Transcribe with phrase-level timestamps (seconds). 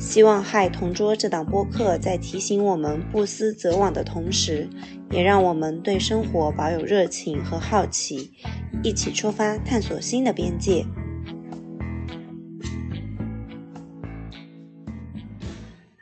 [0.00, 4.66] 希望《嗨同桌》这档播客在提醒我们不思则罔的同时，
[5.10, 8.32] 也让我们对生活保有热情和好奇，
[8.82, 10.86] 一起出发探索新的边界。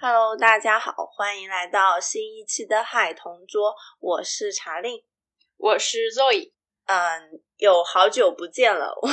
[0.01, 5.03] Hello，大家好，欢迎来到新一期的《嗨同桌》，我是查令，
[5.56, 6.53] 我是 Zoe。
[6.87, 9.09] 嗯，有好久不见了， 我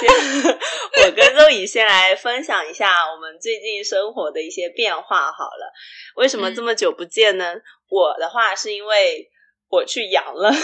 [0.00, 0.10] 先，
[1.04, 5.72] 我跟周乙先来分享一下我们最近生活的一些变化好了。
[6.16, 7.54] 为什么这么久不见呢？
[7.88, 9.30] 我的话是因为
[9.70, 10.52] 我去阳了，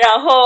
[0.00, 0.42] 然后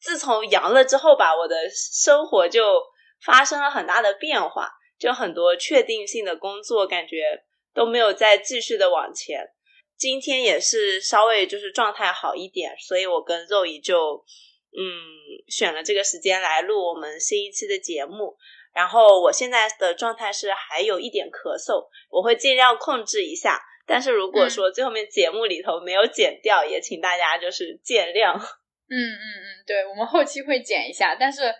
[0.00, 2.82] 自从阳了之后吧，我的生活就
[3.24, 9.52] 发生了很大的变化，就很多确定性的工作感觉都没有再继续的往前。
[9.98, 14.24] 今天也是稍微就是状态好一点，所以我跟肉姨就
[14.70, 14.80] 嗯
[15.48, 18.36] 选了这个时间来录我们新一期的节目。
[18.72, 23.60] 然后我现在的状态是还有一点咳嗽，我会尽量控制一下。
[23.86, 28.36] 但是如果说最后面节目里头没有剪掉，也请大家就是见谅。
[28.88, 31.52] 嗯嗯嗯，对我们后期会剪一下，但是。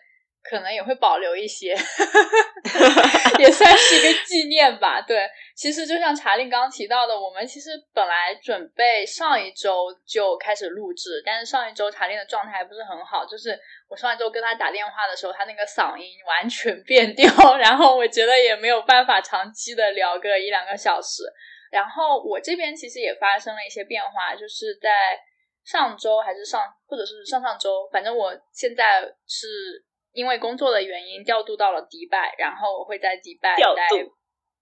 [0.42, 1.77] 可能也会保留一些，
[3.39, 5.00] 也算是一个纪念吧。
[5.00, 21.25] 对，其实就像查令刚刚提到的，我们其实本来准备上一周就开始录制，但是上一周查令的状态还不是很好，就是我上一周跟他打电话的时候，他那个嗓音完全变调，然后我觉得也没有办法长期的聊个一两个小时。
[21.70, 25.20] 然后我这边其实也发生了一些变化，就是在
[25.65, 29.84] 上周还是上，或者是上上周，反正我现在是。
[30.19, 33.89] 因为工作的原因调度到了迪拜，然后我会在迪拜待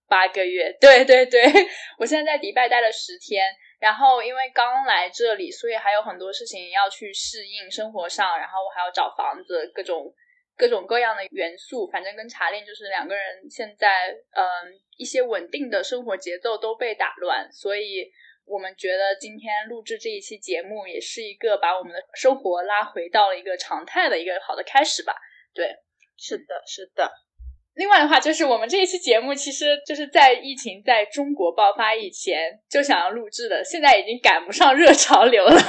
[0.06, 0.76] 八个月。
[0.78, 1.42] 对对对，
[1.98, 3.42] 我现在在迪拜待了十天，
[3.80, 10.12] 然后因为刚来这里，所以还有很多事情要去适应生活上，然后我还要找房子，各种
[10.58, 11.88] 各种各样的元素。
[11.90, 14.44] 反正跟茶恋就是两个人现在嗯
[14.98, 18.12] 一些稳定的生活节奏都被打乱，所以
[18.44, 25.16] 我们觉得今天录制这一期节目也是一个把我们的生活拉回到了一个常态的一个好的开始吧。
[25.56, 25.66] 对，
[26.18, 27.10] 是的，是的。
[27.74, 35.54] 另外的话，就是我们这一期节目，其实就是在疫情在中国爆发以前就想要录制的，现在已经赶不上热潮流了。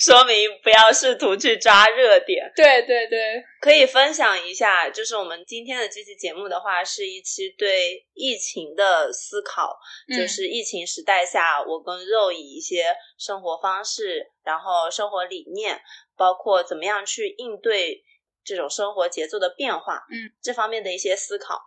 [0.00, 2.50] 说明不要试图去抓热点。
[2.56, 9.78] 对对对，可以分享一下，就是我们今天的这期节目的话，是一期对疫情的思考，
[10.08, 15.80] 就是疫情时代下我跟肉以一些生活方式，然后生活理念。
[16.16, 18.04] 包括怎么样去应对
[18.44, 21.62] 这种生活节奏的变化，嗯，这方面的一些思考，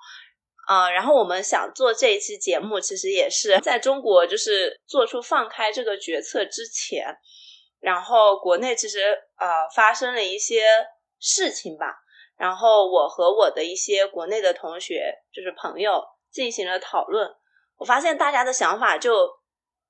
[0.68, 7.18] 啊，然后我们想做这一期节目，其实也是在中国就是做出放开这个决策之前，
[7.84, 9.02] 然后国内其实
[9.38, 10.64] 呃发生了一些
[11.20, 11.94] 事情吧，
[12.38, 17.30] 然后我和我的一些国内的同学就是朋友进行了讨论，
[17.78, 19.30] 我发现大家的想法就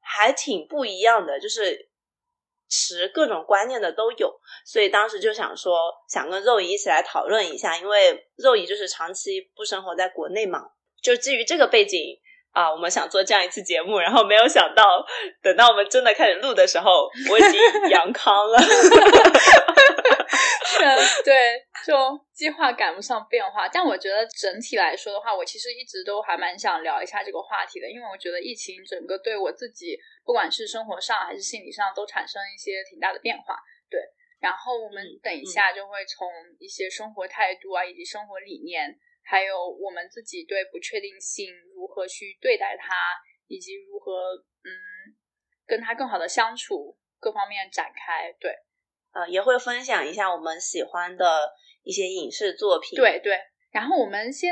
[0.02, 1.92] 还挺不一样的，就是。
[2.76, 4.34] 持各种观念的都有，
[4.66, 10.60] 所以当时就想说，想跟肉姨一起来讨论一下，因为肉姨就是长期不生活在国内嘛，
[11.00, 12.00] 就基于这个背景
[12.54, 15.06] 啊，我们想做这样一次节目，然后没有想到，
[15.42, 17.60] 等到我们真的开始录的时候，我已经
[17.90, 18.58] 阳康了。
[21.24, 21.96] 对，就
[22.34, 33.56] 计划赶不上变化，但我觉得整体来说的话，我其实一直都还蛮想聊一下这个话题的，因为我觉得疫情整个对我自己，不管是生活上还是心理上，都产生一些挺大的变化。
[33.90, 34.00] 对，
[34.40, 36.28] 然后我们等一下就会从
[36.60, 42.94] 一些生活态度啊，以及生活理念，还有我们自己对不确定性如何去对待它，
[43.48, 44.70] 以及如何嗯
[45.66, 48.32] 跟它更好的相处，各方面展开。
[48.40, 48.52] 对。
[49.14, 51.54] 呃，也会分享一下我们喜欢的
[51.84, 52.98] 一些影视作品。
[52.98, 53.40] 对对，
[53.72, 54.52] 然后我们先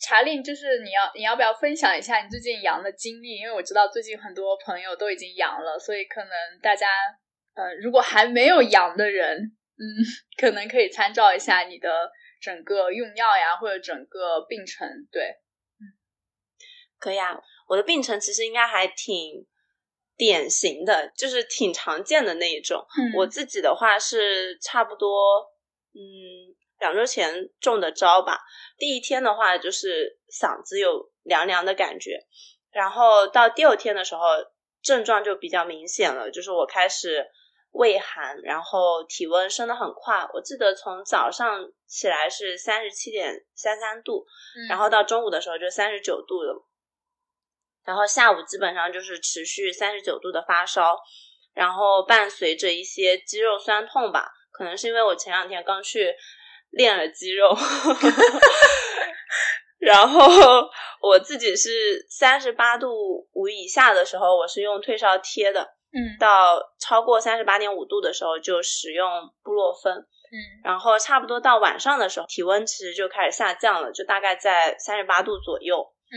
[0.00, 3.36] 查令，就是你要你要不要分享一下你最近阳的经历？
[3.36, 6.30] 因为我知道最近很多朋友都已经阳了，所以可能
[6.62, 6.88] 大家
[7.54, 9.36] 呃，如果还没有阳的人，
[9.76, 9.84] 嗯，
[10.40, 12.10] 可能可以参照一下你的
[12.40, 14.88] 整个用药呀，或者整个病程。
[15.10, 15.22] 对，
[15.80, 15.82] 嗯，
[16.98, 19.46] 可以啊，我的病程其实应该还挺。
[20.20, 22.84] 典型的就是挺常见的那一种。
[23.16, 25.08] 我自己的话是差不多，
[25.94, 26.02] 嗯，
[26.80, 28.40] 两周前中的招吧。
[28.76, 32.18] 第一天的话，就是嗓子有凉凉的感觉，
[32.72, 34.22] 然后到第二天的时候，
[34.82, 37.24] 症状就比较明显了，就是我开始
[37.72, 40.26] 畏寒，然后体温升的很快。
[40.34, 44.24] 我记得从早上起来是三十七点三三度，
[44.68, 46.66] 然后到中午的时候就三十九度了，
[47.84, 50.98] 然后下午基本上就是持续三十九度的发烧，
[51.54, 56.14] 然后伴随着一些肌肉酸痛吧，可能是因为我前两天刚去。
[56.70, 57.56] 练了肌肉，
[59.80, 60.68] 然后
[61.00, 69.08] 我自己是三十八度五以下的时候，我是用退烧贴的，嗯，到超过三十八点五度的时候就使用
[69.42, 76.16] 布洛芬，嗯，然后差不多到晚上的时候，体温其实就开始下降了，就大概在三十八度左右，嗯，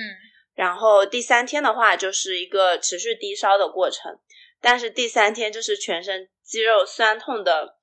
[0.55, 4.19] 然后第三天的话就是一个持续低烧的过程，
[4.61, 7.75] 但是第三天就是全身肌肉酸痛的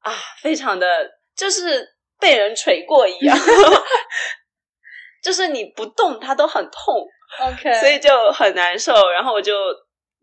[0.00, 1.18] 啊，非常的。
[1.34, 3.34] 就是被人锤过一样，
[5.24, 7.08] 就是你不动它都很痛
[7.40, 8.92] ，OK，所以就很难受。
[9.08, 9.54] 然后我就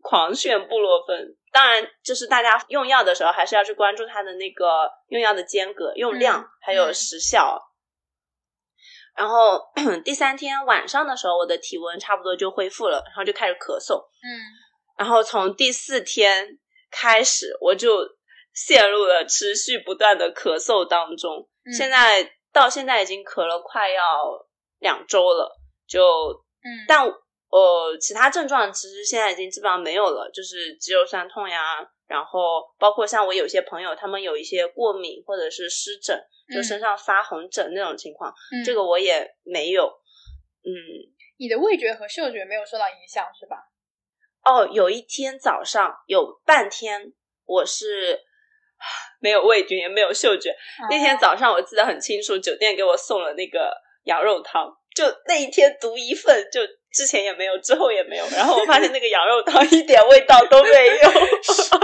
[0.02, 1.36] 狂炫布洛芬。
[1.52, 7.60] 当然，就是大家用药的时候还是要去关注它的那个用药的间隔、用量还有时效。
[9.16, 9.60] 然后
[10.04, 13.98] 第三天晚上的时候，我的体温差不多就恢复了，然后就开始咳嗽。
[14.22, 14.28] 嗯，
[14.96, 16.58] 然后从第四天
[16.90, 18.18] 开始，我就。
[18.52, 24.02] 陷入了持续不断的咳嗽当中，现在到现在已经咳了快要
[24.80, 25.56] 两周了，
[25.86, 26.02] 就
[26.64, 27.06] 嗯，但
[27.50, 36.18] 呃，其他症状其实现在已经基本上没有了，就是肌肉酸痛呀，然后包括像我有些朋友，他们有一些过敏或者是湿疹，
[36.54, 38.32] 就身上发红疹那种情况，
[38.64, 39.86] 这个我也没有。
[40.62, 40.70] 嗯，
[41.38, 43.56] 你的味觉和嗅觉没有受到影响是吧？
[44.44, 47.12] 哦，有一天早上有半天
[47.44, 48.20] 我是。
[49.20, 50.56] 没有味觉，也没有嗅觉。
[50.88, 58.24] 那天早上我记得很清楚，酒店给我送了那个羊肉汤，就那一天独一份，就之前也没有，之后也没有。
[58.36, 61.10] 然后我发现那个羊肉汤一点味道都没有，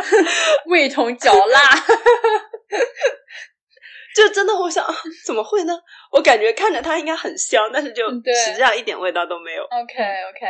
[0.70, 1.60] 味同嚼蜡。
[4.14, 4.84] 就真的，我想
[5.26, 5.78] 怎么会呢？
[6.10, 9.62] 我感觉看着它应该很香，但是就实际上一点味道都没有。
[9.64, 10.46] OK OK，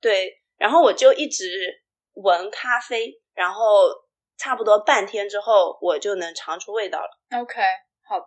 [0.00, 1.82] 对，然后我就一直
[2.14, 4.04] 闻咖啡，然后。
[4.36, 7.08] 差不多半天之后，我就能尝出味道了。
[7.40, 7.60] OK，
[8.04, 8.26] 好的。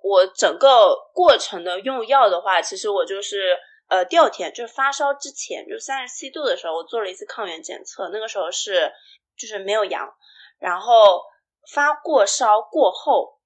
[0.00, 8.92] 我整个过程的用药的话，其实我就是呃第二天，就是发烧之前，就三十七度的时候，我做了一次抗原检测，那个时候是
[9.36, 10.12] 就是没有阳，
[10.58, 11.22] 然后
[11.72, 13.38] 发过烧过后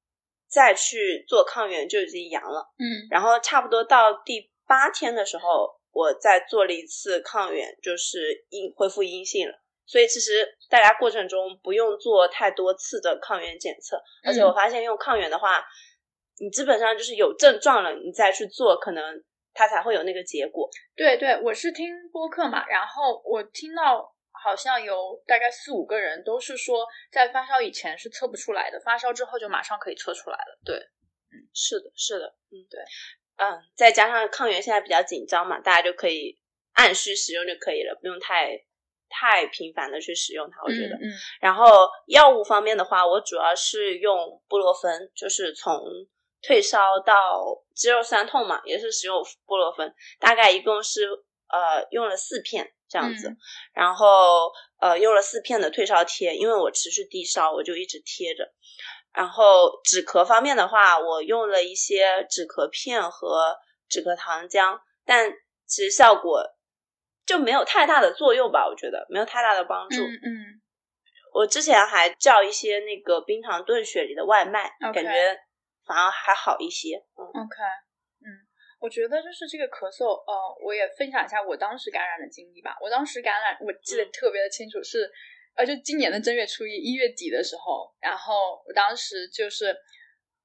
[0.48, 2.70] 再去做抗原就已经阳了。
[2.78, 9.54] 嗯，然后差不多到第八天的时候，我再做了一次抗原，就是阴恢复阴性了。
[9.86, 15.64] 所以其实大家过程中不用做太多次的抗原检测，而且我发现用抗原的话，
[16.38, 20.68] 你基本上就是有症状了，你再去做，可能它才会有那个结果。
[20.96, 30.58] 对对，我是听播客嘛，然后我听到好像有大概四五个人都是说，在发烧以前是测不出来的，发烧之后就马上可以测出来了。
[30.64, 32.80] 对，嗯，是的，是的，嗯，对，
[33.36, 36.38] 嗯，再加上抗原现在比较紧张嘛，大家就可以
[36.74, 38.64] 按需使用就可以了，不用太。
[39.12, 40.94] 太频繁的去使用它，我觉得。
[40.94, 41.10] 嗯。
[41.40, 45.82] 然后药物方面的话，我主要是用布洛芬，就是从
[46.42, 49.94] 退烧到肌肉酸痛嘛，也是使用布洛芬。
[50.18, 51.08] 大概一共是
[51.48, 53.28] 呃用了四片这样子，
[53.74, 58.52] 然后呃用了四片的退烧贴，因为我持续低烧，我就一直贴着。
[59.12, 65.32] 然后止咳方面的话，我用了一些止咳片和止咳糖浆，但
[65.66, 66.56] 其实效果。
[67.26, 70.02] 就没有太大的作用吧，我觉得没有太大的帮助。
[70.02, 70.60] 嗯嗯，
[71.32, 75.38] 我之前还叫一些那个冰糖炖雪梨的外卖，感觉
[75.90, 76.94] 反而还好一些。
[77.18, 77.56] 嗯，OK，
[78.22, 78.30] 嗯，
[78.78, 80.32] 我觉得就是这个咳嗽，呃，
[80.62, 82.76] 我也分享一下我当时感染的经历吧。
[82.80, 85.10] 我当时感染，我记得特别的清楚，是
[85.56, 89.76] 呃，就今年的正月初一，一月底的时候，然后我当时就是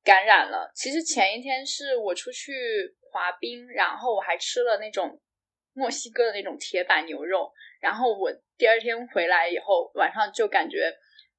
[0.03, 0.71] 感染了。
[0.73, 5.21] 其实前一天是我出去滑冰，然后我还吃了那种。
[5.77, 10.89] 墨西哥的那种铁板牛肉，然后我第二天回来以后，晚上就感觉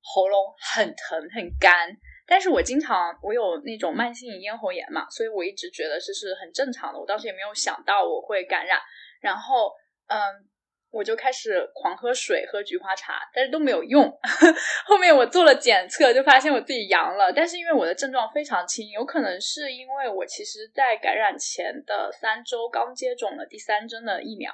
[0.03, 1.89] 喉咙很疼很干，
[2.27, 8.81] 但是我经常我有那种慢性咽喉炎嘛，所以我一直觉得这是很正常的，我当时也没有想到我会感染，
[9.21, 9.73] 然后
[10.09, 10.49] 嗯。
[10.93, 14.09] 我就开始狂喝水，喝菊花茶，但是都没有用。
[14.87, 17.31] 后面我做了检测，就发现我自己阳了。
[17.31, 24.51] 但是因为我的症状非常轻，有可能是因为我其实在感染前的三周刚接种了第三针的疫苗，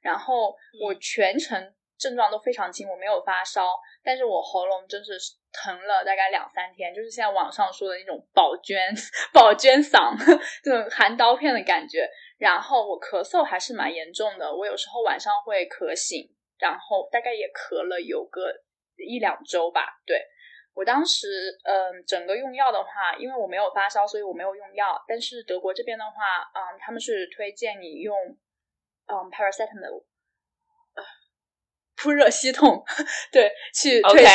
[0.00, 3.66] 然后我全程症状都非常轻，我没有发烧，
[4.04, 5.18] 但是我喉咙真是
[5.52, 8.94] 疼了大概两三天，就是现在网上说的那种宝娟
[9.32, 10.16] 宝娟嗓，
[10.62, 12.08] 这种含刀片的感觉。
[12.38, 18.52] 然后我咳嗽还是蛮严重的，我有时候晚上会咳醒，然后大概也咳了有个
[18.96, 20.00] 一两周吧。
[20.06, 20.22] 对
[20.72, 21.28] 我当时，
[21.64, 25.04] 嗯，整个用药的话，因为我没有发烧，所以我没有用药。
[25.06, 26.12] 但是德国这边的话，
[26.54, 28.16] 嗯，他们是推荐你用，
[29.06, 30.04] 嗯，paracetamol。
[32.00, 32.82] 扑热息痛，
[33.30, 34.32] 对，去退烧。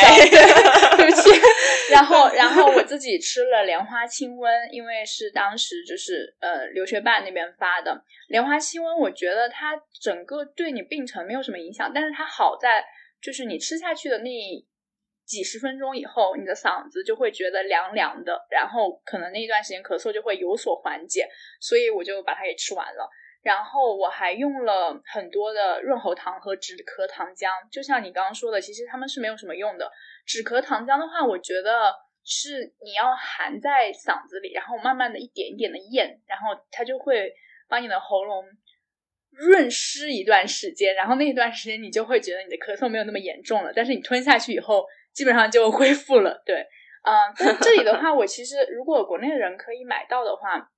[0.96, 1.30] 对不起。
[1.90, 8.96] 然后，然后我自己吃了莲花清瘟，因为是当时就是呃留学办那边发的莲花清瘟。
[8.96, 12.84] 我觉得它整个对你病程没有什么影响，但是它好在
[13.20, 14.30] 就是你吃下去的那
[15.24, 21.28] 几十分钟以后，你的嗓子就会觉得凉凉的，然后可能那一段时间咳嗽就会有所缓解，
[21.60, 23.10] 所以我就把它给吃完了。
[23.46, 29.88] 然后我还用了很多的润喉糖和止咳糖浆，就像你刚刚说的，其实它们是没有什么用的。
[30.26, 37.32] 止咳糖浆的话，我觉得是你要含在嗓子里，然后慢慢的一点一点的咽，然后它就会
[37.68, 38.44] 把你的喉咙
[39.30, 43.72] 润湿一段时间，然后那一段时间你就会觉得你的咳嗽没有那么严重了。
[43.72, 46.42] 但是你吞下去以后，基本上就恢复了。
[46.44, 46.66] 对，
[47.04, 50.68] 嗯，但这里的话， 我其实如果国内的人可以买到的话。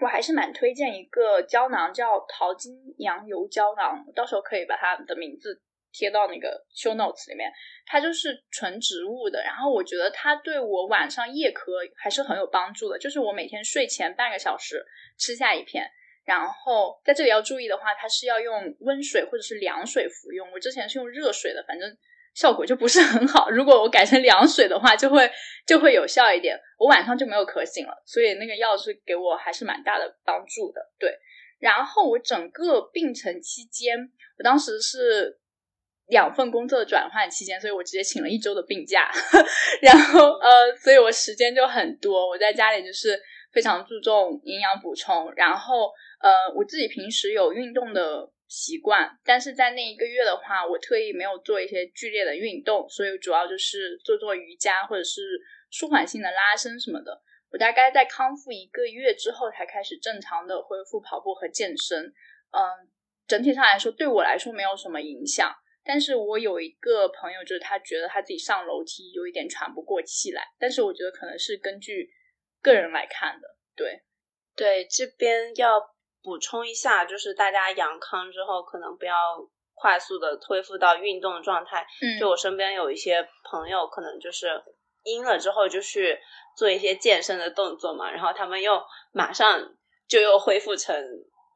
[0.00, 5.60] 我还是蛮推荐一个胶囊，叫桃金羊油胶囊，到时候可以把它的名字
[5.92, 7.52] 贴到那个 show notes 里面。
[7.86, 12.98] 它就是纯植物的，然后我觉得它对我晚上夜咳还是很有帮助的。
[12.98, 14.84] 就是我每天睡前半个小时
[15.18, 15.90] 吃下一片，
[16.24, 20.50] 然后在这里要注意的话，它是要用温水或者是凉水服用。
[20.52, 21.96] 我之前是用热水的，反正。
[22.40, 23.50] 效果就不是很好。
[23.50, 25.30] 如果我改成凉水的话，就会
[25.66, 26.58] 就会有效一点。
[26.78, 30.80] 我晚上就没有咳醒了，所以那个药是给我还是蛮大的帮助的。
[30.98, 31.12] 对，
[31.58, 33.98] 然后我整个病程期间，
[34.38, 35.38] 我当时是
[36.06, 39.10] 两份工作的转换期间，所以我直接请了一周的病假。
[39.82, 42.26] 然后呃，所以我时间就很多。
[42.26, 43.20] 我在家里就是
[43.52, 48.30] 非常注重营养补充，然后呃，我自己平时有运动的。
[48.52, 55.40] 习惯，但是在那一个月的话，我特意没有做一些剧烈的运动，所以主要就是做做瑜伽或者是
[55.70, 57.22] 舒缓性的拉伸什么的。
[57.52, 62.06] 我大概在康复一个月之后才开始正常的恢复跑步和健身。
[62.50, 62.90] 嗯，
[63.28, 65.54] 整体上来说对我来说没有什么影响，
[65.84, 72.10] 但是我有一个朋友，就是他觉得他自己上楼梯有一点喘不过气来，但是我觉得可能是根据
[72.62, 73.48] 个人来看的。
[73.76, 74.02] 对，
[74.54, 75.94] 对，这边要。
[76.22, 79.14] 补充一下，就是大家阳康之后，可能不要
[79.72, 81.86] 快速的恢复到运动状态。
[82.02, 84.62] 嗯，就我身边有一些朋友，可能就是
[85.02, 86.20] 阴了之后就去
[86.58, 89.74] 做一些健身的动作嘛，然后他们又马上
[90.06, 90.94] 就又恢复成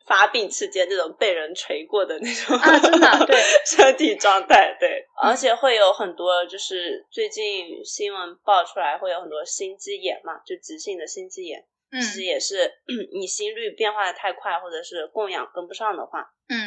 [0.07, 4.77] 发病期间这种被人锤过的那种啊，真的 对身体状态。
[4.79, 11.65] 对，而且会有很多，就是最近新闻爆出来，会有很多心肌炎嘛，就急性的心肌炎。
[11.93, 12.69] 其实也是，
[13.15, 16.59] 你心率变化的太快，或者是供氧跟不上的话，嗯，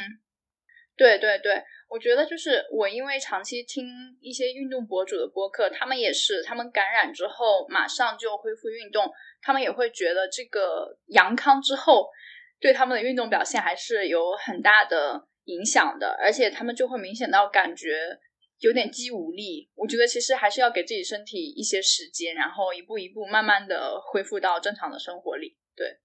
[0.96, 3.86] 对对对，我觉得就是我因为长期听
[4.22, 12.10] 一些运动博主的播客，他们也是，他们感染之后马上就恢复运动，他们也会觉得这个阳康之后
[12.60, 18.20] 对他们的运动表现还是有很大的影响的，而且他们就会明显到感觉。
[18.60, 25.56] 有点肌无力，我觉得其实还是要给自己身体一些时间，然后一步一步慢慢的恢复到正常的生活里。
[25.76, 26.00] 对，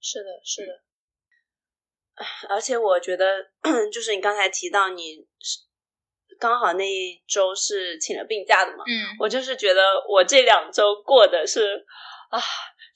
[0.00, 0.72] 是的，是的。
[2.48, 3.24] 而且我觉得，
[3.94, 5.60] 就是你刚才提到你是
[6.40, 8.82] 刚好那一周是请了病假的嘛？
[8.84, 11.86] 嗯，我就是觉得我这两周过的是
[12.30, 12.40] 啊，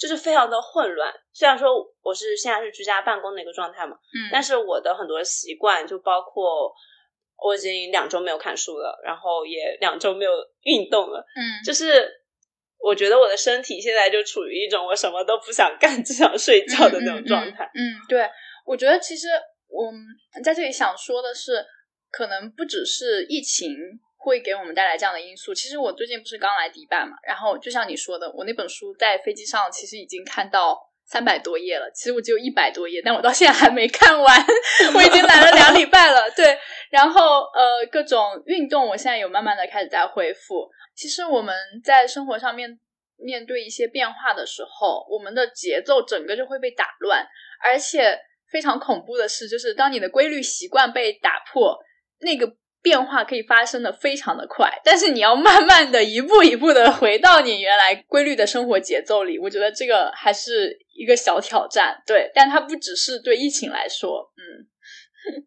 [0.01, 1.13] 就是非常的混乱。
[1.33, 6.73] 虽然说我是现在是居家办公的一个状态嘛，嗯，但是我的很多习惯就包括。
[7.43, 11.25] 我已经两周没有看书了，然后也两周没有运动了。
[11.35, 12.07] 嗯，就是
[12.79, 17.65] 我觉得我的身体现在就处于一种我什么都不想干，只想睡觉的那种状态。
[17.75, 18.29] 嗯，对，
[18.67, 19.29] 我觉得其实
[19.69, 19.91] 我
[20.45, 21.65] 在这里想说的是，
[22.11, 23.71] 可能不只是疫情
[24.21, 25.53] 会给我们带来这样的因素。
[25.53, 30.89] 其实我最近不是刚来迪拜嘛，然后就像你说的，我那本书在飞机上其实已经看到。
[31.07, 34.47] 三百多页了，其实我只有一百多页，但我到现在还没看完。
[34.95, 36.57] 我已经来了两礼拜了，对。
[36.89, 40.71] 然后呃，各种运动，我现在有慢慢的开始在恢复。
[40.95, 42.79] 其实我们在生活上面
[43.17, 47.27] 面对一些变化的时候，我们的节奏整个就会被打乱，
[47.65, 48.17] 而且
[48.53, 51.77] 非常恐怖的是，就是当你的规律习惯被打破，
[52.21, 52.55] 那个。
[52.83, 62.03] 变化可以发生的非常的快，但是你要慢慢的一步一步的回到你原来规律的生活节奏里，我觉得这个还是一个小挑战。
[62.07, 64.67] 对， 但它不只是对疫情来说，嗯，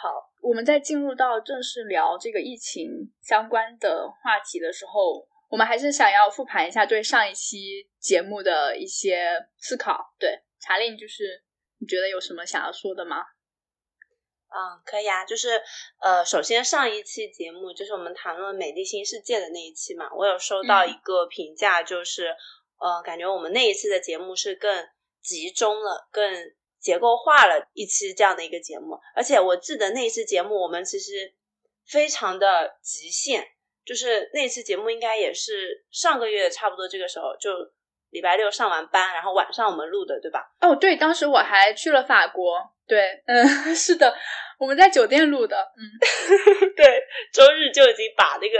[0.00, 0.08] 好，
[0.40, 2.90] 我们在进入到正式聊这个疫情
[3.22, 9.28] 相关的话题的时候，我们还是想要复盘一下对上一期节目的一些
[9.58, 10.14] 思考。
[10.18, 11.42] 对，查令，就是
[11.78, 13.16] 你觉得有什么想要说的吗？
[14.54, 15.60] 嗯，可以啊，就是
[16.00, 22.36] 呃，首先上一期节目就是我们谈论美丽新世界的那一期嘛，我有收到一个评价，就是
[22.78, 24.86] 呃，感觉我们那一次的节目是更
[25.22, 31.34] 集中了、更结构化了一期这样的一个节目，而且我记得那一次节目我们其实
[31.86, 33.46] 非常的极限，
[33.84, 37.50] 就是那期节目应该也是上个月差不多这个时候就。
[38.12, 40.52] 礼拜六上完班，然后晚上我们录的，对吧？
[40.60, 42.60] 哦，对，当时我还去了法国。
[42.86, 44.14] 对，嗯， 是的，
[44.62, 45.56] 我们在酒店录的。
[45.76, 45.82] 嗯，
[46.76, 47.02] 对，
[47.32, 48.58] 周日就已经把那个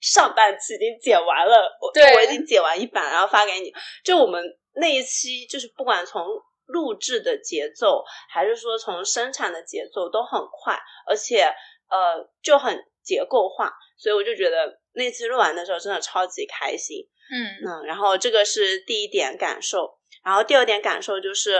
[0.00, 3.74] 上半期已经剪完了，我我已经剪完一版，然后发给你。
[4.04, 4.40] 就我们
[4.76, 6.24] 那一期，就是不管从
[6.66, 10.78] 录制的节奏，还是说从生产的节奏，都很快，
[11.08, 11.42] 而且
[11.90, 17.04] 呃就很结构化，所以我就觉得那次录完的时候真的超级开心。
[17.32, 21.58] 嗯嗯，然后这个是第一点感受，然后第二点感受就是，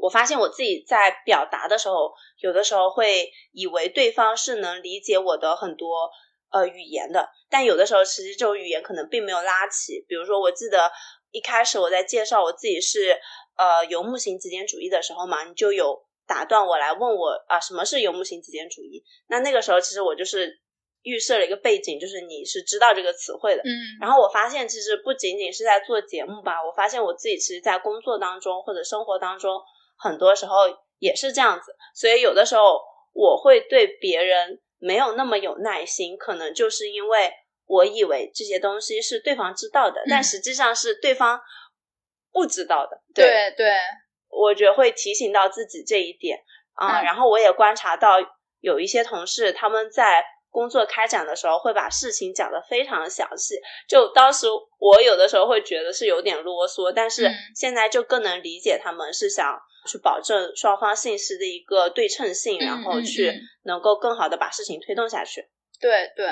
[0.00, 6.10] 我发现我自己在表达的时候，有的时候会以为对方是能理解我的很多
[6.50, 10.04] 呃语言的，但有的时候其实这种语言可能并没有拉起。
[10.08, 10.90] 比如说，我记得
[11.30, 13.18] 一开始我在介绍我自己是
[13.56, 19.04] 呃游牧型极简主义的时候嘛，你就有打断我来问我啊什么是游牧型极简主义？
[19.28, 20.60] 那那个时候其实我就是。
[21.02, 23.72] 预设了一个背景，就是你是知道这个词汇的，嗯。
[24.02, 29.62] 然后我发现，其实不仅仅是在做节目吧，我发现我自己其实，在工作当中或者生活当中，
[30.00, 30.54] 很多时候
[30.98, 31.76] 也是这样子。
[31.94, 32.80] 所以有的时候
[33.12, 37.32] 我会对别人没有那么有耐心，可能就是因为
[37.66, 41.40] 我以为这些东西是对方知道的，但实际上是对方
[42.32, 43.00] 不知道的。
[43.14, 43.72] 对对，
[44.28, 46.40] 我觉得会提醒到自己这一点
[46.74, 47.02] 啊。
[47.02, 48.16] 然后我也观察到
[48.60, 50.24] 有一些同事他们在。
[50.50, 53.54] 工作开展的时候会把事情讲得非常详细，
[53.88, 65.48] 就当时我有的时候会觉得是有点啰嗦，但是现在就更能理解他们是想去保证双方信息的一个对称性，然后去能够更好的把事情推动下去。
[65.80, 66.26] 对对，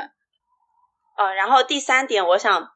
[1.17, 2.69] 呃，然后第三点我想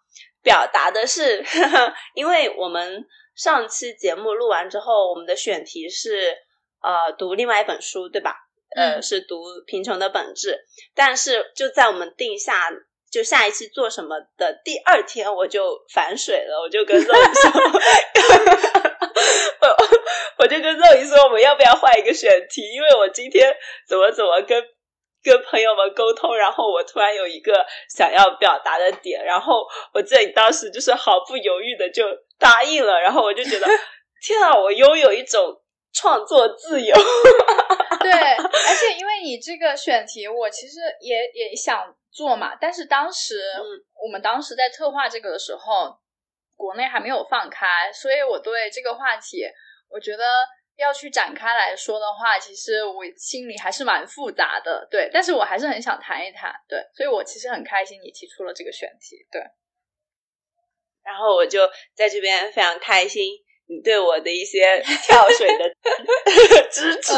[0.42, 1.44] 表达的是，
[2.14, 6.36] 因为我们上期节目录完之后，我们的选题是
[6.80, 8.36] 呃读另外一本书，对吧？
[8.76, 10.50] 呃，是读《贫穷的本质》，
[10.94, 12.70] 但是就在我们定下
[13.10, 17.50] 就下一期做什么的第二天，我就反水了，我就跟 肉姨说，
[19.60, 19.76] 我
[20.38, 22.62] 我就跟肉姨说，我们要不要换一个选题？
[22.72, 23.54] 因为我今天
[23.86, 24.64] 怎么怎么跟
[25.22, 32.04] 跟朋友们沟通，然后我突然有一个想要表达的点，然后我记得你当时就是毫不犹豫的就
[32.38, 33.66] 答应了，然后我就觉得
[34.24, 35.60] 天啊，我拥有一种
[35.92, 36.96] 创作自由。
[38.02, 43.40] 对，而且因为你这个选题，我其实也也想做嘛，但是当时
[43.94, 45.98] 我们当时在策划这个的时候，
[46.56, 49.44] 国内还没有放开，所以我对这个话题，
[49.88, 50.24] 我觉得
[50.76, 54.86] 要去展开来说的话，其实我心里还是蛮复杂的。
[54.90, 56.52] 对，但是我还是很想谈一谈。
[56.68, 59.16] 对，所以我其实很开心你提出了这个选题。
[59.30, 59.40] 对，
[61.02, 63.38] 然后我就在这边非常开心。
[63.72, 65.74] 你对我的一些跳水的
[66.70, 67.12] 支持，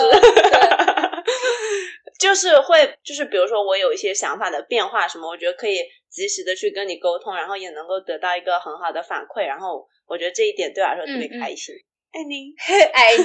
[2.20, 11.74] 就是会，就是比如说我有一些想法的变化什么，我觉得可以及时的去跟你沟通，然后也能够得到一个很好的反馈，然后我觉得这一点对我来说特别开心。
[12.12, 12.54] 爱你，
[12.94, 13.24] 爱你，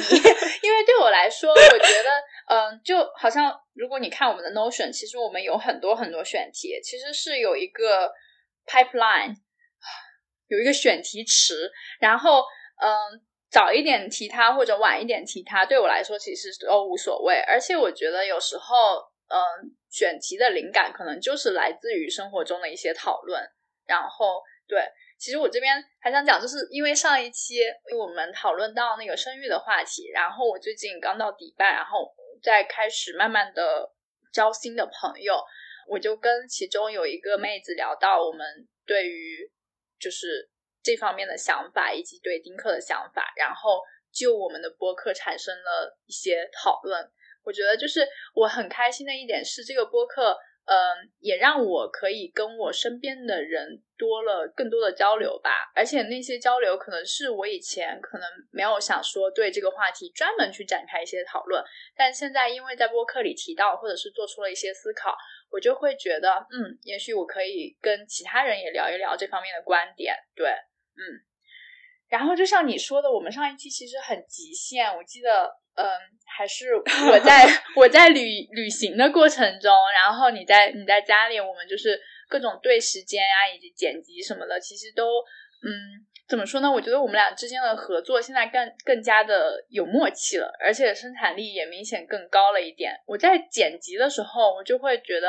[0.63, 2.10] 因为对我来说，我觉得，
[2.48, 8.12] 嗯，就好像如果你看我们的 Notion，其实我们有很多很多选题，其实是有一个
[8.65, 9.36] pipeline，
[10.48, 12.44] 有一个选题池，然后。
[12.80, 17.36] 嗯，早一点提它或者晚一点提它，对我来说其实都无所谓。
[17.46, 19.39] 而且我觉得有时候，嗯，
[19.89, 23.42] 选题的灵感可能就是来自于生活中的一些讨论。
[23.86, 24.88] 然后，对，
[25.18, 27.58] 其实我这边还想讲，就是因为上一期
[27.98, 32.10] 我们讨论到那个生育的话题，然后我最近刚到迪拜，然后
[32.42, 33.92] 在开始慢慢的
[34.32, 35.44] 交新的朋友，
[35.89, 39.52] 我就跟其中有一个妹子聊到，我们对于
[40.00, 40.50] 就是。
[40.89, 43.80] 这方面的想法以及对丁克的想法，然后
[44.12, 47.08] 就我们的播客产生了一些讨论。
[47.43, 50.75] 我觉得就是我很开心的一点是，这个播客，嗯，
[51.19, 55.71] 也让我可以跟我身边的人多了更多的交流吧。
[55.75, 61.63] 而且那些交流可能是我以前可能没有想说对这个话题专门去展开一些讨论，
[61.95, 65.15] 但现在因为在播客里提到，或者是做出了一些思考，
[65.52, 70.54] 我就会觉得，嗯，也许我可以跟其他人也聊一聊这方面的观点，对。
[70.99, 71.23] 嗯，
[72.09, 74.93] 然后就像你说的，我们上一期其实很极限。
[74.95, 75.88] 我记得，嗯，
[76.27, 85.05] 还是我在 我在旅旅行的过程中，然后你在你在家里，我们就是各种对时间啊，以及剪辑什么的，其实都
[85.62, 86.71] 嗯，怎么说呢？
[86.71, 92.93] 我觉得我们俩之间的合作现在更更加的有默契了，而且生产力也明显更高了一点。
[93.05, 95.27] 我在剪辑的时候，我就会觉得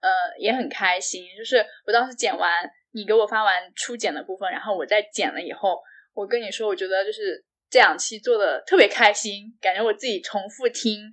[0.00, 5.80] 呃也很开心，就是我当时剪完，你给我发完初剪的部分，然后我再剪了以后，
[6.14, 7.44] 我跟你说，我觉得就是。
[7.72, 11.10] 这两期做的特别开心，感觉我自己重复听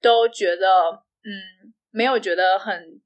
[0.00, 0.64] 都觉得，
[1.24, 3.00] 嗯，没有觉得很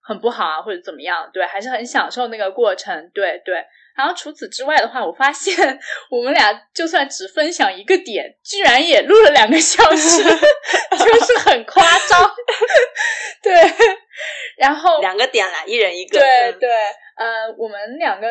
[0.00, 3.64] 很不好啊，或者怎么样，对，还是很享受那个过程，对对。
[3.96, 5.54] 然后除此之外的话，我发现
[6.10, 10.18] 我们俩就算只分享一个点，居然也录了两个小时，
[10.98, 12.28] 就是很夸张，
[13.40, 13.54] 对。
[14.56, 16.70] 然后两个点啦，一人一个，对对，
[17.16, 18.28] 呃，我们两个。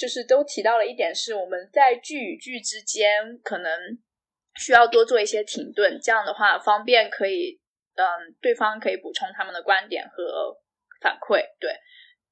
[0.00, 3.70] 就是都提到了一点，是我们在句与句之间可能
[4.58, 7.60] 需要多做一些停顿，这样的话方便可以，
[7.96, 10.56] 嗯，对方可以补充他们的观点和
[11.02, 11.76] 反馈，对，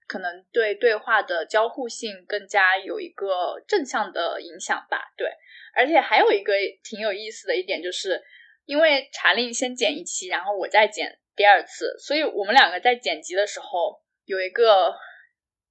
[0.07, 5.29] 可能对对话的交互性更加有一个正向的影响吧，对。
[5.75, 8.19] 而且还有一个挺有意思的一点，就是
[8.65, 14.93] 因为查令先剪一期，然后我再剪第二次，所以我们两个在剪辑的时候有一个。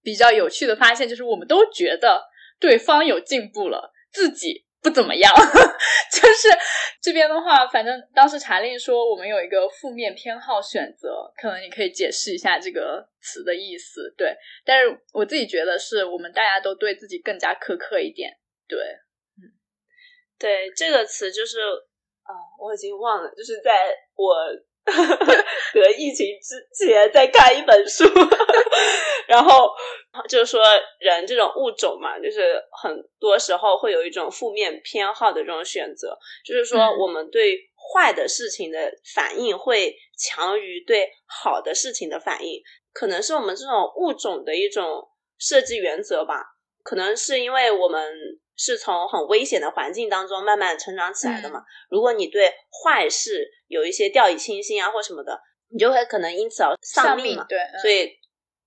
[0.03, 2.23] 比较有趣的发现就是，我们都觉得
[2.61, 5.29] 对方有进步了，自己不怎么样。
[6.09, 6.47] 就是
[7.01, 14.13] 这边的话，反正当时查令说我们有一个负面偏好选择，可能你可以解释一下这个词的意思。
[14.15, 18.31] 对，但是我自己觉得是我们大家都对自己更加苛刻一点。
[18.65, 18.79] 对，
[19.35, 19.43] 嗯，
[20.39, 21.59] 对这个词就是
[22.23, 24.33] 啊，我已经忘了，就是在我。
[25.73, 28.05] 得疫情之前在看一本书，
[29.27, 29.69] 然后
[30.29, 30.61] 就是说
[30.99, 42.61] 人这种物种嘛，就是很多时候会有一种负面偏好的这种选择，就是说我们对坏的事情的反应会强于对好的事情的反应，
[42.93, 46.43] 可能是我们这种物种的一种设计原则吧，
[46.83, 48.01] 可能是因为我们。
[48.57, 51.63] 是从很危险的环境当中慢慢成长起来的嘛？
[51.89, 52.51] 如果你对
[52.83, 55.39] 坏事有一些掉以轻心啊，或什么的，
[55.69, 57.45] 你就会可能因此而丧命嘛。
[57.47, 58.17] 对，所以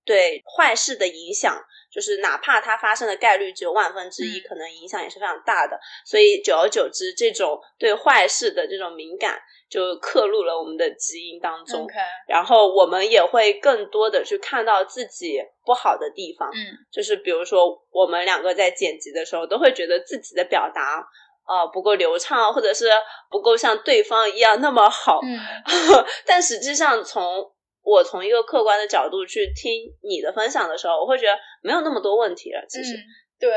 [0.05, 5.79] 对坏事的影响，就是哪怕它发生的概率只有万分之一，可能影响也是非常大的。
[6.05, 9.39] 所以久而久之，这种对坏事的这种敏感。
[9.71, 11.87] 就刻入了我们的基因当中，
[12.27, 21.01] 然后我们也会更多的去看到自己不好的地方，嗯，就是比如说我们两个在剪辑的时候，都会觉得自己的表达
[21.47, 22.89] 呃不够流畅，或者是
[23.29, 25.39] 不够像对方一样那么好，嗯，
[26.27, 27.49] 但实际上从
[27.83, 32.65] 我从一个客观的角度去听你的分享的时候，我会觉得没有那么多问题了。
[32.67, 32.95] 其实，
[33.39, 33.51] 对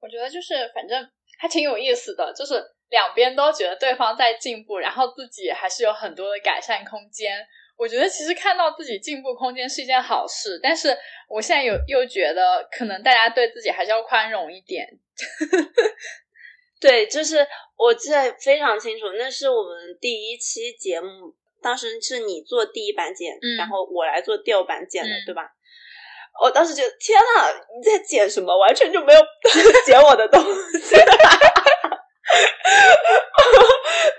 [0.00, 2.62] 我觉得就是反正还挺有意思的，就是。
[2.90, 7.44] 两边都觉得对方在进步，然后自己还是有很多的改善空间。
[7.76, 10.96] 我觉得其实看到自己进步空间是一件好事，但是
[11.28, 14.86] 我现在有又觉得，可能大家对自己还是要宽容一点。
[16.78, 17.44] 对，就是
[17.76, 25.48] 我记得非常清楚，那是我们第一期节目，当时是你做第一版剪，然后我来做第二版剪的，对吧？
[26.42, 28.54] 我当时觉得天呐，你在剪什么？
[28.58, 29.20] 完全就没有
[29.86, 30.96] 剪我的东西。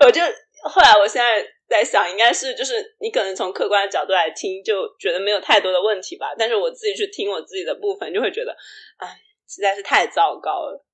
[0.00, 0.20] 我就
[0.64, 6.34] 后来，我现在在想，应该是就是你可能从客观的角度来听，就觉得没有太多的问题吧。
[6.36, 8.56] 但是我自己去听我自己的部分，就会觉得，
[8.98, 9.08] 哎，
[9.48, 10.84] 实在是太糟糕了。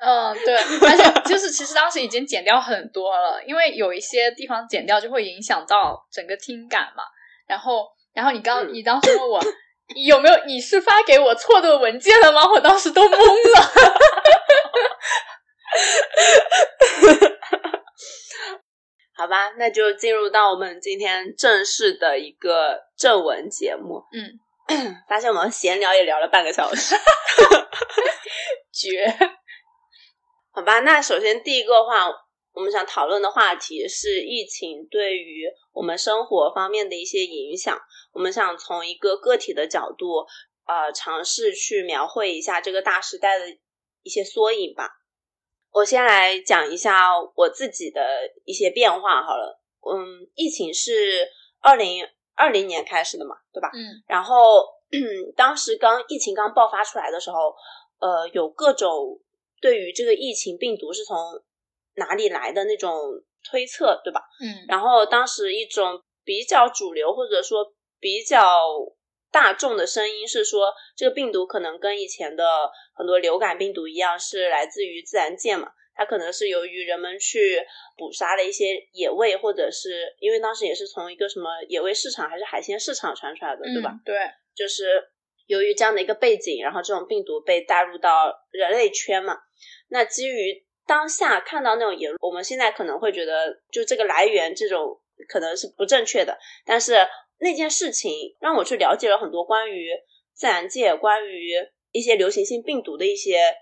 [0.00, 7.04] 嗯，对，而且就是其实当时已经剪掉很多了，因为有一些地方剪掉就会影响到整个听感嘛。
[7.46, 9.40] 然后，然后你刚你当时问我
[9.96, 12.48] 有没有你是发给我错的文件了吗？
[12.50, 13.72] 我当时都懵了。
[19.14, 24.02] 好吧，那就进入到我们今天正式的一个正文节目。
[24.14, 26.94] 嗯， 发现我们闲聊也聊了半个小时，
[28.72, 29.14] 绝。
[30.52, 32.08] 好吧，那首先第一个话，
[32.52, 37.78] 我们想讨论的话题是疫情对于我们生活方面的一些影响。
[38.12, 40.26] 我们想从一个个体的角度，
[40.66, 43.44] 呃，尝试去描绘一下这个大时代的
[44.02, 44.90] 一些缩影吧。
[45.72, 48.02] 我先来讲一下我自己的
[48.44, 49.60] 一些变化好了。
[49.88, 51.28] 嗯，疫情是
[51.60, 53.70] 二零二零年开始的嘛，对吧？
[53.72, 54.02] 嗯。
[54.08, 54.66] 然后
[55.36, 57.54] 当时刚疫情刚爆发出来的时候，
[58.00, 59.20] 呃，有各种
[59.60, 61.16] 对于这个疫情病毒是从
[61.96, 62.92] 哪里来的那种
[63.44, 64.20] 推测，对吧？
[64.40, 64.66] 嗯。
[64.68, 68.38] 然后当时一种比较主流或者说比较。
[69.32, 75.68] 大众的声音是说，这个病毒可能跟以前的很多流感病毒一样，是来自于自然界嘛？
[75.94, 77.64] 它可能是由于人们去
[77.96, 83.94] 捕杀了一些野味，或者是因为当时也是从一个什么野味市场还是海鲜市场传出来的，对吧？
[84.04, 84.16] 对，
[84.52, 85.00] 就是
[85.50, 89.36] 由于这样的一个背景，然后这种病毒被带入到人类圈嘛。
[89.88, 96.94] 那基于当下看到那种言论，我们现在可能会觉得，就这个来源这种可能是不正确的，但是
[97.40, 99.90] 那件事情让我去了解了很多关于
[100.32, 101.50] 自然界、关于
[101.90, 103.52] 一些流行性病毒的一些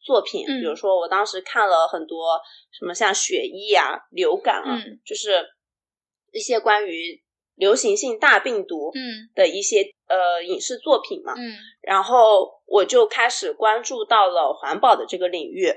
[0.00, 2.40] 作品，比如说我当时看了很多
[2.72, 5.46] 什么像血疫啊、流感啊，就是
[6.32, 7.22] 一些关于
[7.56, 15.72] 流行性大病毒嗯的一些呃影视作品嘛，嗯然后我就开始关注到了环保的这个领域。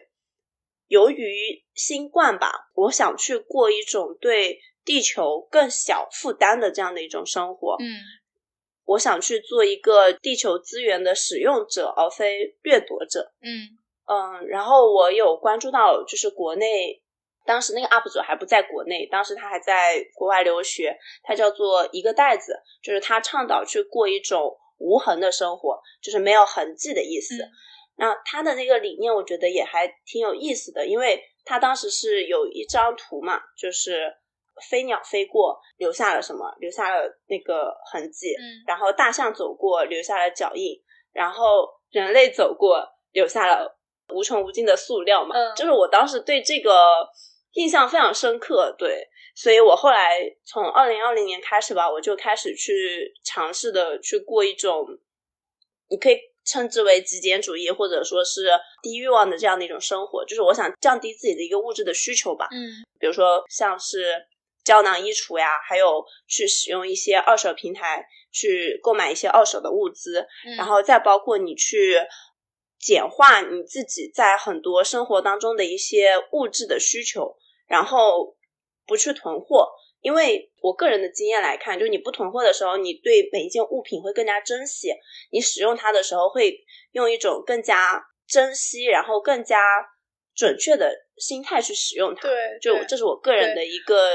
[0.87, 7.75] 由于新冠吧，我想去过一种对地球更小负担的这样的一种生活。
[7.79, 8.01] 嗯，
[8.85, 13.31] 我想去做一个地球资源的使用者，而非掠夺者。
[13.41, 17.03] 嗯嗯，然后我有关注到，就是国内
[17.49, 27.33] 当时那个 UP 主还不在国内，当时他还在国外留学，他叫做一个袋子，就是他倡导去过一种无痕的生活，就是没有痕迹的意思。
[27.95, 34.15] 那他的那个理念，我觉得也还挺有意思的，因为他当时是有一张图嘛，就是
[34.69, 40.79] 飞鸟飞过留下了什么，留下了那个痕迹，嗯，然后大象走过留下了脚印，
[41.13, 43.75] 然后人类走过留下了
[44.13, 46.71] 无穷无尽的塑料嘛，嗯，就是我当时对这个
[47.53, 54.85] 印象非常深刻，对，所以我后来从二零二零年开始吧，我就开始去尝试的去过一种，
[55.89, 56.17] 你可以。
[56.45, 58.49] 称之为极简主义，或者说是
[58.81, 62.47] 低欲望的这样的一种生活，就是我想降低自己的一个物质的需求吧。
[62.49, 64.15] 嗯，比如说像是
[64.63, 70.25] 胶囊衣橱呀，还有去使用一些二手平台去购买一些二手的物资，
[70.57, 71.97] 然后再包括你去
[72.79, 77.35] 简化你自己在很多生活当中的一些物质的需求，
[77.67, 78.37] 然后
[78.87, 79.69] 不去囤货。
[80.01, 84.93] 因为我个人的经验来看，就是你不囤货的时候，你对每一件物品会更加珍惜，
[85.29, 86.57] 你使用它的时候会
[86.93, 89.59] 用一种更加珍惜，然后更加
[90.33, 92.21] 准确的心态去使用它。
[92.21, 94.09] 对，就这是我个人的一个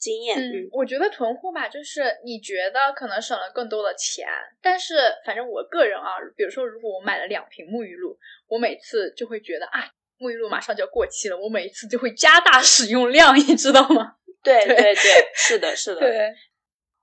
[0.00, 0.36] 经验。
[0.36, 4.26] 嗯，我觉得囤货吧，就是你觉得可能省了更多的钱，
[4.62, 9.84] 但是反正我个人啊，比如说如果我买了两瓶沐浴露，我每次就会觉得啊，
[10.18, 14.16] 沐浴露马上就要过期了，我每一次就会加大使用量，你知道吗？
[14.42, 14.94] 对对对，
[15.34, 16.34] 是的，是的，对，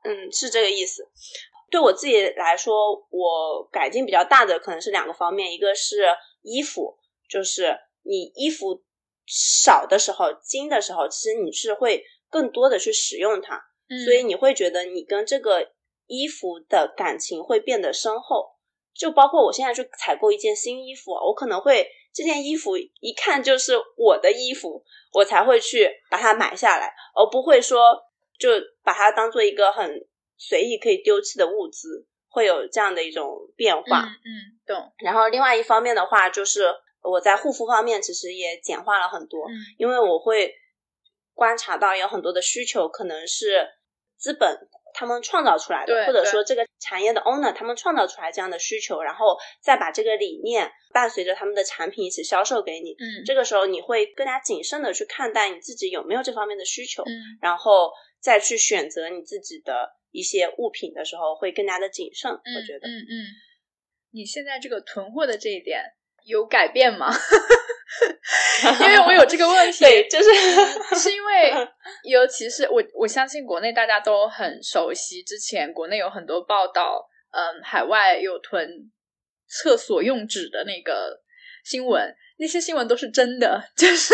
[0.04, 1.08] 嗯，是这个意思。
[1.70, 6.06] 对我自己来说，我改进比较大的可能是两个方面，一个是
[6.42, 6.98] 衣服，
[7.30, 8.82] 就是你衣服
[9.28, 13.62] 少的时候、精的时候，其实你是会更多的去使用它，
[14.06, 15.72] 所以你会觉得你跟这个
[16.06, 18.56] 衣服的感情会变得深厚。
[18.94, 24.84] 就包括我现在去采购一件新衣服，我可能会这件衣服一看就是我的衣服。
[25.13, 27.98] 我才会去把它买下来，而不会说
[28.38, 28.50] 就
[28.84, 30.06] 把它当做一个很
[30.38, 34.02] 随意可以丢弃的物资，会有这样的一种变化。
[34.02, 34.30] 嗯，
[34.68, 34.94] 懂。
[35.00, 36.66] 然后另外一方面的话，就是
[37.02, 39.48] 我在护肤方面其实也简化了很多，
[39.80, 40.54] 因为我会
[41.38, 43.69] 观察到有很多的需求可能是
[44.17, 44.67] 资本。
[44.93, 52.93] 他们创造出来的，或者说这个产业的 owner 他们创造出来这样的需求，然后再把这个理念伴随着他们的产品一起销售给你。
[52.93, 62.32] 嗯，这个时候你会更加谨慎的去看待你自己有没有这方面的需求，嗯，然后再去选择你自己的一些物品的时候会更加的谨慎。
[62.32, 63.13] 我觉得，嗯嗯，
[64.13, 65.84] 你现在这个囤货的这一点
[66.26, 67.13] 有改变吗？
[68.82, 70.30] 因为我有这个问题， 对，就是
[71.00, 71.54] 是因为，
[72.04, 78.91] 尤其是我，我相信国内大家都很熟悉，之前国内有很多报道，嗯，海外有囤
[79.47, 81.21] 厕所用纸的那个
[81.63, 83.63] 新闻，那些新闻都是真的。
[83.78, 84.13] 就是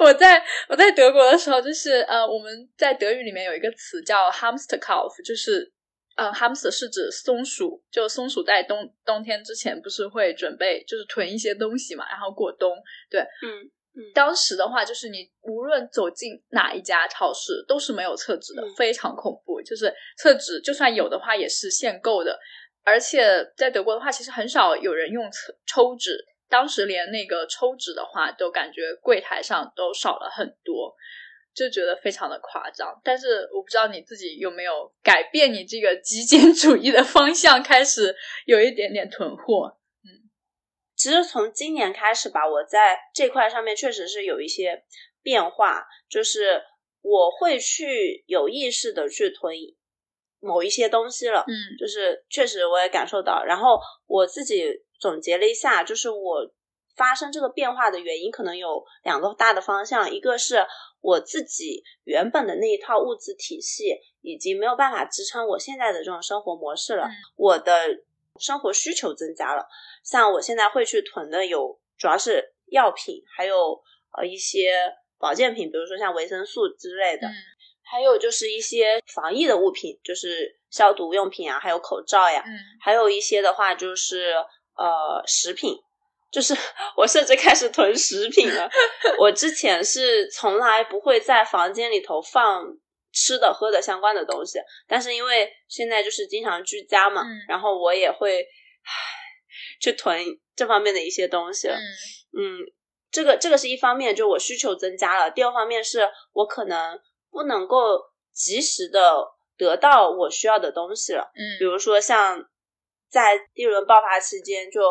[0.00, 5.72] 我在我在德国的时候，就是呃，我们在德语里面有一个词叫 Hamsterkauf，就是。
[6.18, 12.76] 呃，hamster 是指松鼠，就松鼠在冬冬天之前不是会准备就是囤一些东西嘛，然后过冬。
[13.08, 13.62] 对，嗯
[13.94, 14.02] 嗯。
[14.12, 19.62] 当时的话，就是你无论走进哪一家超市，都是没有厕纸的，非常恐怖。
[19.62, 22.36] 就是厕纸就算有的话，也是限购的。
[22.82, 30.96] 而且在德国的话，其实很少有人用抽抽纸，当时连那个抽纸的话，都感觉柜台上都少了很多。
[31.54, 38.14] 就觉得非常的夸张，但是我不知道你自己有没有改变你这个极简主义的方向，开始
[38.46, 39.76] 有一点点囤货。
[40.04, 40.30] 嗯，
[40.94, 44.84] 其实从今年开始吧，我在这块上面确实是有一些
[45.22, 46.62] 变化，就是
[47.02, 49.54] 我会去有意识的去囤
[50.38, 51.44] 某一些东西了。
[51.48, 56.52] 嗯，就是确实我也感受到，然后我自己总结了一下，就是我。
[56.96, 60.66] 发生这个变化的原因可能有两个大的方向，一个是
[61.08, 67.72] 我自己原本的那一套物质体系已经没有办法支撑我现在的这种生活模式了，我的
[68.38, 69.66] 生活需求增加了。
[70.04, 73.82] 像我现在会去囤的有，主要是药品，还有
[74.18, 77.26] 呃一些保健品，比如说像维生素之类的，
[77.82, 82.44] 还有就是一些防疫的物品，就是消毒用品啊，还有口罩呀，
[82.82, 84.34] 还有一些的话就是
[84.76, 85.74] 呃食品。
[86.30, 86.54] 就是
[86.96, 88.68] 我甚至开始囤食品了。
[89.18, 92.66] 我之前是从来不会在房间里头放
[93.12, 98.46] 吃的喝的相关的东西，但是因为现在就是经常居家嘛，然后我也会
[99.80, 100.22] 去囤
[100.54, 101.68] 这方面的一些东西。
[101.68, 102.60] 嗯，
[103.10, 105.30] 这个这个是一方面，就我需求增加了。
[105.30, 107.98] 第二方面是我可能不能够
[108.32, 109.24] 及时的
[109.56, 111.30] 得到我需要的东西了。
[111.34, 112.46] 嗯，比如说像
[113.10, 114.82] 在第一轮爆发期间就。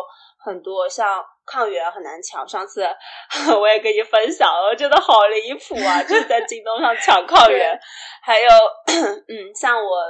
[0.48, 2.82] 很多像抗原很难抢，上次
[3.60, 6.02] 我也跟你分享了，我觉得好离谱啊！
[6.02, 7.78] 就是在京东上抢抗原，
[8.22, 8.48] 还有
[9.28, 10.06] 嗯，像我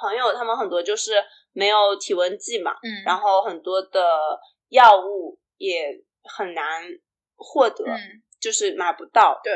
[0.00, 1.14] 朋友他们很多就是
[1.52, 5.84] 没有体温计嘛，嗯，然后很多的药物也
[6.22, 6.84] 很难
[7.36, 7.84] 获得，
[8.40, 9.52] 就是买不到，对。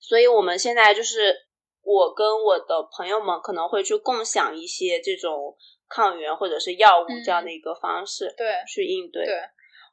[0.00, 1.36] 所以我们现在就是
[1.82, 5.54] 我跟我的朋友们可能会去共享一些这种。
[5.88, 9.24] 抗原或者是药物这样的一个方式，对，去应对。
[9.24, 9.40] 对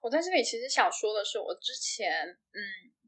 [0.02, 2.60] 我在这里其实想说的是，我之前嗯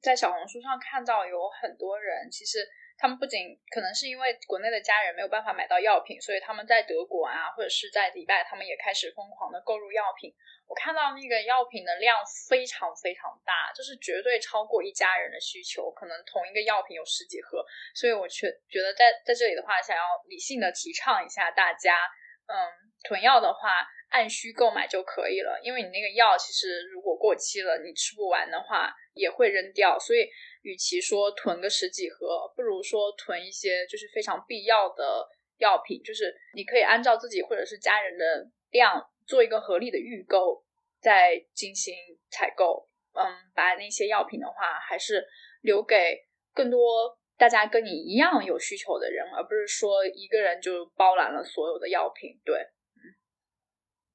[0.02, 2.66] 在小红书上看到有很多人，其实
[2.98, 10.34] 他们不仅可能是因为国内的家人没有办法买到药品，所以他们在德国啊或者是在迪拜，他们也开始疯狂的购入药品。
[10.68, 12.18] 我看到那个药品的量
[12.48, 17.64] 非常非常大，就是绝对超过一家人的需求，可能同一个药品有十几盒。
[17.94, 22.00] 所以我却觉得在在这里的话，想要理性的提倡一下大家。
[22.48, 22.56] 嗯，
[23.04, 25.60] 囤药的话，按需购买就可以了。
[25.64, 29.98] 因为你那个药其实如果过期了，你吃不完的话也会扔掉。
[30.00, 30.30] 所以，
[30.62, 35.28] 与其说囤个十几盒，不如说囤一些就是非常必要的
[35.58, 36.02] 药品。
[36.04, 40.64] 就是你可以按照自己或者是家人的量做一个合理的预购，
[41.02, 41.96] 再进行
[42.30, 42.88] 采购。
[43.14, 43.24] 嗯，
[43.56, 45.26] 把那些药品的话，还是
[45.62, 47.18] 留给更多。
[47.38, 52.40] 大家跟你一样有需求的人，而不是说一个人就包揽了所有的药品。
[52.46, 52.66] 对，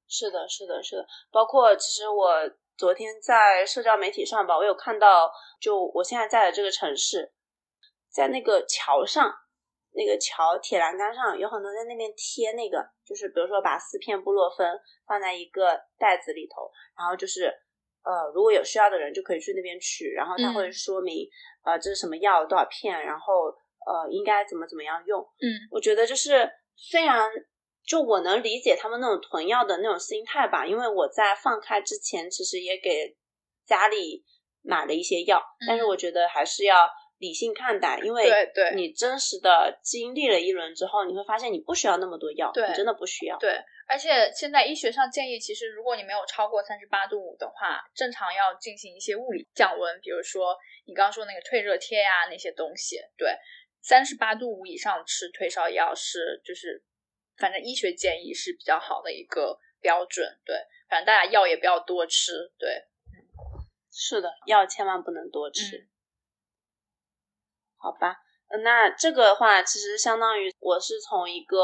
[0.07, 1.05] 是的，是的，是的。
[1.31, 7.31] 包括其实我昨天在社交媒体上吧，我有看到，就我现在在的这个城市，
[8.09, 9.31] 在那个桥上，
[9.91, 17.53] 那个桥铁栏杆上有很多在那边贴那个，就是比如说把四片布洛芬放在一个袋子里头，然后就是。
[18.03, 21.27] 呃，如果有需要的人就可以去那边取，然后他会说明，
[21.63, 23.45] 呃，这是什么药，多少片，然后
[23.85, 25.21] 呃，应该怎么怎么样用。
[25.21, 27.29] 嗯，我觉得就是虽然
[27.85, 33.15] 就我能理解他们那种囤药的那种心态吧，因为我在放开之前其实也给
[33.65, 34.23] 家里
[34.61, 36.89] 买了一些药，但是我觉得还是要。
[37.21, 38.27] 理性看待，因为
[38.75, 43.37] 你真实的经历了一轮之后，你会发现你不需要那么多药，你真的不需要。
[43.37, 50.57] 对，而且现在医学上建议，其实如果你没有超过三十八度五的话，正常要进行一些物理降温，比如说
[50.87, 52.97] 你刚刚说那个退热贴呀那些东西。
[53.15, 53.37] 对，
[53.83, 56.83] 三十八度五以上吃退烧药是就是，
[57.37, 60.27] 反正医学建议是比较好的一个标准。
[60.43, 60.55] 对，
[60.89, 62.31] 反正大家药也不要多吃。
[62.57, 62.83] 对，
[63.91, 65.87] 是的，药千万不能多吃。
[67.81, 68.15] 好吧，
[68.63, 71.57] 那这个的话，其实相当于我是从一个，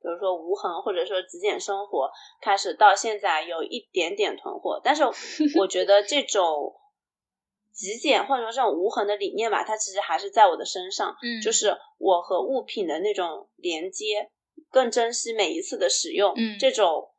[0.00, 5.04] 比如说无痕或者说极简生活开始，到现在有一点点囤货，但是
[5.58, 6.74] 我觉得这种
[7.72, 14.30] 极简或者说这种无痕的理念吧，它其实还是在我的身上，嗯，就是我和物品的那种连接，
[14.70, 17.10] 更珍惜每一次的使用，嗯，这种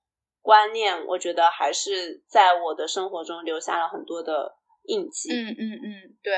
[0.42, 4.56] 观念，我觉得还是在我的生活中留下了很多的
[4.90, 6.34] 印记，嗯嗯嗯，对。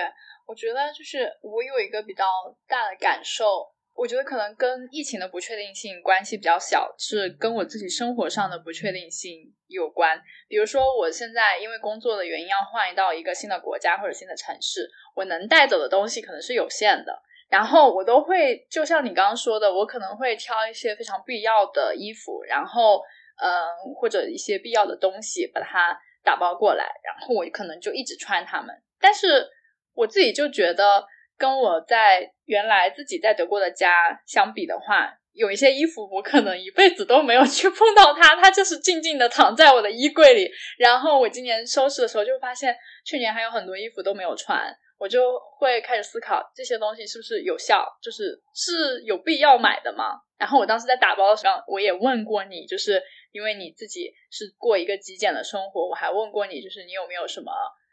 [0.47, 2.25] 我觉得就是我有一个比较
[2.67, 10.21] 大的感受，我觉得可能跟疫情的不确定性关系比较小，是跟我自己生活上的不确定性有关。
[10.49, 17.17] 比如说，我现在因为工作的原因要换到一个新的国家或者新的城市，我能带走的东西可能是有限的，
[17.49, 23.01] 然后我都会就像你刚刚说的，我可能会挑一些非常必要的衣服，然后
[23.41, 29.49] 嗯或者一些必要的东西把它打包过来，然后我可能就一直穿它们，但是。
[29.93, 31.05] 我自己就觉得，
[31.37, 33.91] 跟我在原来自己在德国的家
[34.25, 40.49] 相比的话，有一些衣服我可能一辈子都没有去碰到它，它就是静静的躺在我的衣柜里。
[40.77, 42.73] 然后我今年收拾的时候就发现，
[43.05, 50.21] 去年还有很多衣服都没有穿，我就会开始思考这些东西是不是有效，就是是有必要买的吗？
[50.39, 55.87] 然后我当时在打包的时候，我也问过你，就是因为你自己是过一个极简的生活。
[55.89, 57.51] 我还问过你，就是你有没有什么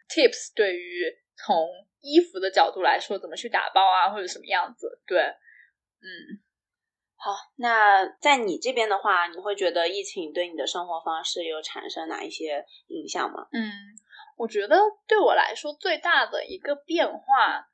[0.08, 1.04] tips 对于
[1.36, 1.68] 从
[2.00, 5.00] 衣服的角度来说，怎么去打包啊，或者什么样子？
[5.06, 5.20] 对，
[6.00, 6.42] 嗯。
[7.20, 13.48] 好，那在你这边的话，你会觉得疫情对你的生活方式有产生哪一些影响吗？
[13.52, 13.72] 嗯，
[14.36, 14.78] 我觉得
[15.08, 17.66] 对我来说最大的一个变化，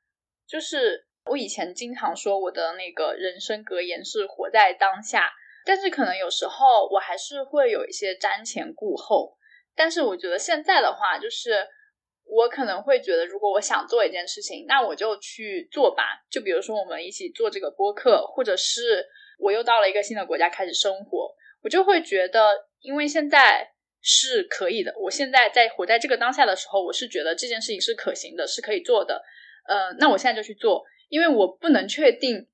[0.47, 5.31] 就是我以前经常说我的那个人生格言是活在当下，
[5.65, 9.35] 但是可能有时候我还是会有一些瞻前顾后。
[9.75, 11.67] 但是我觉得现在的话，就是
[12.23, 16.23] 我可能会觉得，如果我想做一件事情，那我就去做吧。
[16.29, 19.05] 就比如说我们一起做这个播客，或者是。
[19.37, 21.29] 我又到了一个新的国家开始生活，
[21.61, 23.69] 我就会觉得，因为现在
[24.01, 24.95] 是可以的。
[24.97, 29.21] 我现在在活在这个当下的时候，我是觉得这件事情是可行的，是可以做的。
[29.67, 32.47] 呃，那我现在就去做，因为我不能确定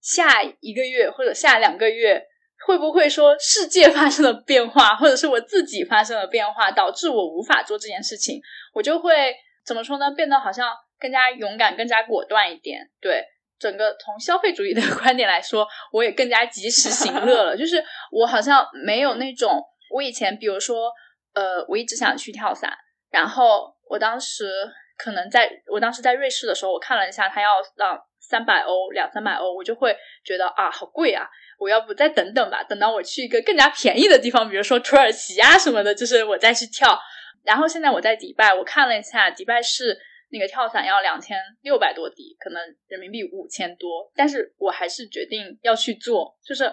[0.00, 2.26] 下一个月或者下两个月
[2.66, 8.40] 会不会说世界发生了变化，或者是我自己发生了变化，导致我无法做这件事情。
[8.72, 9.34] 我就会
[9.64, 10.10] 怎么说呢？
[10.10, 12.90] 变得好像更加勇敢、更加果断一点。
[13.00, 13.24] 对。
[13.56, 17.56] 整个从消费主义的 观点来说，我也更加及时行乐了。
[17.56, 20.90] 就是我好像没有那种，我以前比如说，
[21.34, 22.76] 呃，我一直想去跳伞，
[23.10, 24.50] 然后我当时
[24.98, 31.26] 可能在我当时在瑞士的时候，我看了一下，它要让三百欧，两三百欧，我就会觉得啊，好贵啊！
[31.58, 36.98] 我要不再等等吧，等到我去一个更加便宜的地方，比如说土耳其啊什么的，就是我再去跳。
[37.42, 39.98] 然后现在我在迪拜，我看了一下，迪拜是。
[40.30, 46.64] 那个跳伞要两千六百多迪，可能人民币五千多，但是我还是决定要去做，就是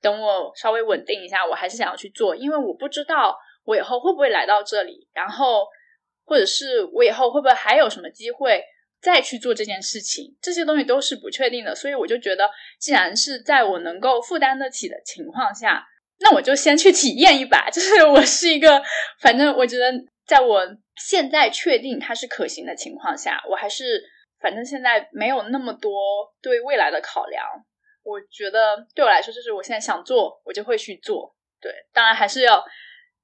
[0.00, 5.66] 等我稍微稳定一下，我还是想要去做，因为我不知道我以后会不会来到这里，然后
[6.24, 8.64] 或者是我以后会不会还有什么机会
[9.00, 15.86] 再去做这件事情，这些东西都是不确定的，所以我就觉得，既然是在我能够负担得起的情况下，
[16.20, 18.82] 那我就先去体验一把， 就是我是一个，
[19.20, 19.92] 反正我觉得。
[20.26, 24.00] 在我现在确定它是可行的情况下，我还是
[24.40, 25.90] 反正现在没有那么多
[26.40, 27.44] 对未来的考量。
[28.04, 31.34] 我觉得对我来说，就是我现在想做，我就会去做。
[31.60, 32.64] 对，当然还是要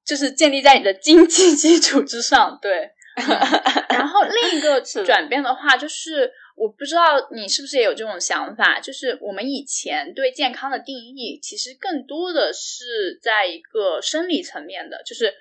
[0.04, 2.58] 就是建立在你的经济基础之上。
[2.60, 2.90] 对，
[3.90, 15.34] 然后另一个 转变的话，就是我不知道你是不是也有这种想法，就是我们以前对健康的定义，其实更多的是在一个生理层面的，就是。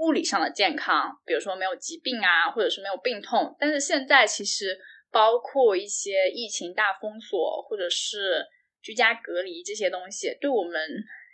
[0.00, 3.56] 物理上的健康，比如说没有疾病啊，或者是没有病痛。
[3.58, 4.78] 但是现在其实
[5.10, 8.46] 包括一些疫情大封锁，或者是
[8.80, 10.80] 居家隔离这些东西，对我们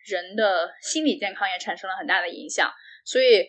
[0.06, 2.72] 人的心理健康也产生了很大的影响。
[3.04, 3.48] 所以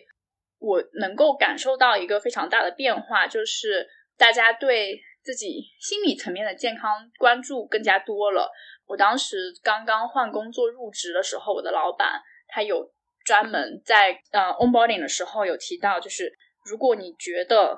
[0.58, 3.86] 我能够感受到一个非常大的变化，就是
[4.16, 8.50] 大家对自己心理层面的健康关注更加多了。
[8.86, 12.92] 我当时刚刚换工作入职的时候，我的老板他有。
[13.26, 16.32] 专门在呃 onboarding 的时候有提到，就是
[16.64, 17.76] 如果你觉得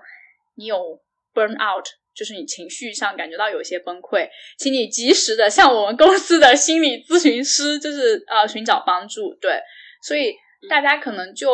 [0.56, 1.00] 你有
[1.32, 9.34] burn out，就是你情绪上感觉到有些崩溃，请你及时的向我们公司的心理咨询师，就是呃寻找帮助。
[9.40, 9.58] 对，
[10.02, 10.34] 所以
[10.68, 11.48] 大家可能就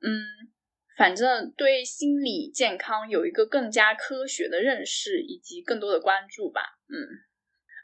[0.00, 0.22] 嗯，
[1.00, 6.60] 反正对心理健康有一个更加科学的认识以及更多的关注吧。
[6.90, 6.92] 嗯。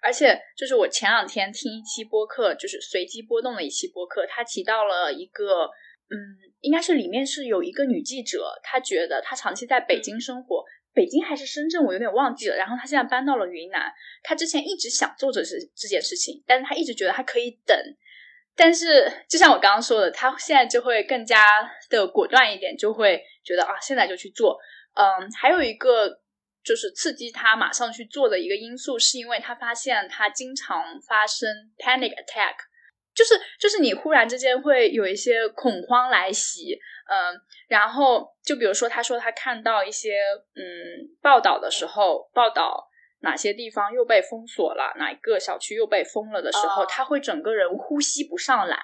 [0.02, 5.64] 而且，就是我前两天听一期播客，就是随机波动的一期播客，他提到了一个，
[6.10, 6.14] 嗯，
[6.60, 10.62] 应该是里面是有一个女记者，她觉得她长期在北京生活，
[10.92, 12.54] 北京还是深圳，我有点忘记了。
[12.54, 13.90] 然后她现在搬到了云南，
[14.22, 17.74] 她之前一直想做这这这件事情，但是她一直觉得她可以等。
[18.56, 21.46] 但是就像我刚刚说的，他现在就会更加
[21.90, 24.58] 的果断一点，就会觉得啊，现在就去做。
[24.94, 26.20] 嗯，还有一个。
[26.66, 31.48] 就是刺激他马上去做的一个因素，是因为他发现他经常发生
[31.78, 32.56] panic attack，
[33.14, 36.76] 就是就是你忽然之间会有一些恐慌来袭，
[37.08, 40.18] 嗯，然后就比如说他说他看到一些
[40.56, 42.88] 嗯报道的时候，报道
[43.20, 48.78] 哪些地方又被封锁了，哪一个小区又被封了的时候，他会整个人呼吸不上来。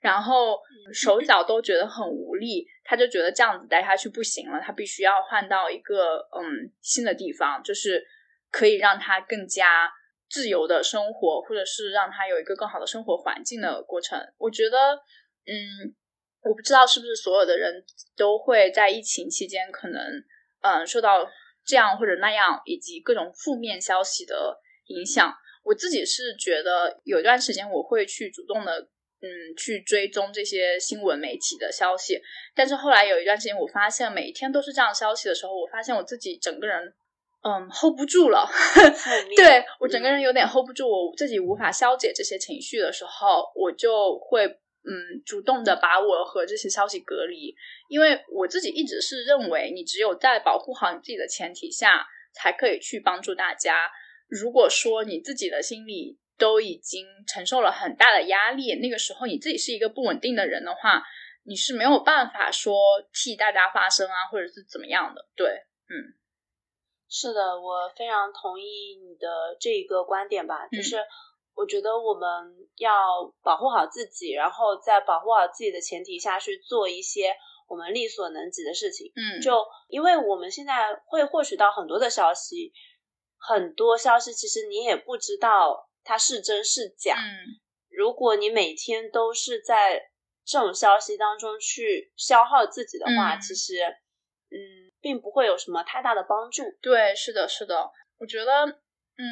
[0.00, 0.60] 然后
[0.92, 8.04] 手脚都觉得很无力，他就觉得这样子待下去不行了，他必须要换到一个嗯新的地方，就是
[8.50, 9.90] 可以让他更加
[10.28, 14.18] 自由的生活，或者是让他有一个更好的生活环境的过程。
[14.36, 14.94] 我觉得，
[15.46, 15.94] 嗯，
[16.42, 17.82] 我不知道是不是所有的人
[18.14, 20.02] 都会在疫情期间可能
[20.60, 21.26] 嗯受到
[21.64, 25.34] 这样或者那样以及各种负面消息的影响。
[25.62, 28.88] 我自己是觉得有一段时间我会去主动的。
[29.26, 32.20] 嗯，去追踪这些新闻媒体的消息，
[32.54, 36.92] 但是后来有一段时间，我发现每一天都是这样消息的时候，我发现我自己整个人，
[37.42, 38.46] 嗯，hold 不住了。
[39.34, 47.56] 对我整个人有点 hold 不住，我自己无法消解这些情绪的时候，我就会嗯，主动的把我和这些消息隔离，
[47.88, 53.90] 因为我自己一直是认为，你只有在保护好你自己的前提下，才可以去帮助大家。
[54.28, 61.02] 如果说你自己的心里都已经承受了很大的压力，那个时候你自己是一个不稳定的人的话，
[61.44, 62.74] 你是没有办法说
[63.10, 65.26] 替大家发声啊，或者是怎么样的。
[65.34, 65.48] 对，
[65.88, 66.12] 嗯，
[67.08, 70.98] 是的，我非常同意你的这一个观点吧，就是。
[71.54, 72.28] 我觉得我们
[72.76, 77.34] 要保护好自己，然后在保护好自己的前提下去做一些
[77.68, 79.12] 我们力所能及的事情。
[79.14, 82.72] 嗯，就因为我们现在会获取到很多的消息，
[83.38, 87.16] 很多消息其实你也不知道它是真是假。
[87.16, 90.10] 嗯，如果你每天都是在
[90.44, 93.80] 这种消息当中去消耗自己的话，其实
[94.50, 96.64] 嗯，并不会有什么太大的帮助。
[96.82, 98.80] 对，是的，是的，我觉得。
[99.16, 99.22] 嗯，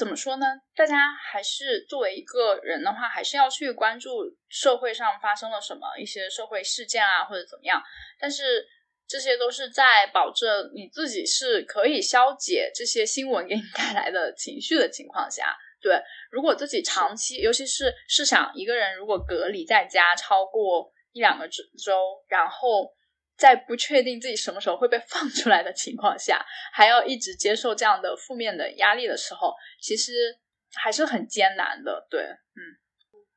[0.00, 0.46] 怎么说呢？
[0.74, 7.82] 大家还是作为一个人的话，还是要去关注社会上发生了什么一些社会事件啊，或者怎么样。
[8.18, 8.66] 但是
[9.06, 15.54] 这些都是在保证你自己是可以消解这些新闻给你带来的情绪的情况下。
[15.82, 22.90] 对，如果自己长期，尤其是试想一个人如果隔离在家超过一两个周，然后。
[23.40, 30.12] 在不确定自己什么时候会被放出来的情况下，还要一直接受这样的负面的压力的时候，其实
[30.74, 32.06] 还是很艰难的。
[32.10, 32.60] 对，嗯。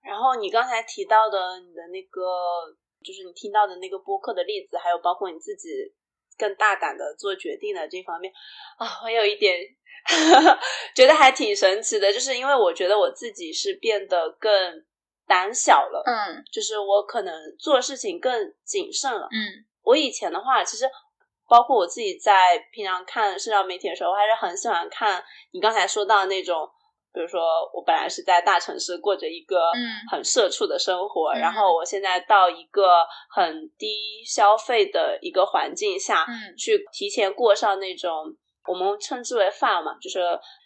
[0.04, 2.20] 然后你刚才提到的你的那个，
[3.02, 5.70] 就是你听到的那个播客的例子，还有包括你自己
[6.38, 8.34] 更大胆的做决定的这方面
[8.78, 9.58] 啊，我有一点
[10.94, 14.84] 觉得还挺神奇的，就是因为我觉得我自己是变得更
[15.26, 19.64] 胆小了，嗯，就是我可能做事情更谨慎了，嗯。
[19.84, 20.86] 我以前的话，其实
[21.50, 26.68] 包括我自己在平常看社交媒体的时候，我还是很喜欢看你刚才说到的那种，
[27.14, 27.42] 比如说
[27.74, 29.72] 我本来是在大城市过着一个
[30.10, 38.36] 很社畜的生活，然后我现在到一个很低消费的一个环境下，嗯去提前过上那种
[38.68, 40.20] 我们称之为 “fun” 嘛，就是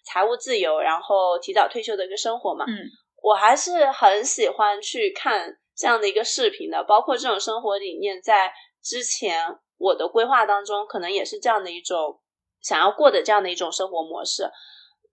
[0.05, 2.63] 财务自由，然后提早退休的一个生活嘛。
[2.68, 2.86] 嗯，
[3.24, 8.53] 我还是很喜欢去看这样的一个视频的，包括这种生活理念在。
[8.88, 9.44] 之前
[9.78, 12.22] 我的规划当中，可能也是这样的一种
[12.62, 14.50] 想要过的这样的一种生活模式，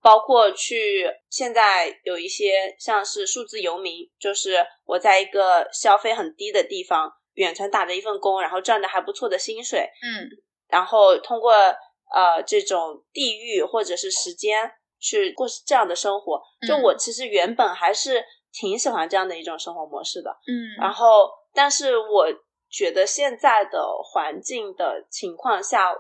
[0.01, 10.31] 包括去现在有一些像是数字游民，就是我在一个消费很低的地方远程打着一份工，然后赚的还不错的薪水，嗯，
[10.69, 14.71] 然后通过呃这种地域或者是时间
[15.01, 22.27] 去过这样的生活，就我其实原本还是挺喜欢这样的一种生活模式的，嗯，然后但是我。
[22.75, 25.95] 觉得现在的环境的情况下，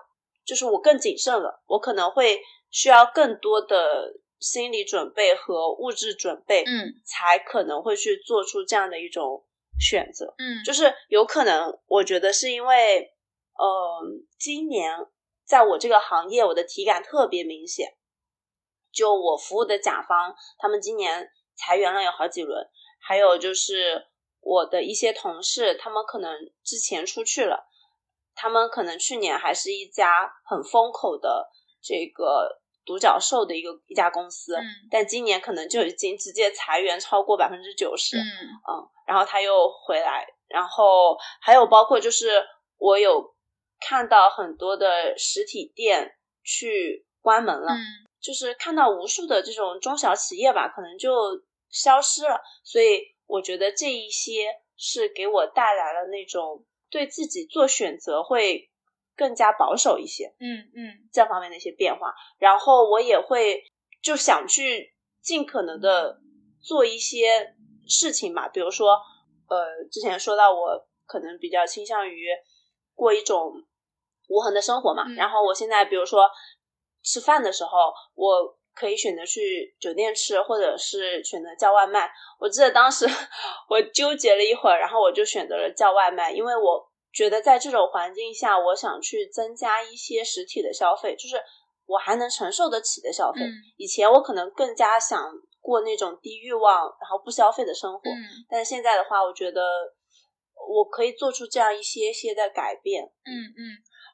[0.44, 9.46] 就是我更谨慎了，我可能会需要更多的心理准备和物质准备，嗯，才可能会去做出这样的一种
[9.78, 13.14] 选择，嗯，就是有可能，我觉得是因为，
[13.52, 15.06] 嗯，今年
[15.46, 17.94] 在我这个行业，我的体感特别明显，
[18.92, 22.68] 就我服务的甲方，他们今年裁员了有好几轮，
[22.98, 24.08] 还有就是。
[24.44, 27.66] 我的一些同事，他们可能之前出去了，
[28.34, 31.50] 他们可能去年还是一家很风口的
[31.82, 34.54] 这个独角兽的一个一家公司，
[34.90, 42.44] 但今年可能就已经直接裁员超过百分之九十，嗯，然后他又回来，然后还有包括就是
[42.76, 43.34] 我有
[43.80, 47.72] 看到很多的实体店去关门了，
[48.20, 53.13] 就是看到无数的这种中小企业吧，可能就消失了，所以。
[53.26, 58.70] 我觉得这一些是给我带来了那种对自己做选择会
[59.16, 62.14] 更加保守一些，嗯嗯，这方面的一些变化。
[62.38, 63.64] 然后我也会
[64.02, 66.20] 就想去尽可能的
[66.60, 67.54] 做一些
[67.88, 69.00] 事情嘛，比如说，
[69.48, 72.28] 呃，之前说到我可能比较倾向于
[72.94, 73.52] 过一种
[74.28, 76.28] 无痕的生活嘛，然后我现在比如说
[77.02, 78.58] 吃饭的时候，我。
[78.74, 82.10] 可以选择去酒店吃，或者是选择叫外卖。
[82.40, 83.06] 我记得当时
[83.70, 91.36] 我纠结了一会儿，然后我就选择了叫外卖，因为我觉得在这种环境下，我想去增加一些实体的消费，就是
[91.86, 93.40] 我还能承受得起的消费。
[93.76, 98.00] 以前我可能更加想过那种低欲望然后不消费的生活，
[98.50, 99.62] 但是现在的话，我觉得
[100.68, 103.04] 我可以做出这样一些些的改变。
[103.04, 103.60] 嗯嗯，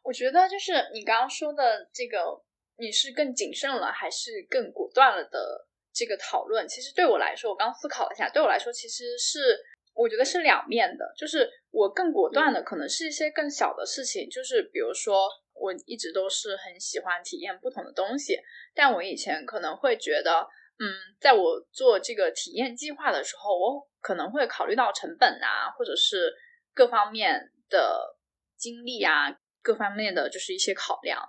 [0.05, 2.43] 我觉得就是你刚刚说的这个。
[2.81, 6.67] 你是更谨慎了，还是更果断了的这个讨论？
[6.67, 9.59] 其实对我来说，我刚思考了一下，对我来说其实是
[9.95, 11.13] 我觉得是两面的。
[11.17, 18.39] 就是我更果断的，可能是一些更小的事情，就是比如说我一直都是很喜欢体验不同的东西，
[18.75, 26.33] 但我以前可能会觉得，嗯，在我做这个体验计划的时候，我可能会考虑到成本啊，或者是
[26.73, 28.17] 各方面的
[28.57, 31.21] 精力啊，各方面的就是一些考量。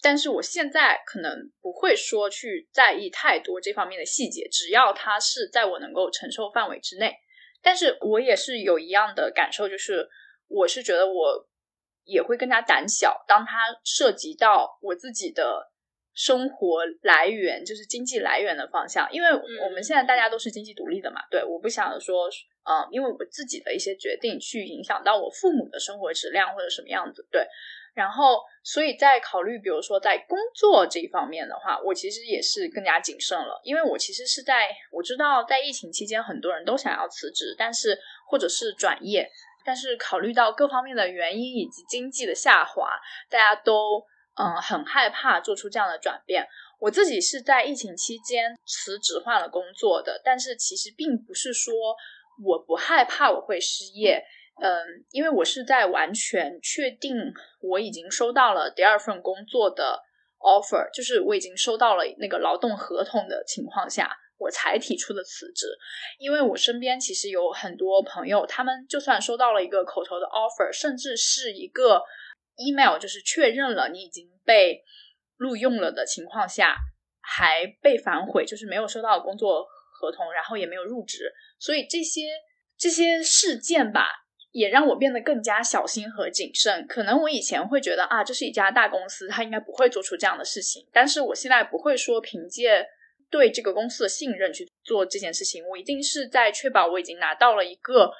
[0.00, 7.16] 但是我现在可能不会说去在意太多这方面的细节，只要它是在我能够承受范围之内。
[7.60, 10.08] 但是我也是有一样的感受，就是
[10.46, 11.48] 我是觉得我
[12.04, 15.72] 也会更加胆小，当它涉及到我自己的
[16.14, 19.12] 生活来源，就是经济来源的方向。
[19.12, 22.28] 因为我们现在大家都是经济独立的嘛，对，我不想说，
[22.62, 27.44] 嗯，因为我自己的一些决定去影响到我父母的生活质量或者什么样子，对。
[27.98, 37.98] 然后，所以在考虑，比如说在工作这一方面的话，我其实也是更加谨慎了，因为我其实是在我知道在疫情期间，很多人都想要辞职，但是
[38.30, 39.28] 或者是转业，
[39.64, 42.88] 但是考虑到各方面的原因以及经济的下滑，
[43.28, 44.00] 大家都
[44.36, 46.46] 嗯很害怕做出这样的转变。
[46.78, 51.74] 我自己是在疫情期间辞职换了工作的，但是其实并不是说
[52.46, 54.24] 我不害怕我会失业。
[54.60, 57.14] 嗯，因为我是在完全确定
[57.60, 60.02] 我已经收到了第二份工作的
[60.38, 65.66] offer，就是我已经收到了那个劳动合同的情况下，我才提出的辞职。
[66.18, 72.02] 因为我身边其实有很多朋友，他们就算收到了一个口头的 offer，甚至是一个
[72.56, 74.82] email，就是确认了你已经被
[75.36, 76.76] 录用了的情况下，
[77.20, 81.32] 还被反悔，就是没有收到工作合同，然后也没有入职。
[81.60, 82.22] 所以这些
[82.76, 84.24] 这些事件吧。
[84.52, 86.86] 也让我变得更加小心和谨慎。
[86.88, 90.86] 可能我以前会觉得啊，这是一家大公司，他应该不会做出这样的事情。
[90.92, 92.86] 但是我现在不会说凭借
[93.30, 95.62] 对这个公司的信任去做这件事情。
[95.68, 98.10] 我一定是在确保我已经拿到了一个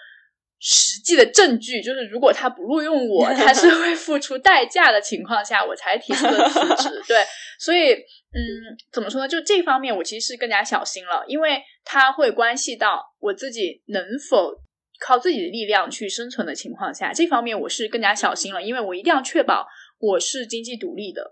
[0.61, 7.03] 实际的证据，就是如果他不录用我，他是 会付出代价的情况下，我才提出的辞职。
[7.09, 7.24] 对，
[7.59, 9.26] 所以嗯，怎么说呢？
[9.26, 14.61] 就这方面，我其实是更加小心了，因为它会关系到我自己能否。
[14.99, 19.67] 靠自己的力量去生存的情况下，这方面我是更加小心了，因为我一定要确保
[19.99, 21.31] 我是经济独立的。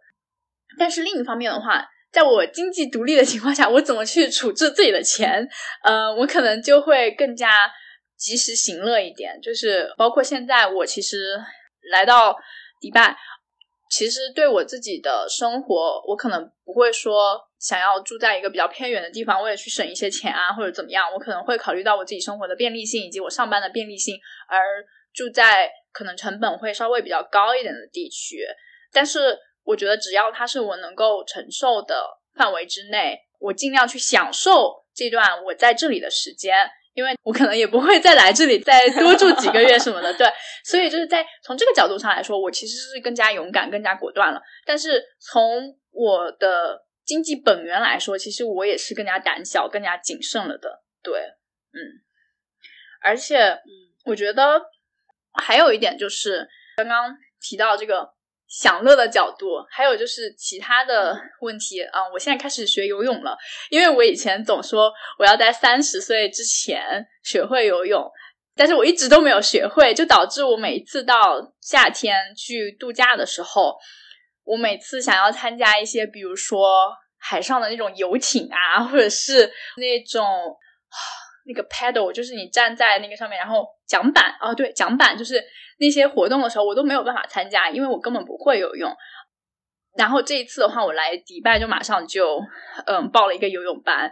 [0.78, 5.48] 但是另一方面的话，在我经济独立的情况下，我怎么去处置自己的钱？
[5.82, 7.70] 呃，我可能就会更加
[8.16, 9.40] 及时行乐一点。
[9.40, 11.36] 就是包括现在，我其实
[11.90, 12.36] 来到
[12.80, 13.16] 迪拜。
[13.88, 21.12] 其实对我自己的生活，我可能不会说想要住在一个比较偏远的地方，为了去省一些钱啊，或者怎么样。
[21.12, 24.16] 我可能会考虑到我自己生活的便利性以及我上班的便利性，
[24.48, 24.60] 而
[25.14, 28.44] 住在可能成本会稍微比较高一点的地区。
[28.92, 36.68] 但是我觉得，只要它是我能够承受的范围之内，我尽量去享受这段我在这里的时间。
[36.96, 40.26] 因为我可能也不会再来这里再多住几个月什么的， 对，
[40.64, 44.40] 所以就是在从这个角度上来说，我其实是更加勇敢、更加果断了。
[44.64, 50.82] 但是从我的经济本源来说，其实我也是更加胆小、更加谨慎了的。
[51.02, 51.20] 对，
[51.74, 51.78] 嗯，
[53.02, 53.58] 而且
[54.06, 54.62] 我觉得
[55.34, 58.15] 还有一点就是刚刚提到这个。
[58.48, 62.08] 享乐的角度，还有就是其他的问题啊。
[62.12, 63.36] 我现在开始学游泳了，
[63.70, 68.10] 因为我以前总说我要在三十岁之前学会游泳，
[68.54, 73.76] 但是我一直都没有学会，就导致我每一次到夏天去度假的时候，
[74.44, 80.24] 我每次想要参加一些，比如说海上的那种游艇啊，或者是那种
[81.46, 85.42] 那个 paddle，就是你站在那个上面，然后桨板啊，对，桨板就是。
[85.78, 88.90] 那些活动的时候，我都没有办法参加，因为我根本不会游泳。
[89.94, 92.40] 然后这一次的话，我来迪拜就马上就
[92.86, 94.10] 嗯报了一个游泳班，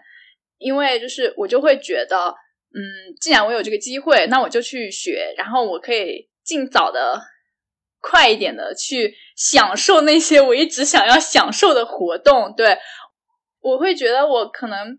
[0.59, 2.35] 因为就是我就会觉得，
[2.75, 7.19] 嗯，既然我有这个机会，那我就去学，然后我可以尽早的、
[7.99, 12.55] 快一点的去享受那些我一直想要享受的活动。
[12.55, 12.77] 对，
[13.63, 14.99] 我会觉得我可能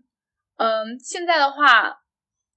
[0.56, 2.00] 嗯现在的话，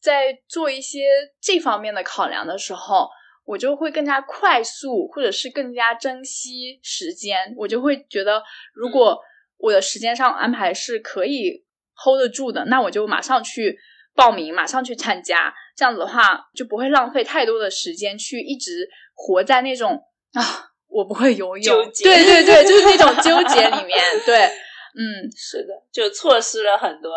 [0.01, 0.99] 在做一些
[1.41, 3.09] 这方面的考量的时候。
[3.45, 7.51] 我就会更加快速，或者是更加珍惜时间。
[7.57, 8.43] 我就会觉得，
[8.75, 9.19] 如果
[9.57, 13.79] 我的时间上安排是可以 hold 得住的，那我就马上去
[14.13, 15.51] 报名，马上去参加。
[15.75, 19.99] 这样子的话，就不会浪费太多的时间去一直活在那种
[20.33, 23.99] 啊，我不会游泳，对对对，就是那种纠结里 面。
[24.27, 27.11] 对，嗯，是的，就错失了很多。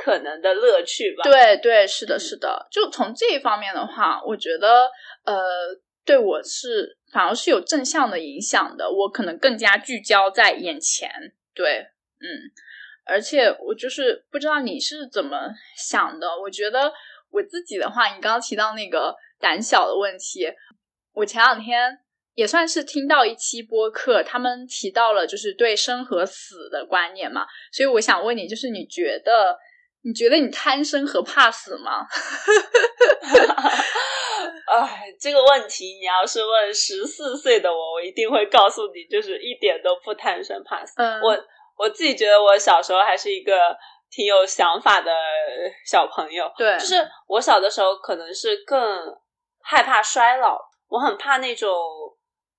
[0.00, 1.24] 可能的乐趣吧。
[1.24, 2.68] 对对，是的，是的。
[2.70, 4.88] 就从这一方面的话，我觉得
[5.24, 8.88] 呃，对我是反而是有正向的影响的。
[8.88, 11.10] 我可能更加聚焦在眼前。
[11.52, 11.88] 对，
[12.20, 12.54] 嗯。
[13.10, 16.28] 而且我就是不知道你是怎么想的。
[16.42, 16.92] 我觉得
[17.30, 20.46] 我自己的话，你刚刚提到那个胆小的问题，
[21.14, 21.98] 我前两天
[22.34, 29.58] 也算是听到一期播客，他们提到了就是对生和死的观念嘛，所以我想问你，就是你觉得
[30.08, 32.06] 你觉得你贪生和怕死吗？
[34.66, 40.94] 哎，这个问题你要是问十四岁的我，我一定会告诉你，就是一点都不贪生怕死。
[40.96, 41.38] 嗯，我
[41.76, 43.76] 我自己觉得我小时候还是一个
[44.10, 45.12] 挺有想法的
[45.84, 46.50] 小朋友。
[46.56, 49.14] 对，就是我小的时候可能是更
[49.60, 51.70] 害怕衰老，我很怕那种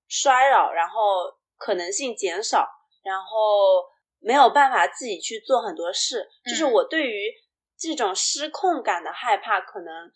[0.06, 2.64] 衰老，然后可能性减少，
[3.02, 3.84] 然后
[4.20, 6.28] 没有办法自己去做很多事。
[6.44, 7.32] 就是我对于
[7.78, 10.10] 这种失控感的害怕，可能。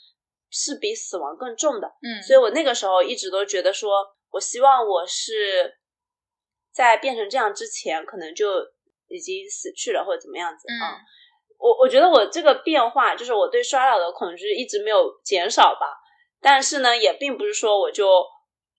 [0.56, 3.90] 是比死亡更重的，嗯，所以我那个时候一直都觉得说，
[4.30, 5.80] 我希望我是
[6.72, 8.60] 在变成这样之前，可能就
[9.08, 10.94] 已经死去了或者怎么样子啊。
[11.58, 15.98] 我我觉得我这个变化，就是我对衰老的恐惧一直没有减少吧。
[16.40, 18.24] 但是呢，也并不是说我就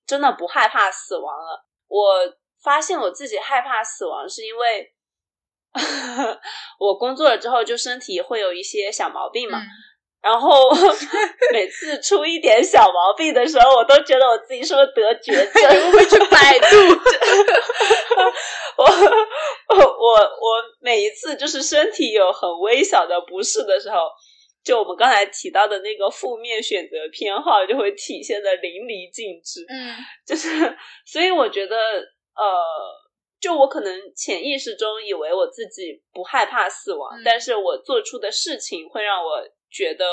[0.07, 1.65] 真的不害怕死亡了。
[1.89, 4.94] 我发现我自己害怕死亡，是因为
[6.80, 9.59] 我工作了之后，就身体会有一些小毛病嘛。
[10.21, 10.71] 然后
[11.53, 15.69] 每次出一点小毛病的时候，我都觉得我自己是不是得绝症？
[15.69, 16.76] 会不会去百度？
[18.78, 23.97] 我我我我每一次就是身体有很微小的不适的时候，
[24.63, 29.63] 就我们刚才提到的那个负面选择偏好就会体现的淋漓尽致。
[29.69, 29.95] 嗯，
[30.26, 32.43] 就是所以我觉得呃，
[33.45, 39.47] 就我可能潜意识中以为我自己不害怕死亡，但是我做出的事情会让我。
[39.67, 40.05] 觉得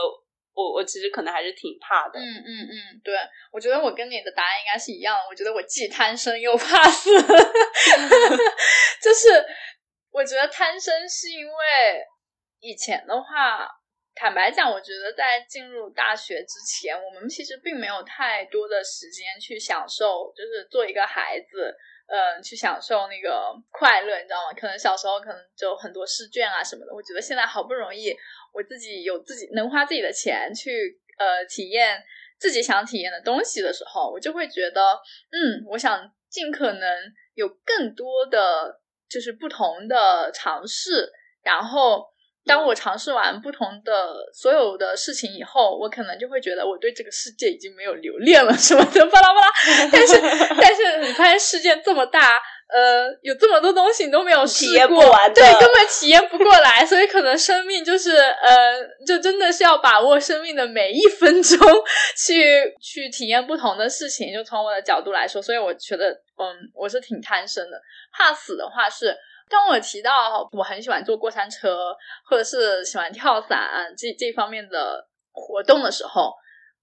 [0.55, 2.75] 我我其实可能还是挺怕的，嗯嗯嗯，
[3.05, 3.15] 对，
[3.53, 5.23] 我觉得我跟你的答案应该是一样的。
[5.31, 7.11] 我觉得我既贪生又怕死，
[9.01, 9.45] 就是
[10.11, 11.55] 我觉得贪生是因为
[12.59, 13.69] 以前的话，
[14.15, 21.75] 坦白讲，我觉得在进入大学之前，我们其实并没有太多的时间去享受，就是做一个孩子，
[22.07, 24.53] 嗯，去享受那个快乐，你知道吗？
[24.53, 26.95] 可能小时候可能就很多试卷啊什么的。
[26.95, 28.15] 我觉得现在好不容易。
[28.53, 32.05] 我自己有自己能花自己的钱去呃体验
[32.39, 35.01] 自己想体验的东西的时候，我就会觉得，
[35.31, 36.99] 嗯，我想尽可能
[37.35, 41.11] 有更多的就是不同的尝试。
[41.43, 42.12] 然后，
[42.45, 49.49] 当我尝试完不同的所有的事情以后，我可能就会觉得我对这个世界已经没有留恋了什么的，巴拉巴拉。
[49.93, 50.21] 但是，
[50.61, 52.41] 但是你发现世界这么大。
[52.75, 61.59] 呃，有这么多东西你都没有体验过完，对，根本体验不过来，所以可能生命就是呃，就真的是要把握生命的每一分钟，
[62.17, 64.33] 去去体验不同的事情。
[64.33, 67.79] 就从我的角度来说，所以我觉得，嗯，我是挺贪生的。
[68.11, 69.15] 怕死的话是，
[69.49, 71.95] 当我提到我很喜欢坐过山车，
[72.29, 76.33] 或者是喜欢跳伞这这方面的活动的时候，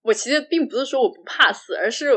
[0.01, 2.11] 我其实并不是说我不怕死，而是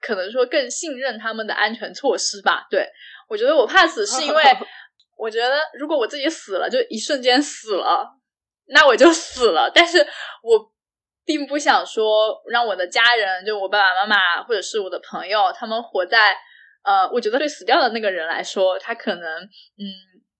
[0.00, 2.66] 可能说更信任他们的安全措施吧。
[2.70, 2.88] 对。
[3.26, 4.42] 我觉得我怕死，是因为
[5.16, 8.06] 我觉得如果我自己死了，就一瞬间死了，
[8.66, 9.70] 那我就死了。
[9.74, 10.06] 但是
[10.42, 10.70] 我
[11.24, 16.36] 并不想说让我的家人，就我爸爸妈妈或者是我的朋友，他们活在
[16.84, 19.84] 呃，我觉得对死掉的那个人来说，他可能嗯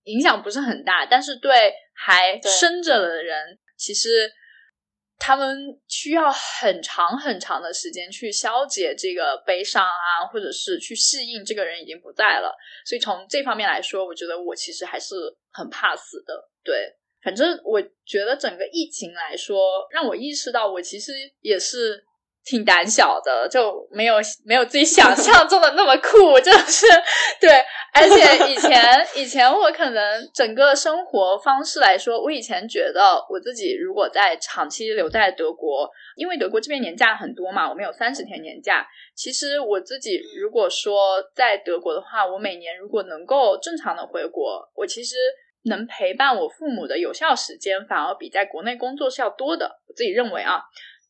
[0.05, 4.31] 影响不是很大，但是对还生着的人，其实。
[5.17, 12.53] 他们需要很长很长的时间去消解这个悲伤啊，或者是去适应这个人已经不在了。
[12.85, 15.15] 所以从这方面来说，我觉得我其实还是
[15.53, 16.49] 很怕死的。
[16.65, 16.93] 对，
[17.23, 22.03] 反正我觉得整个疫情来说，让我意识到我其实也是。
[22.45, 26.85] 挺胆小的，就没有没有自己想象中的那么酷，就是
[27.41, 27.49] 对。
[27.91, 38.85] 而且以前以前我可能整个生活方式来说，我以前觉得我自己如果在长期留在德国，因为德国这边年假很多嘛，我们有三十天年假。
[39.15, 45.15] 其实我自己如果说在德国的话，我每年如果能够正常的回国，我其实
[45.63, 49.79] 能陪伴我父母的有效时间反而比在国内工作是要多的。
[49.87, 50.61] 我自己认为啊。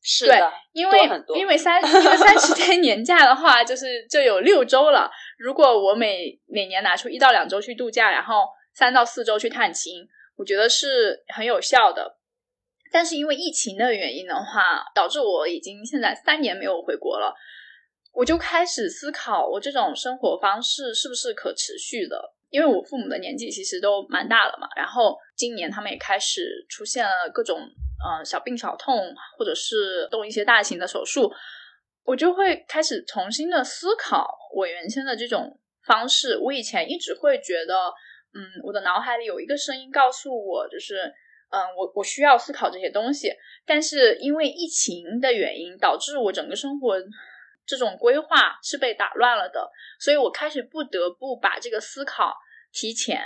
[0.08, 0.98] 是的，因为
[1.34, 5.10] 因为三因为三十 天年假的话，就是就有六周了。
[5.36, 12.18] 如果我每每年拿出一到两周去度假，然后三到四周去探亲，我觉得是很有效的。
[12.92, 17.34] 但是因为疫情的原因的话，导致我已经现在三年没有回国了，
[18.12, 22.32] 我就开始思考我这种生活方式是不是可持续的。
[22.48, 27.70] 因为我父母的年纪其实都蛮大了嘛，然后今年他们也开始出现了各种。
[27.98, 31.32] 嗯，小病小痛，或者是动一些大型的手术，
[32.04, 36.36] 我就会开始重新的思考我原先的这种方式。
[36.36, 37.74] 我以前一直会觉得，
[38.34, 41.10] 嗯，我的脑海里有一个声音告诉我，就是，
[41.50, 43.32] 嗯，我我需要思考这些东西。
[43.64, 46.96] 但是因为疫情的原因，导致我整个生活
[47.66, 49.68] 这种规划是被打乱了的，
[49.98, 52.34] 所以我开始不得不把这个思考
[52.72, 53.22] 提前，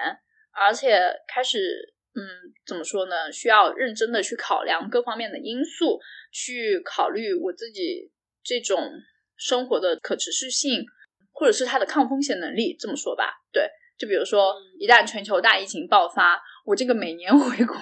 [0.52, 3.30] 而且开始嗯，怎么说呢？
[3.32, 6.00] 需要认真的去考量各方面的因素，
[6.32, 8.10] 去考虑我自己
[8.42, 8.90] 这种
[9.36, 10.84] 生活的可持续性，
[11.32, 12.76] 或者是它的抗风险能力。
[12.78, 16.40] 这么说吧，对，就比如说一旦全球大疫情爆发。
[16.66, 17.74] 我这个每年 回国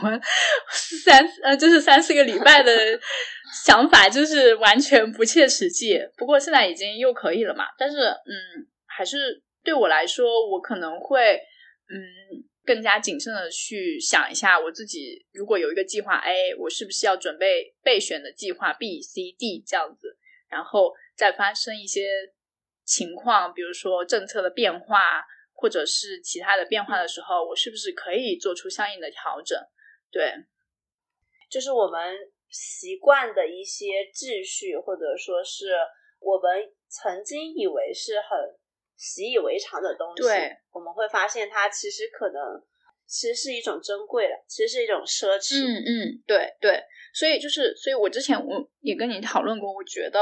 [0.70, 2.72] 三呃，就是三四个礼拜的
[3.66, 5.98] 想法，就是完全不切实际。
[6.16, 7.64] 不过现在已经又可以了嘛。
[7.76, 11.34] 但是，嗯，还是对我来说，我可能会
[11.90, 11.98] 嗯
[12.68, 20.18] 更加谨慎的去想一下，我自己如果有一个计划 A，我是不是要准备备选的计划 B、C、D 这样子，
[20.50, 22.06] 然后再发生一些
[22.84, 25.24] 情况，比如说政策的变化。
[25.60, 29.58] 或者是其他的变化的时候，我是不是可以做出相应的调整？
[30.08, 30.32] 对，
[31.50, 32.14] 就是我们
[32.48, 35.74] 习惯的一些秩序，或者说是
[36.20, 38.38] 我们曾经以为是很
[38.98, 42.42] 习以为常的东西，对，我们会发现它其实可能
[43.06, 45.64] 其实是一种珍贵的，其实是一种奢侈。
[45.64, 46.82] 嗯嗯，对对，
[47.14, 50.20] 所以就是，所以我之前我也跟你讨论过，我觉得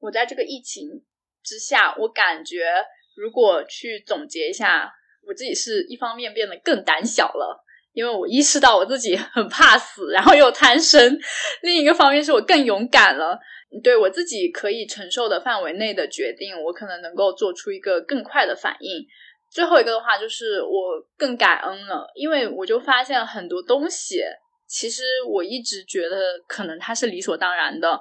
[0.00, 1.04] 我在这个疫情
[1.44, 2.84] 之下，我感觉。
[3.16, 7.63] 如果去总结一下，我自己是一方面变得更胆小了，
[7.94, 11.16] 因为我意识到我自己很怕死，然后又贪生；
[11.62, 13.38] 另一个方面是我更勇敢了，
[13.82, 19.06] 对我自己可以承受的范围内的决定，我可能能够做出一个更快的反应。
[19.50, 24.20] 最后一个的话就是我更感恩了，因为我就发现很多东西，
[24.66, 26.16] 其实我一直觉得
[26.48, 28.00] 可能它是理所当然的。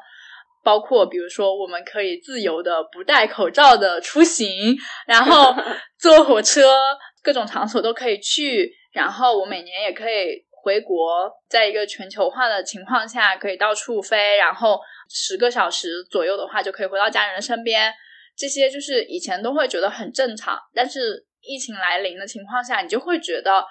[0.63, 4.75] 包括比如说，我们可以自由的不戴口罩的出行，
[5.05, 5.53] 然后
[5.99, 6.73] 坐火车，
[7.21, 8.73] 各种场所都可以去。
[8.93, 14.37] 然后我每年也可以回国，在一个全球化的情况下，可以到处飞。
[14.37, 14.79] 然后
[15.09, 17.93] 十个小时左右的话，就可以回到家人的身边。
[18.37, 23.65] 这些就是以前都会觉得很正常，但是疫情来临的情况下，你就会觉得。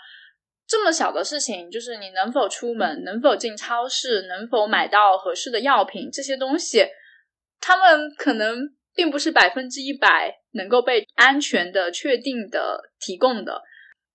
[0.64, 6.86] 这么小的事情，就是你能否出门，能否进超市，能否买到合适的药品，这些东西，
[7.60, 8.56] 他们可能
[8.94, 13.60] 并不是百分之一百能够被安全的、确定的提供的。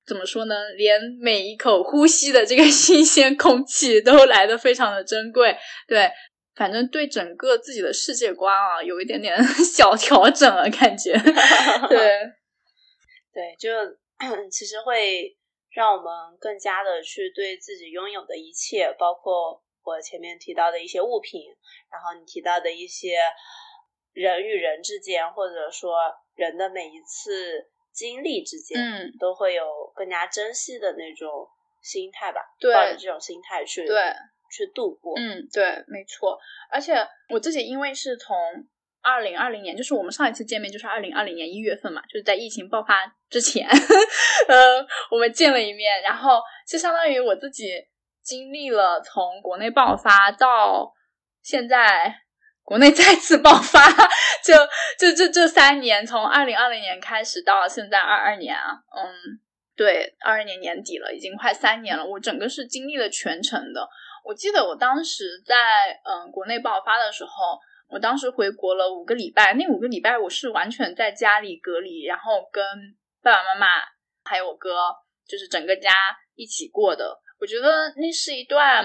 [0.07, 0.55] 怎么说呢？
[0.77, 5.55] 连每一口呼吸的这个 新鲜空气都来得非常的珍贵。
[5.87, 6.09] 对，
[6.55, 11.11] 反正对整个自己的世界观啊，有一点点 小调整了，感觉。
[11.89, 11.97] 对，
[13.33, 13.69] 对，就
[14.49, 15.35] 其实会。
[15.69, 21.39] 让我们更加的去对自己拥有的一切，包括我前面提到的一些物品，
[21.91, 23.19] 然后你提到的一些
[24.11, 25.99] 人与人之间，或者说
[26.33, 31.29] 人的每一次经历之间，嗯，都会有更加珍惜的那种
[31.81, 33.97] 心态吧，对，抱着这种心态去对
[34.55, 36.37] 去度过，嗯，对，没错。
[36.71, 36.95] 而且
[37.29, 38.37] 我自己因为是从。
[39.03, 43.65] 二零二零年，就是我们上一次见面，就是二零二零年一月份嘛，就是在疫情爆发之前，
[44.49, 47.71] 呃，我们见了一面，然后就相当于我自己
[48.21, 50.91] 经历了从国内爆发到
[51.41, 52.13] 现在
[52.67, 53.79] 国内再次爆发，
[54.43, 54.53] 就
[54.99, 59.39] 就这这三年，从二零二零年开始到现在二二年啊，嗯，
[59.73, 63.87] 对，二二年年底了，已经快三年了，我整个是经历了全程的。
[64.25, 65.55] 我记得我当时在
[66.03, 67.31] 嗯国内爆发的时候。
[67.89, 72.61] 我当时回国了五个礼拜，那五个礼拜我是完全在家里隔离，然后跟
[73.23, 73.67] 爸爸妈妈
[74.25, 74.93] 还有我哥，
[75.25, 75.89] 就是整个家
[76.35, 77.17] 一起过的。
[77.39, 78.83] 我觉得那是一段，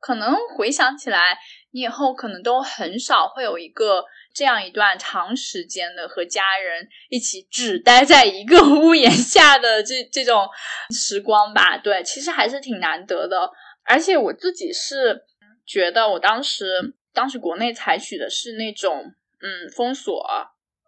[0.00, 1.38] 可能回想起来，
[1.70, 10.48] 你以后可能都很少会有一个这样一段长时间的和家人一起只待在一个 屋檐下的这这种
[10.90, 11.78] 时光吧。
[11.78, 13.50] 对，其实还是挺难得的。
[13.84, 15.24] 而且我自己是
[15.66, 16.94] 觉得，我当时。
[17.12, 20.24] 当时国内采取的是那种嗯封锁，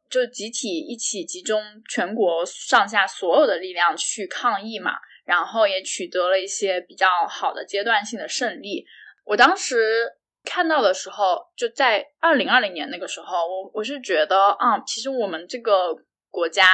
[0.08, 4.92] 就集体一起集中全国上下所有的力量去抗疫嘛，
[5.24, 8.86] 然后也取得了一些比较好的阶段性的胜利。
[9.24, 10.12] 我当时
[10.44, 15.94] 看到的时候，就在二零二零年那个时候，我我是觉得啊，其实我们这个
[16.30, 16.68] 国家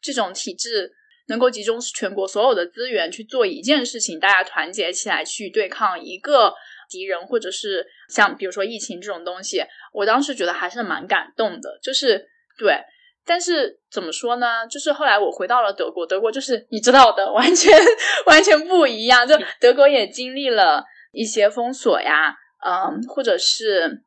[0.00, 0.90] 这种体制
[1.28, 6.54] 能够集中全国所有的资源去做一件事情，大家团结起来去对抗一个。
[6.92, 12.26] 敌人，或者是像比如说疫情这种东西，我当时觉得还是蛮感动的，就是
[12.58, 12.80] 对。
[13.24, 14.66] 但是怎么说呢？
[14.66, 17.72] 就是后来我回到了德国，德国就是你知道的，完全
[18.26, 19.24] 完全不一样。
[19.24, 22.34] 就德国也经历了一些封锁呀，
[22.64, 24.02] 嗯，或者是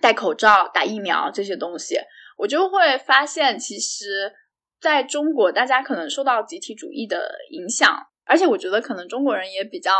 [0.00, 1.98] 戴口罩、打疫苗这些东西，
[2.36, 4.32] 我就会发现，其实
[4.80, 9.92] 在中国，大家可能受到集体主义的影响，而且我觉得可能中国人也比较。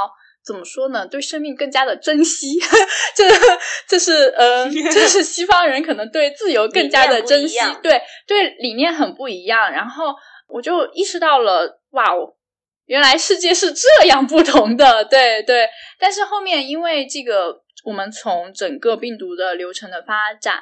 [0.46, 1.06] 怎么说呢？
[1.06, 2.58] 对生命更加的珍惜，
[3.14, 3.28] 这
[3.86, 9.70] 这是呃， 这是西方人可能对自由更加的珍惜，对对，理念很不一样。
[9.70, 10.14] 然后
[10.46, 12.34] 我就意识到了，哇哦，
[12.88, 15.68] 原来世界是这样不同的，对对。
[15.98, 20.56] 但是后面因为这个，我们从整个病毒的流程的发展，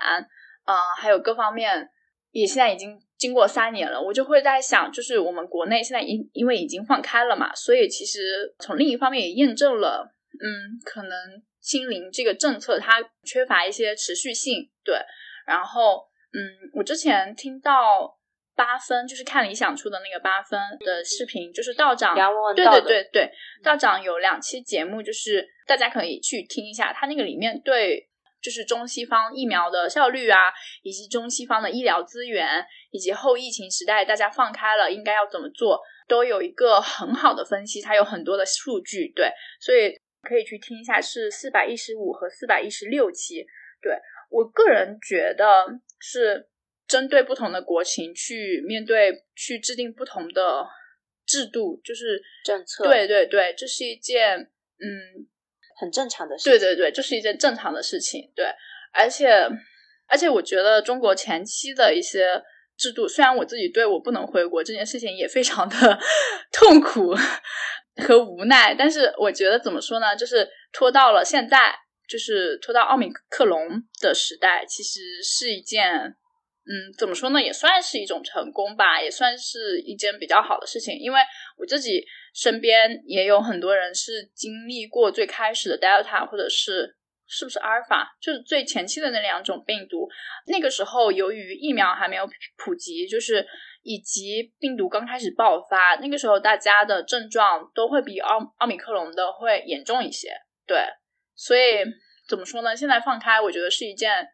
[0.64, 1.88] 啊，还有各方面，
[2.32, 3.00] 也现在已经。
[3.18, 11.10] 经过三年了，我就会在想，就是我们国内现在因因为已经放开了嘛，所以其实从另一方面也验证了，嗯，可能
[11.62, 14.96] 清零这个政策它缺乏一些持续性，对。
[15.46, 18.18] 然后，嗯，我之前听到
[18.56, 22.16] 八分，就是看理想出的那个八分的视频，就是道长，
[22.54, 23.30] 对对对对，
[23.62, 28.08] 道长有两期节目，就是大家可以去听一下，他那个里面对。
[28.38, 30.52] 就是中西方疫苗的效率啊，
[30.82, 37.80] 以及中西方的医疗资源，以及后疫情时代大家放开了应该要怎么做，都有一个很好的分析。
[37.80, 43.44] 它有很多的数据，对，所以可以去听一下，是四百一十五和四百一十六期。
[43.82, 43.98] 对
[44.30, 45.66] 我个人觉得
[45.98, 46.46] 是
[46.88, 50.66] 针对不同的国情去面对，去制定不同的
[51.26, 52.84] 制度，就是政策。
[52.84, 54.38] 对对对，这是一件
[54.78, 55.26] 嗯。
[55.78, 58.32] 很正常的事情，对对对，这是一件正常的事情。
[58.34, 58.46] 对，
[58.94, 59.28] 而且
[60.08, 62.42] 而且，我觉得中国前期的一些
[62.78, 65.98] 制度，虽然我自己对我不能回国这件事情也非常的
[66.50, 67.14] 痛苦
[68.06, 71.74] 和无奈，但是我觉得怎么说呢，就是拖到了现在，
[72.08, 73.68] 就是拖到奥密克戎
[74.00, 76.14] 的时代，其实是一件，
[76.66, 81.20] 嗯，怎么说呢，也算是一种成功吧，也算是一件比较好的事情，因为
[81.56, 82.04] 我自己。
[82.38, 86.94] 身边也有很多人是经历过最开始的 Delta，或者是
[87.26, 90.06] 是不是阿尔法，就是最前期的那两种病毒。
[90.46, 93.46] 那个时候，由于疫苗还没有普及，就是
[93.82, 100.28] 以及病毒刚开始爆发，那个时候大家的症状都会比奥奥米克戎的会严重一些。
[100.66, 100.76] 对，
[101.34, 101.78] 所以
[102.28, 102.76] 怎么说呢？
[102.76, 104.28] 现在放开，我觉得是一件，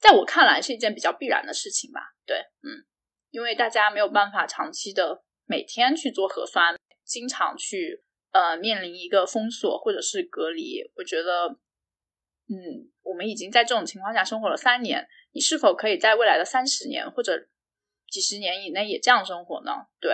[0.00, 2.00] 在我看来是一件比较必然的事情吧。
[2.26, 2.84] 对，嗯，
[3.30, 6.74] 因为大家没有办法长期的每天去做核酸。
[7.02, 11.48] 经常去呃面临一个封锁或者是隔离，我觉得，
[12.48, 17.48] 嗯，我们已经在这种情况下生活了三年，你是否可以在未来的三十年或者
[18.08, 19.72] 几十年以内也这样生活呢？
[20.00, 20.12] 对，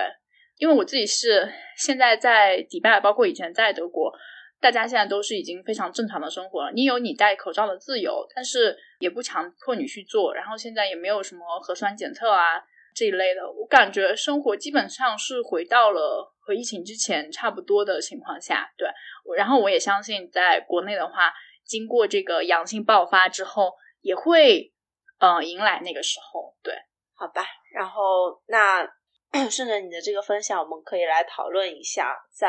[0.56, 4.10] 因为我自己是现在在迪拜，包括以前在德国，
[4.58, 6.72] 大家现在都是已经非常正常的生活了。
[6.72, 12.62] 你有你戴口罩的自由，但是也不强迫你去做，然后现在也没有什么核酸检测啊。
[12.94, 18.72] 这一类的，我感觉生活基本上是回到了和疫情之前差不多的情况下。
[18.78, 18.88] 对，
[19.36, 21.30] 然后我也相信，在国内的话，
[21.66, 24.72] 经过这个阳性爆发之后，也会
[25.18, 26.56] 呃迎来那个时候。
[26.62, 26.74] 对，
[27.14, 27.44] 好吧。
[27.74, 28.88] 然后那
[29.50, 32.48] 顺着你的这个分享，我们可以来讨论一下，在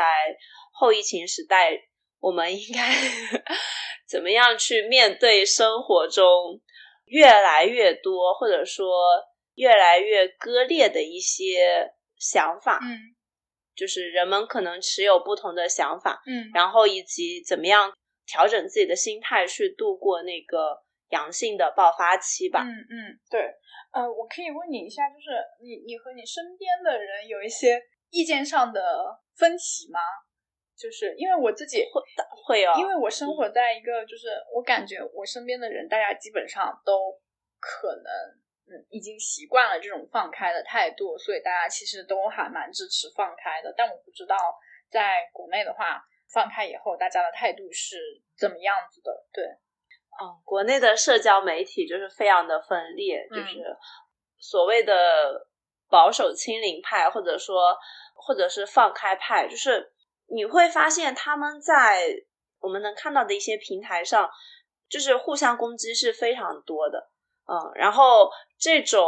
[0.72, 1.72] 后疫情时代，
[2.20, 2.92] 我们应该
[4.08, 6.60] 怎么样去面对生活中
[7.06, 8.86] 越来越多，或者说。
[9.58, 12.94] 越来越割裂的一些想法，嗯，
[13.74, 17.92] 就是人们可能持有不同的想法，嗯，然后以及怎么样
[18.24, 22.62] 调整自己的心态去度过那个阳性的爆发期吧。
[22.62, 23.40] 嗯嗯，对，
[23.90, 25.26] 呃，我可以问你一下，就是
[25.60, 28.80] 你你和你身边的人有一些意见上的
[29.34, 29.98] 分歧吗？
[30.78, 32.00] 就是因为我自己会
[32.46, 37.18] 会有，因为我生活在一个就是我感觉我身边的人，大家基本上都
[37.58, 38.38] 可能。
[38.70, 43.72] 嗯，已经习惯了这种放开的态度，所以大家其实都还蛮支持放开的。
[43.74, 44.36] 但我不知道
[44.90, 47.96] 在国内的话，放开以后大家的态度是
[48.36, 49.24] 怎么样子的。
[49.32, 49.42] 对，
[50.20, 53.74] 嗯，国内的社交媒体就是非常的分裂，就是
[54.36, 55.48] 所谓的
[55.88, 57.74] 保守清零派，或者说
[58.14, 59.94] 或者是放开派，就是
[60.30, 62.02] 你会发现他们在
[62.60, 64.28] 我们能看到的一些平台上，
[64.88, 67.10] 就是互相攻击是非常多的。
[67.46, 69.00] 嗯，然后这种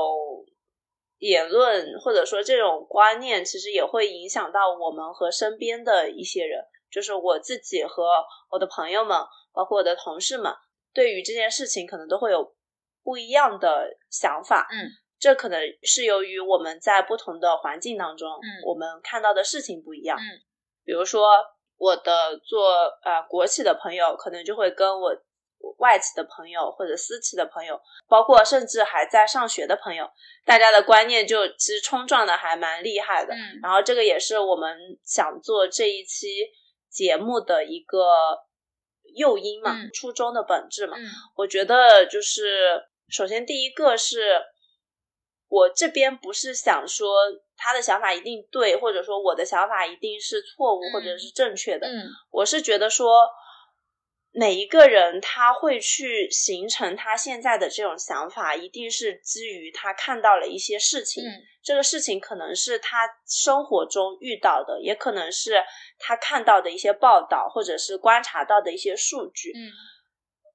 [1.19, 9.19] 言论或者说这种观念，其实也会影响到我们和身边的一些人，就是我自己和我的朋友们，
[9.53, 10.55] 包括我的同事们，
[10.95, 12.55] 对于这件事情可能都会有
[13.03, 14.67] 不一样的想法。
[14.71, 20.17] 嗯，这可能是由于我们在不同的环境当中，嗯，我们看到的事情不一样。
[20.17, 20.25] 嗯，
[20.85, 21.29] 比如说
[21.77, 22.73] 我的做
[23.05, 25.17] 呃国企的朋友，可能就会跟我。
[25.77, 27.79] 外企的朋友或者私企的朋友，
[28.09, 30.11] 包括甚至还在上学的朋友，
[30.47, 33.35] 大家的观念就其实冲撞的还蛮厉害的。
[33.35, 36.29] 嗯，然后这个也是我们想做这一期
[36.89, 38.07] 节目的一个
[39.15, 40.97] 诱因嘛，初衷的本质嘛。
[40.97, 41.05] 嗯，
[41.37, 44.41] 我觉得就是首先第一个是
[45.51, 47.15] 我这边不是想说
[47.57, 51.89] 他的想法一定对，或者说我的想法一定是错误或者是正确的。
[51.89, 53.29] 嗯我是觉得说，
[54.31, 61.23] 每一个人他会去形成他现在的这种想法，一定是基于他看到了一些事情。
[61.25, 65.63] 嗯这个事情可能是他生活中遇到的，也可能是
[65.99, 69.51] 他看到的一些报道，或者是观察到的一些数据。
[69.51, 69.69] 嗯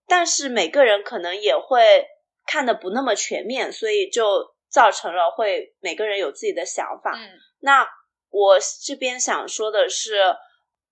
[0.07, 2.07] 但是每个人可能也会
[2.47, 7.13] 看的不那么全面，所以就造成了会每个人有自己的想法。
[7.15, 7.29] 嗯
[7.61, 7.87] 那
[8.29, 10.17] 我这边想说的是，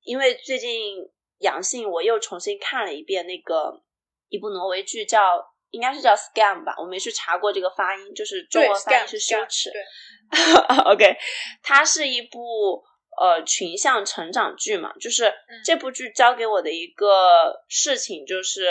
[0.03, 0.95] 因为最近
[1.39, 3.83] 阳性，我又重新看了一遍那个
[4.29, 5.51] 一部挪威剧叫。
[5.73, 9.71] 应该是叫 scam 吧，我没去查过这个发音，就是中对文翻译是羞耻。
[9.71, 9.81] 对
[10.85, 11.17] OK，
[11.63, 12.83] 它是一部
[13.19, 15.33] 呃群像成长剧嘛，就是
[15.65, 18.69] 这部剧教给我的一个事情就是，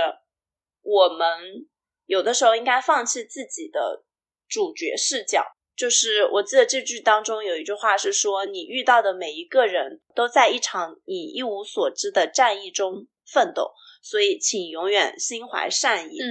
[0.82, 1.66] 我们
[2.06, 4.04] 有的时候应该放弃自己的
[4.52, 5.44] 主角视角。
[5.74, 13.72] 就是我记得这句当中有一句话是说，你遇到的每一个人都在一场你一无所知的战役中奋斗，
[14.02, 16.20] 所以请永远心怀善意。
[16.20, 16.28] 嗯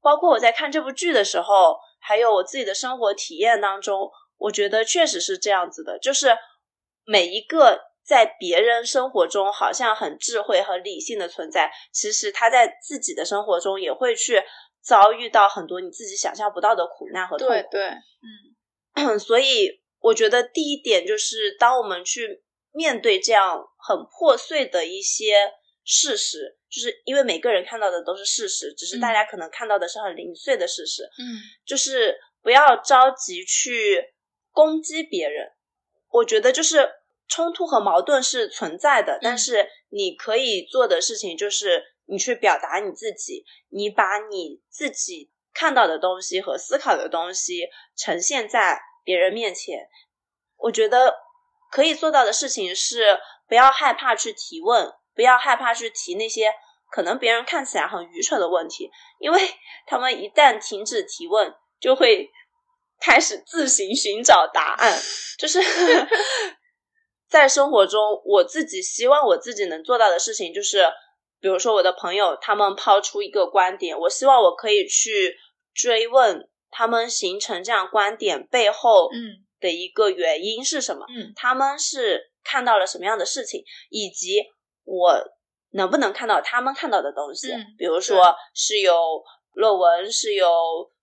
[0.00, 6.36] 包括我在看这部剧的时候，还有我自己的生活体验当中，我觉得确实是这样子的，就是
[7.04, 14.42] 每一个在别人生活中好像很智慧和理性的存在，其实他在自己的生活中也会去
[14.84, 17.52] 遭遇到很多你自己想象不到的苦难和痛苦。
[17.52, 17.88] 对对，
[18.94, 25.34] 嗯 所以我觉得第一点就是，当我们去面对这样很破碎的一些
[25.84, 34.12] 事实，就是因为每个人看到的都是事实，只是大家可能看到的是很零碎的事实，嗯就是不要着急去
[34.52, 35.50] 攻击别人。
[36.10, 36.88] 我觉得就是
[37.26, 49.88] 冲突和矛盾是存在的，但是你可以做的事情就是你去表达你自己，你把你自己看到的东西和思考的东西呈现在别人面前。
[50.56, 51.16] 我觉得
[51.70, 56.52] 可以做到的事情是不要害怕去提问，不要害怕去提那些
[56.90, 59.40] 可能别人看起来很愚蠢的问题，因为
[59.86, 62.30] 他们一旦停止提问，就会
[63.00, 64.98] 开始自行寻找答案。
[65.38, 65.60] 就是
[67.28, 70.84] 在生活中，我自己希望我自己能做到的事情，就是
[71.44, 75.36] 比如说我的朋友他们抛出一个观点，我希望我可以去
[75.74, 81.04] 追问他们形成这样观点背后嗯的一个原因是什么。
[81.06, 84.42] 嗯他们是看到了什么样的事情，以及
[84.84, 85.22] 我
[85.72, 87.52] 能不能看到他们看到的东西。
[87.52, 89.22] 嗯比如说是有
[89.52, 90.48] 论文，是有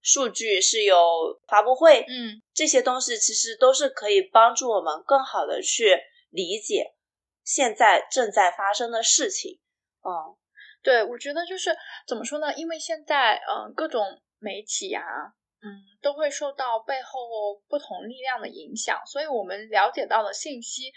[0.01, 5.95] 数据，是有发布会，嗯这些东西其实都是可以帮助我们更好的去
[6.31, 6.95] 理解
[7.43, 9.59] 现在正在发生的事情。
[10.03, 10.37] 嗯
[10.83, 11.75] 对，我觉得就是
[12.07, 12.53] 怎么说呢？
[12.55, 15.03] 因为现在嗯、各种媒体啊，
[15.61, 15.69] 嗯，
[16.01, 20.91] 都会受到背后不同力量的影响，所以我们了解到的信息，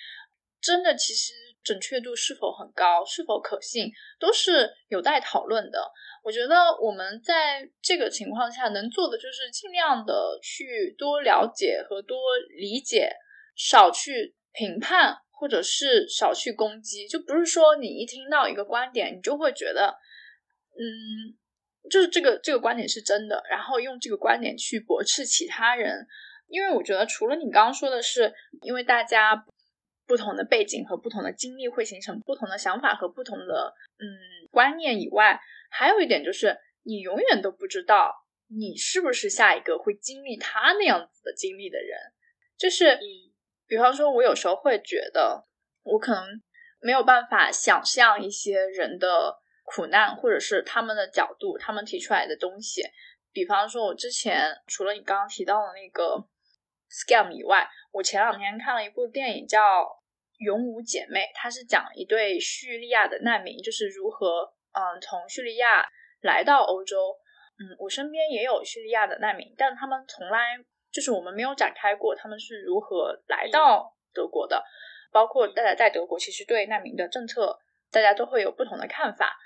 [0.61, 5.93] 真的其实准确度是否很高，是否可信，都是有待讨论的。
[6.23, 12.19] 我觉得我们在这个情况下能做的就是尽量的去多了解和多
[12.57, 13.13] 理解，
[13.55, 15.19] 少去评判。
[15.37, 19.95] 或者是少去攻击，就不是说你一听到一个观点，你就会觉得，
[20.79, 21.37] 嗯，
[21.91, 26.07] 就是这个这个观点是真的，然后用这个观点去驳斥其他人。
[26.47, 28.33] 因为我觉得，除了你刚刚说的是，
[28.63, 29.45] 因为大家
[30.07, 34.07] 不同的背景和不同的经历会形成不同的想法和不同的嗯
[34.51, 38.15] 观念以外，还有一点就是，你永远都不知道
[38.49, 41.99] 你是不是下一个会经历他那样子的经历的人，
[42.57, 42.99] 就是。
[43.75, 45.45] 比方说，我有时候会觉得，
[45.83, 46.25] 我可能
[46.79, 52.85] 没有办法想象一些人的苦难，或者是他们的角度，他们提出来的东西。
[53.33, 56.25] 比方说，我之前除了你刚刚提到的那个
[56.89, 59.59] scam 以外，我前两天看了一部电影叫
[60.39, 65.85] 《勇武姐妹》，它是讲一对叙利亚的难民，就是如何嗯从叙利亚
[66.21, 67.19] 来到欧洲。
[67.59, 70.65] 嗯，我身边也有叙利亚的难民，但他们从来。
[70.95, 74.63] 就是我们没有展开过他们是如何来到德国的，
[75.13, 77.59] 包括大家在德国其实对难民的政策，
[77.91, 79.37] 大家都会有不同的看法。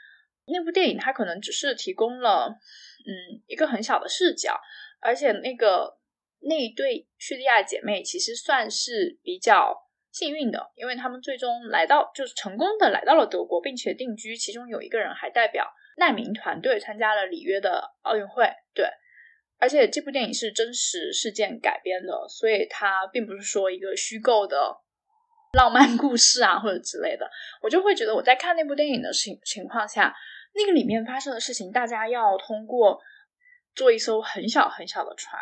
[0.47, 4.61] 那部电影它可能只是提供了嗯一个很小的视角，
[5.01, 5.99] 而且那个
[6.41, 9.75] 那一对叙利亚姐妹其实算是比较
[10.12, 15.66] 幸运的，因为他们最终来到就是成功的来到了德国，并且定居，其中有一个人还代表
[15.97, 18.87] 难民团队参加了里约的奥运会，对。
[19.61, 24.77] 而且这部电影是真实事件改编的，所以它并不是说一个虚构的
[25.55, 27.29] 浪漫故事啊或者之类的。
[27.63, 30.15] 我就会觉得我在看那部电影的情情况下，
[30.55, 33.01] 那个里面发生的事情，大家要通过
[33.75, 35.41] 坐一艘很小很小的船，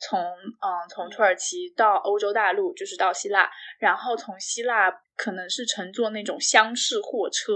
[0.00, 7.52] 从嗯从土耳其到欧洲大陆，就是到希腊，然后从希腊可能是乘坐那种厢式货车，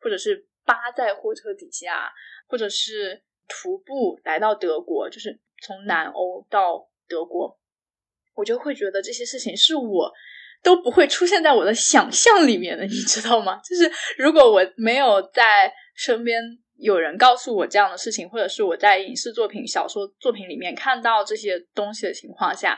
[0.00, 2.12] 或者是扒在货车底下，
[2.48, 7.58] 或者是徒步来到德国，就是从南欧到德国，
[8.34, 10.12] 我就会觉得这些事情是我。
[10.62, 13.60] 都不会出现在我的想象里面的，你知道吗？
[13.62, 16.42] 就是如果我没有在身边
[16.78, 22.76] 有人告诉我这样的事情，或者是我在影视作品、小说作品里面看到这些东西的情况下，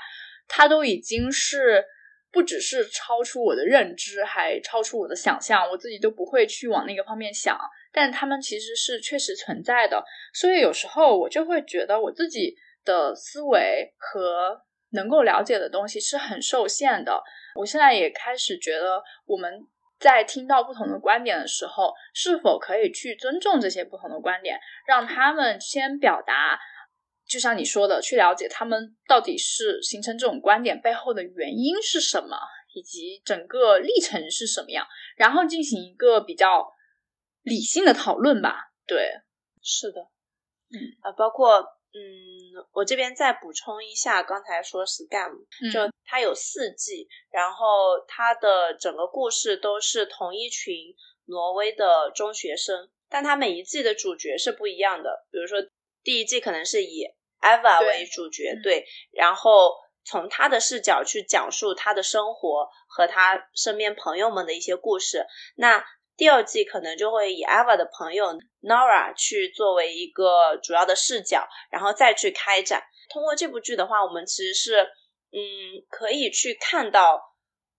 [0.48, 1.82] 它都已经是
[2.30, 7.58] 不只是超出我的认知，还超出我的想象，我自己都不会去往那个方面想。
[7.90, 17.22] 但他们其实是确实存在的，所以有时候我就会觉得我自己的思维和能够了解的东西是很受限的。
[17.54, 19.66] 我现在也开始觉得，我们
[19.98, 26.58] 在听到不同的观点的时候，是否可以去尊重这些不同的观点，让他们先表达，
[27.26, 32.38] 就像你说的，去了解他们到底是形成这种观点背后的原因是什么，
[32.74, 34.86] 以及整个历程是什么样，
[35.16, 36.72] 然后进行一个比较
[37.42, 38.70] 理性的讨论吧。
[38.86, 39.10] 对，
[39.60, 40.00] 是的，
[40.70, 41.77] 嗯啊，包括。
[41.94, 45.32] 嗯，我这边再补充一下，刚才说 scam，
[45.72, 50.74] 就它有四季，然后它的整个故事都是同一群
[51.24, 55.26] 挪威的中学生，但它每一季的主角是不一样的。
[55.30, 55.58] 比如说
[56.02, 57.04] 第一季可能是以
[57.40, 59.74] Eva 为主角，对，然后
[60.04, 65.26] 从他的视角去讲述他的生活和他身边朋友们的一些故事。
[65.56, 65.84] 那
[66.18, 68.26] 第二季可能就会以 Ava 的朋友
[68.60, 72.82] Nora 去作为一个主要的视角，然后再去开展。
[73.08, 74.82] 通过这部剧的话，我们其实是
[75.30, 77.22] 嗯可以去看到，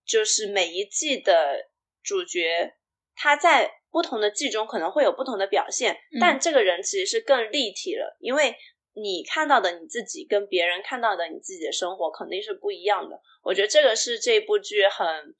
[0.06, 1.68] 就是每一季的
[2.02, 2.78] 主角
[3.14, 8.56] 他在不同的季中可能会有不同的表现，但这个人其实是更立体了，因为
[8.94, 13.22] 你看到的你自己跟别人看到的你自己的生活肯定是不一样的。
[13.44, 15.36] 我觉得这个是这部剧很。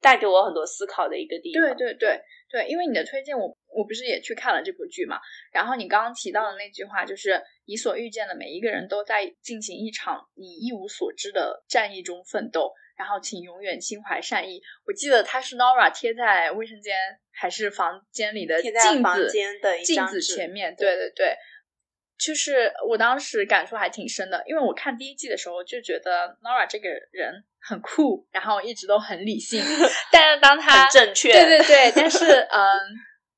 [0.00, 1.62] 带给我很多思考的一个地方。
[1.62, 2.20] 对对对
[2.50, 5.18] 对，因为你的推荐，我我不是也去看了这部剧嘛。
[5.52, 12.72] 然后你刚刚提到的那句话，就是你所遇见的每一个人都在进行一场你一无所知的战役中奋斗。
[12.96, 14.60] 然后请永远心怀善意。
[14.86, 16.94] 我记得它是 Nora 贴在卫生间
[17.32, 19.30] 还是房间里的镜子
[19.82, 20.76] 镜子前面。
[20.76, 21.34] 对对对。
[22.18, 29.62] 就是我当时感触还挺深的，因为我看第一季的时候就觉得 Nora 这个人很酷，然后一直都很理性。
[30.10, 32.60] 但是当他正确，对对对，但是嗯，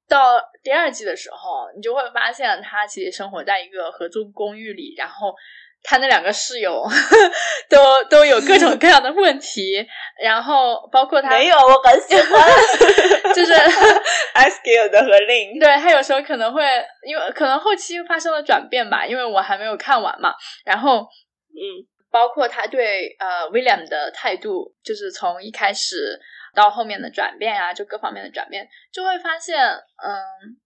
[0.08, 5.34] 到第二季的时候，你就会发现他其实生活在一个合租公寓里，然后。
[5.84, 6.80] 他那两个室友
[7.68, 9.84] 都都有各种各样的问题，
[10.22, 12.40] 然后包括他没有，我很喜欢，
[13.34, 16.62] 就是 Askill 的和 Lin，对他有时候可能会
[17.04, 20.32] 因为可能后期发生了转变吧，因为我还没有看完嘛。
[20.64, 21.82] 然后嗯，
[22.12, 26.20] 包括他对呃 William 的态度，就是从一开始
[26.54, 30.58] 到后面的转变啊，就各方面的转变，就会发现嗯。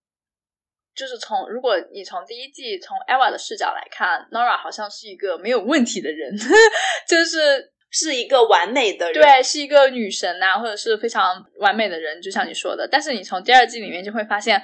[0.96, 6.34] 就是从如果你从第一季从 Eva 的视角来看，Nora 好像是一个没有问题的人，
[7.06, 12.88] 就是是一个完美的人，对，是一个女神呐，或者是非常完美的人，就像你说的。
[12.90, 14.58] 但是你从第二季里面就会发现，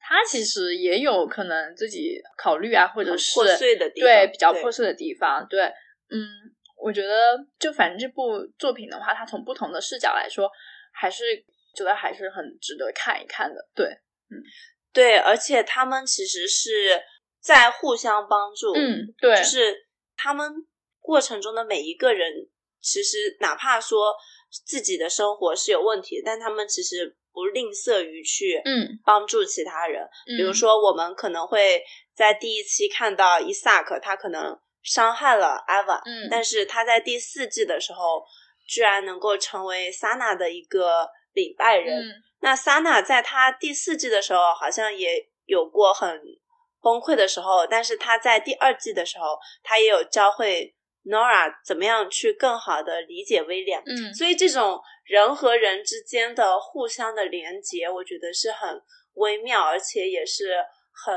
[0.00, 5.46] 他其实也有可能自己考虑啊，或者是破碎的地方，对，比较破碎的地方。
[5.48, 5.72] 对，
[6.10, 6.26] 嗯，
[6.76, 10.50] 我觉得就反正这部作品的话，它从不同的视角来说，
[10.92, 11.24] 还是
[11.74, 13.68] 觉得还是很值得看一看的。
[13.74, 13.86] 对，
[14.30, 14.42] 嗯。
[14.92, 16.98] 对，而且他们其实是
[17.38, 18.72] 在互相帮助。
[18.72, 20.50] 嗯，对，就是他们
[21.00, 22.48] 过程中的每一个人，
[22.80, 24.14] 其实哪怕说
[24.64, 30.02] 自己的生活是有问题，但他们其实不吝啬于去嗯帮助其他人。
[30.24, 31.82] 比如说，我们可能会
[32.14, 38.24] 在第一期看到伊萨克，他可能伤害了 Eva，，嗯，但是他在第四季的时候，
[38.66, 42.02] 居然能够成为 Sana 的一个领拜人。
[42.40, 46.22] 那 Sana 在他第四季的时候，好像也有过很
[46.80, 50.72] 崩溃的时候，但是他在第二季的时候，他也有教会
[51.04, 53.82] Nora 怎么样去更好的理解威廉。
[53.84, 58.80] 嗯，所以这种人和人之间的互相的连接，我觉得是很
[59.14, 61.16] 微妙，而且也是很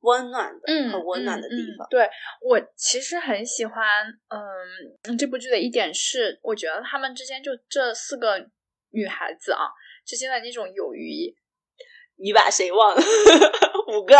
[0.00, 1.86] 温暖的，嗯，很温暖的地方。
[1.90, 2.08] 对
[2.40, 3.84] 我其实很喜欢，
[4.28, 8.48] 嗯，这部剧的一点是，我觉得他们之间就这四个。
[8.92, 9.66] 女孩子啊
[10.06, 11.34] 之间的那种友谊，
[12.16, 13.02] 你把谁忘了？
[13.92, 14.16] 五个？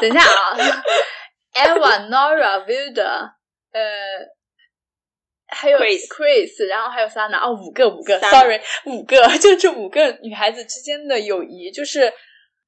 [0.00, 0.56] 等一下啊，
[1.52, 3.32] Eva、Nora、Vilda，
[3.72, 3.82] 呃，
[5.48, 12.10] 还有 Chris，然后还有 Sana，哦，五个，五个，Sorry，五个， 就这五个女孩子之间的友谊，就是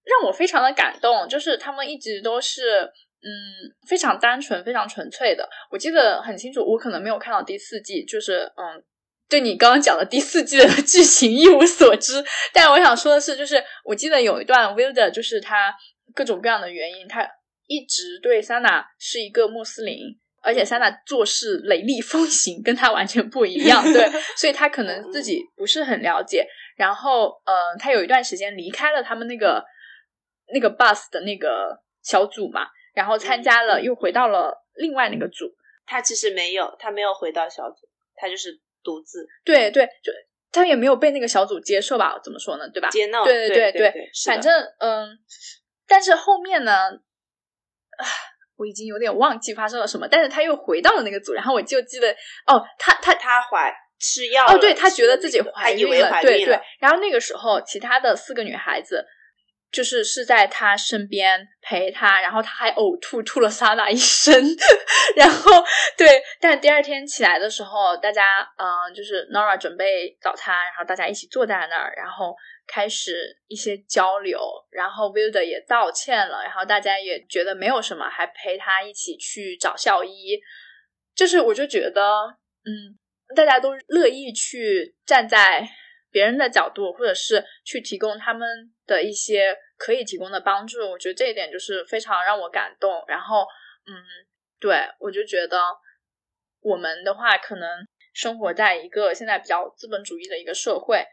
[0.06, 1.28] 让我非常的感动。
[1.28, 2.82] 就是他们一直都是
[3.22, 3.28] 嗯，
[3.88, 5.48] 非常单纯，非常纯粹的。
[5.70, 8.82] 我记得很清楚，我可能没有看到第四季，就是嗯，
[9.28, 12.24] 对你刚刚讲的第四季的剧情一无所知。
[12.52, 15.74] 但我想说的是，就是我记得有一段 w i l d 就是他
[16.14, 17.28] 各种各样的原因，他
[17.66, 19.98] 一直对 Sana 是一个穆斯林，
[20.40, 26.46] 而且 Sana 做事雷厉风行，跟他完全不一样，对， 所以他可能自己不是很了解。
[26.76, 29.64] 然后，呃，他有一段时间离开了他们那个
[30.52, 32.66] 那个 bus 的那个小组嘛。
[32.94, 35.54] 然后参加了，又回到了另外那个组。
[35.84, 39.28] 他其实没有，他没有回到小组，他就是独自。
[39.44, 40.10] 对对，就
[40.50, 42.18] 他也没有被那个小组接受吧？
[42.24, 42.66] 怎么说呢？
[42.70, 42.88] 对吧？
[42.88, 43.22] 接纳。
[43.22, 45.10] 对对对对，反正嗯，
[45.86, 48.04] 但是后面呢，啊，
[48.56, 50.08] 我已经有点忘记发生了什么。
[50.08, 52.10] 但是他又回到了那个组，然后我就记得，
[52.46, 53.70] 哦，他他他怀
[54.00, 56.58] 吃药哦，对他觉得自己怀孕了，对对。
[56.80, 59.06] 然后那个时候，其他的四个女孩子。
[59.76, 64.42] 就是是在他身边陪他，然后他还呕吐，吐了萨娜一身。
[65.14, 65.52] 然后
[65.98, 72.34] 对，但第二天起来的时候，大家嗯，就是 Nora 准备早餐，然后大家一起坐在那儿，然后
[72.66, 74.40] 开始一些交流。
[74.70, 80.40] 然后 w i l d 也道歉了，然后大家也觉得没有什么，还陪他一起去找校医。
[81.14, 82.02] 就是我就觉得，
[82.64, 82.96] 嗯，
[83.36, 85.68] 大家都乐意去站在
[86.10, 88.48] 别人的角度，或者是去提供他们
[88.86, 89.56] 的一些。
[89.78, 93.04] 可以提供的帮助，我觉得这一点就是非常让我感动。
[93.06, 93.42] 然后，
[93.84, 93.92] 嗯，
[94.58, 95.60] 对我就觉得
[96.62, 101.04] 我们的话，可能生活在一个现在比较资本主义的一个社会，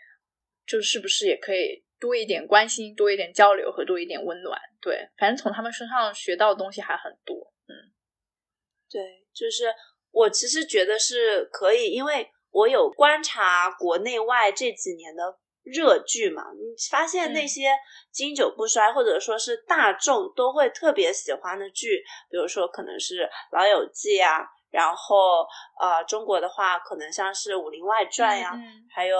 [0.65, 4.57] 就是不是也可以多一点关心，多一点交流和多一点温暖？
[4.79, 7.35] 对，反正从他们身上学到的东西还很多。
[7.67, 7.91] 嗯，
[8.89, 9.65] 对，就是
[10.11, 15.37] 我其实觉得是可以，因为我有观察国内外这几年的。
[15.63, 17.71] 热剧嘛，你发现那些
[18.11, 25.47] 经久不衰，或者说是大众都会特别喜欢的剧，比如说可能是《老友记》啊，然后
[25.79, 28.51] 呃，中国的话可能像是《武林外传》呀，
[28.93, 29.17] 还有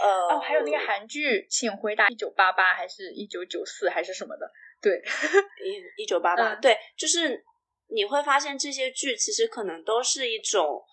[0.00, 4.48] 呃，哦，还有那个韩剧《请回答一九八八》还是一九九四还是什么的，
[4.80, 5.02] 对，
[5.66, 7.44] 一一九八八，对，就是
[7.88, 10.84] 你会发现这些剧其实可能都是一种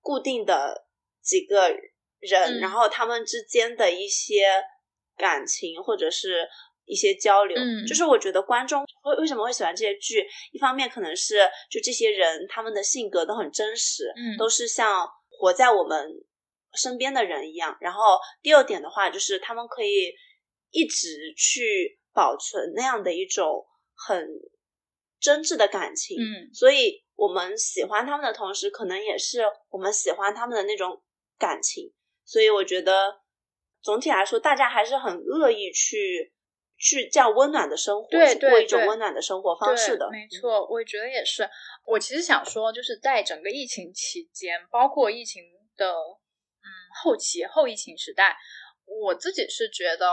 [0.00, 0.86] 固定的
[1.20, 1.70] 几个。
[2.22, 4.64] 人，然后他们之间的一些
[5.16, 6.48] 感情或者是
[6.84, 11.38] 一些交流，就是我觉得观众会为什么会喜欢这些剧，一方面可能是
[11.70, 16.08] 就这些人他们的性格都很真实，嗯，都是像活在我们
[16.74, 17.76] 身边的人一样。
[17.80, 20.12] 然后第二点的话，就是他们可以
[20.70, 24.26] 一直去保存那样的一种很
[25.20, 31.02] 真挚的感情，嗯，所以我们喜欢他们的同时，可能也是我们喜欢他们的那种
[31.38, 31.92] 感情。
[32.24, 33.20] 所以我觉得，
[33.82, 36.32] 总体来说，大家还是很乐意去
[36.78, 40.08] 去这样温暖的生活，过一种温暖的生活方式的。
[40.10, 41.48] 没错，我觉得也是。
[41.84, 45.42] 我其实想说，就是在整个疫情期间，包括疫情
[45.76, 46.68] 的嗯
[47.02, 48.36] 后期、后疫情时代，
[48.86, 50.06] 我自己是觉得，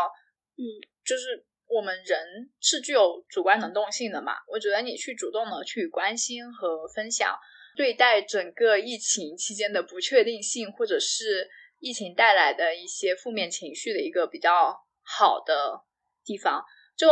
[0.57, 0.65] 嗯，
[1.05, 4.33] 就是我们人是具有主观能动性的嘛。
[4.47, 7.37] 我觉得你去主动的去关心和分享，
[7.75, 11.47] 对待整个疫情期间的不确定性，或者是。
[11.79, 15.81] 疫情带来的一些负面情绪的一个比较好的
[16.23, 16.63] 地方，
[16.97, 17.07] 就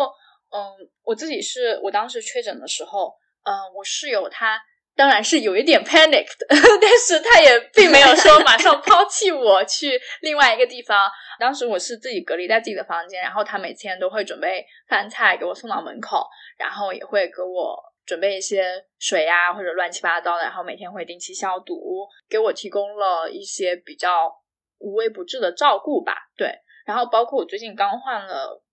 [0.49, 3.13] 嗯，我自己是我当时确诊的时候，
[3.43, 4.61] 嗯，我室友他
[4.95, 11.09] 当然是有一点 panicked， 但是他也并没有说马上抛弃我去另外一个地方。
[11.39, 16.27] 当时我是自己隔离在自己的房间，然后他每天都会准备饭菜给我送到门口，
[16.57, 24.33] 然后也会给我准备一些水呀或者乱七八糟的，然后每天会定期消毒，给我提供了一些比较。
[24.79, 26.51] 无微不至的照顾吧，对。
[26.85, 28.63] 然后包括我最近刚换了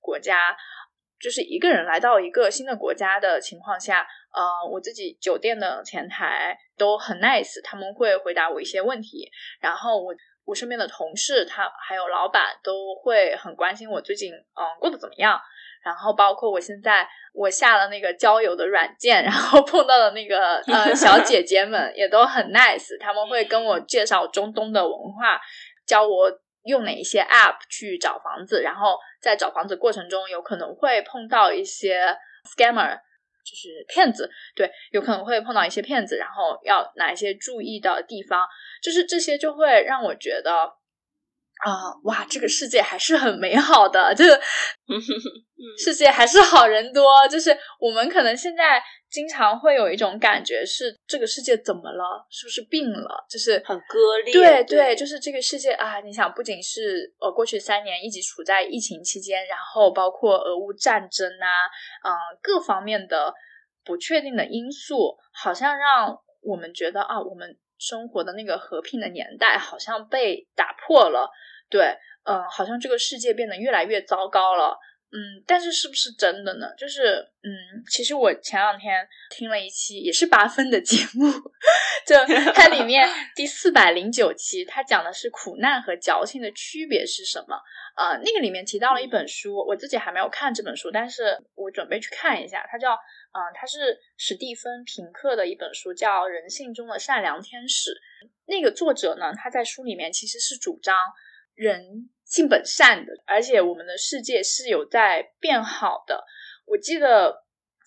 [0.00, 0.56] 国家，
[1.18, 9.30] 就是一个人来到一个新的国家的情况下，呃，我自己酒店的前台都很 nice，他们会回答我一些问题。
[9.60, 10.14] 然后我
[10.44, 15.40] 我身边的同事，他还有老板都会很关心我最近嗯过得怎么样。
[15.84, 25.40] 然后包括我现在我下了那个交友的软件，然后碰到的那个呃小姐姐们 也都很 nice，他们会跟我介绍中东的文化，
[25.86, 26.30] 教我
[26.64, 32.16] 用哪一些 app 去找房子，然后在找房子过程中有可能会碰到一些
[32.56, 32.96] scammer，
[33.44, 38.46] 就是骗子，对，有可能会碰到一些骗子，然后要哪一些注意的地方，
[38.82, 40.72] 就是这些就会让我觉得。
[41.64, 44.40] 啊，哇，这个世界还是很美好的，就是
[45.78, 47.04] 世界还是好人多。
[47.30, 52.26] 就是我们可能现在经常会有一种感觉，是这个世界怎么了？
[52.28, 53.24] 是不是病了？
[53.30, 54.32] 就是很割裂。
[54.32, 56.00] 对对，就是这个世界啊！
[56.00, 61.46] 你想，不仅是呃过去三年一直处在疫情期间，然后包括俄乌战争啊，
[62.02, 62.10] 嗯，
[62.42, 63.32] 各方面的
[63.84, 71.30] 不确定的因素，好像让我们觉得啊，我们生活的那个和平的年代好像被打破了。
[71.72, 74.78] 对，嗯，好像这个世界变得越来越糟糕了。
[75.14, 76.66] 嗯，但是是不是真的呢？
[76.76, 77.52] 就是，嗯，
[77.90, 81.30] 其实我前两天听了一期也是八分的节目，
[82.06, 82.16] 就
[82.54, 87.60] 它里面 第四百零九期，它讲的是苦难和矫情的区别是什么？
[87.94, 92.66] 呃，那个里面提到了一本书，我自己还没有看这本书，但是我准备去看一下。
[92.70, 97.90] 它叫，嗯，它是史蒂芬平克的一本书，叫《人性中的善良天使》。
[98.46, 100.96] 那个作者呢，他在书里面其实是主张
[101.54, 102.08] 人。
[102.24, 106.24] 性本善的，而且我们的世界是有在变好的。
[106.64, 107.44] 我记得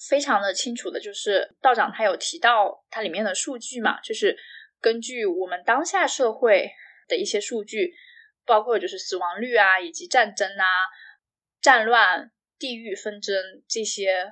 [0.07, 4.37] 非常的清楚的，就是道长他有提到它里面的数据嘛，就是
[4.79, 6.69] 根据我们当下社会
[7.07, 7.95] 的一些数据，
[8.45, 10.65] 包括就是死亡率啊，以及战争啊、
[11.59, 13.35] 战乱、地域纷争
[13.67, 14.31] 这些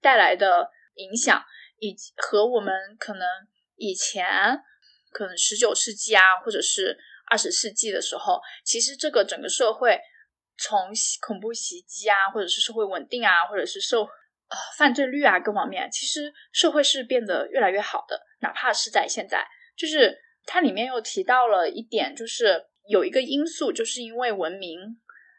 [0.00, 1.40] 带来的影响，
[1.78, 3.28] 以及和我们可能
[3.76, 4.60] 以前
[5.12, 6.98] 可能十九世纪啊，或者是。
[7.32, 9.98] 二十世纪的时候，其实这个整个社会
[10.58, 10.92] 从
[11.26, 18.20] 恐怖袭击啊，或者是社会稳定啊，或者是受呃犯罪率啊各方面，其实社会是变得越来越好的。
[18.40, 19.46] 哪怕是在现在，
[19.78, 20.14] 就是
[20.44, 24.78] 它里面又提到了一点，就是有一个因素，就是因为文明，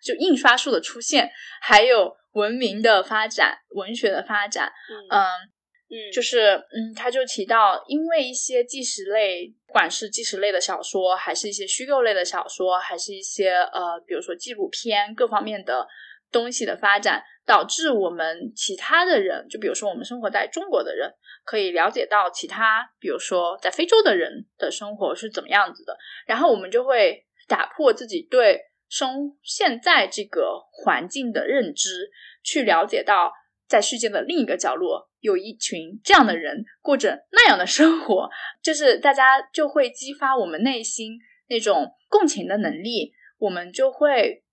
[0.04, 4.74] 就印刷术的出现，还有文明的发展，文学的发展，
[5.12, 5.53] 嗯。
[5.94, 15.88] 嗯，就是嗯，他就提到，因为一些纪实类，不管是纪实类的小说，还是一些虚构类的小说，还是一些呃，比如说纪录片各方面的
[16.32, 21.14] 东西的发展，导致我们其他的人，就比如说我们生活在中国的人，
[21.46, 25.96] 可以了解到其他，比如说在非洲的人的生活是怎么样子的，
[26.26, 32.10] 然后我们就会打破自己对生现在这个环境的认知，
[32.44, 33.32] 去了解到
[33.68, 35.12] 在世界的另一个角落。
[35.24, 38.30] 有一群这样的人过着那样的生活，
[38.62, 41.18] 就是大家就会激发我们内心
[41.48, 44.44] 那种共情的能力，我们就会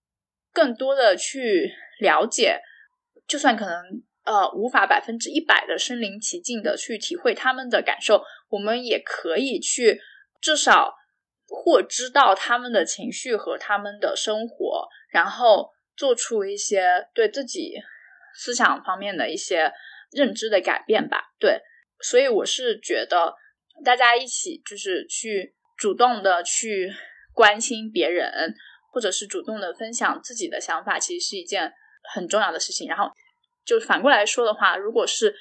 [0.52, 2.60] 更多的去了解，
[3.26, 3.82] 就算可能
[4.22, 10.00] 呃无法百分之一百的身临其境的去体会他们的感受，我们也可以去
[10.40, 10.94] 至少
[11.48, 17.74] 或知道他们的情绪和他们的生活，然后做出一些对自己
[18.36, 19.72] 思想方面的一些。
[20.10, 21.60] 认知的改变吧，对，
[22.00, 23.34] 所以我是觉得
[23.84, 26.92] 大家一起就是去主动的去
[27.32, 28.54] 关心别人，
[28.92, 31.72] 或者是主动的分享自己的想法，其实是一件
[32.12, 32.88] 很重要的事情。
[32.88, 33.10] 然后
[33.64, 35.34] 就反过来说的话，如果是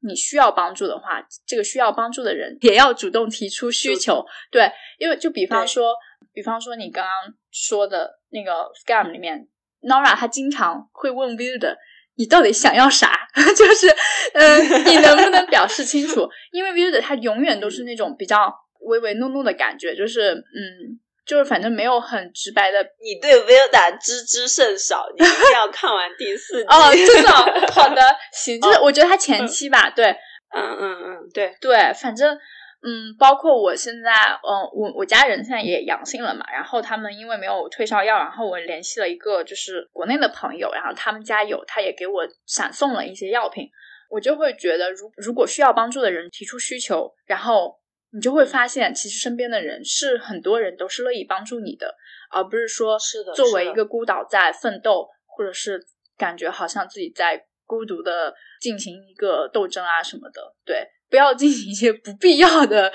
[0.00, 5.94] 你需要帮助的话，这个需要帮助的人也要主动提出需求，对，因为就比方说，
[6.32, 9.48] 比方说你刚刚说的那个 scam 里面
[9.80, 11.76] ，Nora 她经常会问 Builder。
[12.16, 13.10] 你到底想要啥？
[13.56, 13.88] 就是，
[14.34, 16.28] 嗯，你能不能表示清楚？
[16.52, 22.78] 因为 Builder 他永远都是那种比较唯唯诺诺的感觉，就是，嗯，就是反正没有很直白的。
[23.02, 26.66] 你对 Builder 知之甚少，你一定要看完第四集。
[26.68, 27.30] 哦，真的，
[27.72, 28.02] 好的，
[28.32, 30.06] 行，就是我觉得他前期吧，对，
[30.54, 32.38] 嗯嗯嗯，对对，反正。
[32.84, 34.10] 嗯，包括我现在，
[34.42, 43.70] 嗯，我我家人现在也阳性了嘛，然后他们因为没有退烧药，然后我联系了一个就是国内的朋友，然后他们家有，他也给我闪送了一些药品，
[44.10, 47.78] 我就会觉得，如如果需要帮助的人提出需求，然后
[48.10, 51.94] 你就会发现，其实身边的人是很多人都是乐意帮助你的，
[52.32, 55.80] 而不是说是的，作为一个孤岛在奋斗，或者是
[56.18, 60.88] 感觉好像自己在孤独的进行一个斗争啊什么的，对。
[61.12, 62.90] 不要进行一些不必要的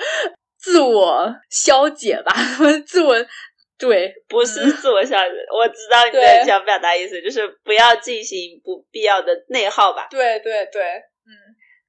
[0.58, 2.34] 自我消解吧，
[2.84, 3.14] 自我
[3.78, 5.34] 对，不是自我消解。
[5.56, 10.08] 我知道你的想表达意思，就是不要进行不必要的内耗吧。
[10.10, 11.30] 对对对，嗯，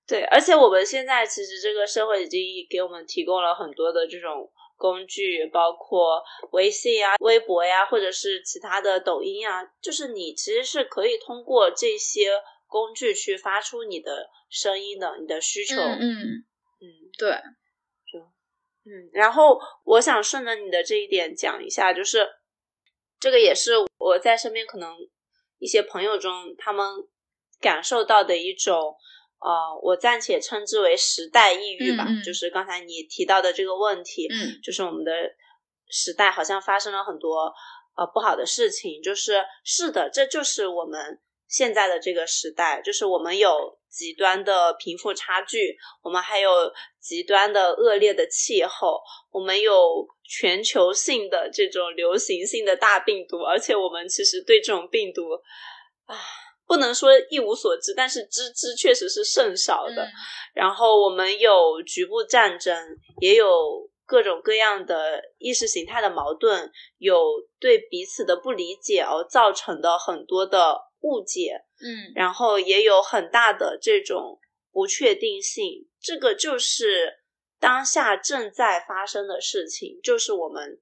[0.08, 0.22] 对。
[0.26, 2.40] 而且我们现在其实这个社会已经
[2.70, 4.48] 给我们提供了很多的这种
[4.78, 12.30] 工具，包括微信啊、微博呀，或者是其他的抖音啊，就是你其实是可以通过这些
[12.70, 14.30] 工具去发出你的。
[14.52, 16.86] 声音的你的需求，嗯嗯，
[17.20, 17.30] 对，
[18.12, 18.20] 就
[18.84, 22.28] 嗯，然后我想顺着你的这一点讲一下，就是
[23.20, 24.98] 这个也是我在身边可能
[25.60, 26.84] 一些朋友中他们
[27.62, 28.96] 感受到的一种，
[29.40, 35.12] 呃，我暂且称之为时代抑郁吧，就是刚才你提到的这个问题，嗯，就是我们的
[35.90, 37.54] 时代好像发生了很多
[37.96, 43.78] 呃不好的事情，就是是的，这就是我们现在的这个时代，就是我们有。
[43.90, 46.72] 极端的贫富差距，我们还有
[47.02, 49.02] 极端的恶劣的气候，
[49.32, 55.24] 我们有全球性的这种流行性的大病毒，而且我们其实对这种病毒
[56.06, 56.16] 啊
[56.68, 60.04] 不能说一无所知，但是知之确实是甚少的。
[60.04, 60.12] 嗯
[60.54, 62.78] 然后我们有局部战争，
[63.20, 67.20] 也有各种各样的意识形态的矛盾，有
[67.60, 74.40] 对彼此的不理解而造成的很多的误解，嗯然后也有很大的这种
[74.72, 75.88] 不确定性。
[76.02, 77.20] 这个就是
[77.60, 80.82] 当下正在发生的事情，就是我们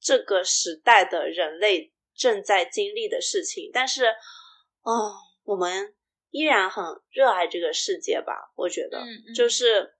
[0.00, 3.70] 这个时代的人类正在经历的事情。
[3.72, 4.06] 但是，
[4.82, 5.12] 哦，
[5.44, 5.94] 我们
[6.30, 8.50] 依然很热爱这个世界吧？
[8.56, 9.94] 我觉得，嗯嗯就是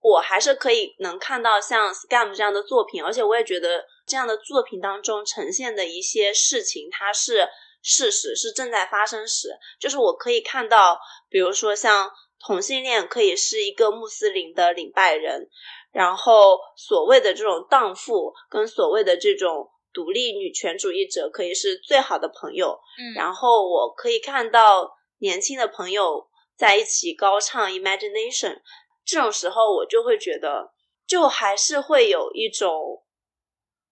[0.00, 7.48] 我还是可以能看到像 Scam 这样的作品，而且我也觉得这样的作品当中呈现的一些事情，它是
[7.86, 9.48] 事实，是正在发生时。
[9.78, 10.98] 就是我可以看到，
[11.30, 12.10] 比如说像
[12.40, 15.48] 同性恋可以是一个穆斯林的领拜人，
[15.92, 28.60] 然后所谓的这种荡妇跟所谓的这种独立女权主义者可以是最好的朋友，嗯，然后我可以看到年轻的朋友在一起高唱 Imagination，
[29.04, 30.72] 这种时候我就会觉得，
[31.06, 33.04] 就还是会有一种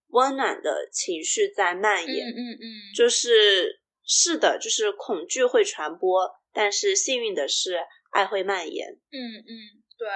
[0.08, 2.26] 温暖的情绪在蔓嗯延。
[2.28, 2.64] 嗯嗯，
[2.94, 7.78] 就是是的，就是恐惧会传播，但是幸运的是，
[8.10, 8.88] 爱会蔓延。
[9.10, 9.52] 嗯嗯，
[9.96, 10.08] 对，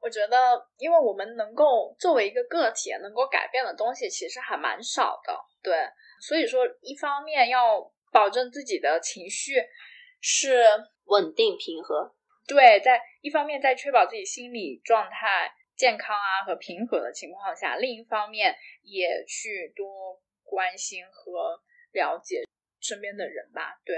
[0.00, 5.38] 我觉得，因为我们能够作为一个个体能够改变的东西，其实还蛮少的。
[5.62, 5.76] 对，
[6.20, 9.62] 所以说，一方面要保证自己的情绪
[10.20, 10.64] 是
[11.04, 12.14] 稳定平和，
[12.48, 21.60] 对，在一方面在确保自己心理状态健康啊和平和的情况下，另一方面也去多关心和
[21.92, 22.42] 了解
[22.82, 23.80] 身边的人吧。
[23.84, 23.96] 对，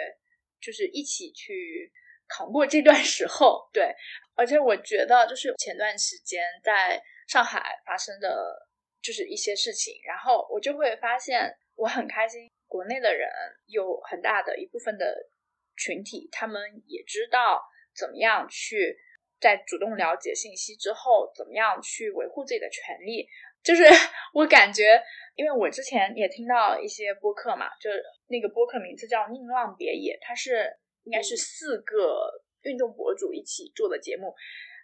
[0.61, 1.91] 就是一起去
[2.29, 3.69] 扛过这段时候。
[3.73, 3.95] 对，
[4.37, 8.69] 而且我觉得就是前段时间在上海发生的
[9.03, 13.29] 就是一些事情，然后我就会发现我很开心，国内的人
[13.67, 15.29] 有很大的一部分的
[15.77, 17.63] 群体，他们也知道
[17.97, 18.97] 怎么样去
[19.41, 23.29] 在主动了解信息之后，怎么样去维护自己的权利。
[23.63, 23.83] 就是
[24.35, 25.03] 我感觉，
[25.35, 27.91] 因为我之前也听到一些播客嘛，就
[28.29, 32.31] 那个播客名字叫《宁浪别野》，它是应该是嗯四个
[32.63, 34.35] 运动博主一起做的节目。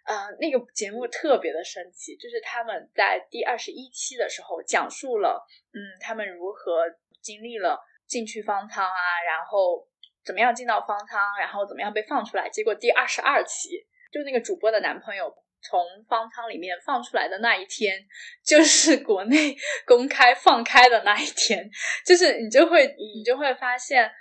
[0.03, 6.85] 呃，那个节目特别的神奇，就是他们在第二十一期的时候讲述了，嗯，他们如何
[7.21, 9.87] 经历了进去方舱啊，然后
[10.25, 12.49] 怎么样进到方舱，然后怎么样被放出来。
[12.49, 15.31] 结果第二十二期，就那个主播的男朋友
[15.61, 18.07] 从方舱里面放出来的那一天，
[18.43, 19.55] 就是国内
[19.85, 21.69] 公开放开的那一天，
[22.05, 24.11] 就是你就会你就会发现，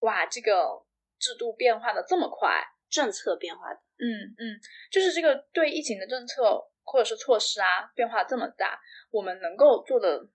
[0.00, 0.84] 哇，这个
[1.18, 3.80] 制度变化的这么快，政策变化的。
[3.98, 4.60] 嗯嗯，
[4.90, 10.26] 就是这个对疫情的政策或者是措施啊变化这么大，我们能够做的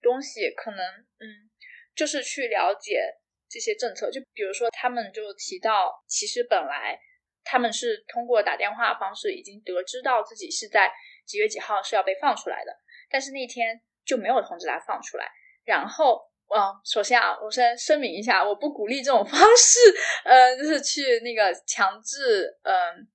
[0.00, 0.78] 东西可能
[1.18, 1.50] 嗯，
[1.94, 3.00] 就是去了解
[3.48, 4.10] 这些政策。
[4.10, 6.98] 就比如说，他们就提到，其实本来
[7.44, 10.92] 他们是通过打电话方式已经得知到自己是在
[11.26, 12.72] 几月几号是要被放出来的，
[13.10, 15.30] 但是那天就没有通知他放出来，
[15.64, 16.30] 然后。
[16.48, 19.78] 呃，首先啊，我先声明一下，我不鼓励这种 方式，
[20.22, 23.08] 呃，就是去那个强制，嗯、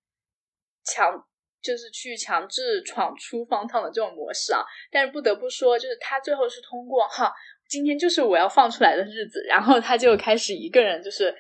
[0.84, 1.24] 强
[1.62, 4.64] 就是去强制闯出方舱的这种模式啊。
[4.90, 7.32] 但是不得不说，就是他最后是通过哈，
[7.70, 11.32] 今天就是我要放出来的日子，然后他就开始一个人就是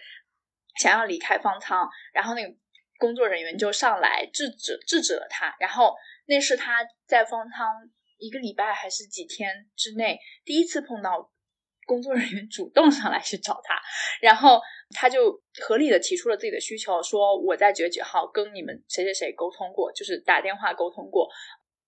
[0.79, 2.55] 想要离开方舱，然后那个
[2.97, 5.95] 工作人员就上来制止制止了他，然后
[6.25, 11.31] 那是他在方舱一个礼拜还是几天之内第一次碰到。
[11.85, 13.81] 工作人员主动上来去找他，
[14.19, 14.59] 然后
[14.93, 21.29] 他就合理的提出了自己的需求，说我在几月几号跟你们谁谁谁沟通过，就是打电话沟通过，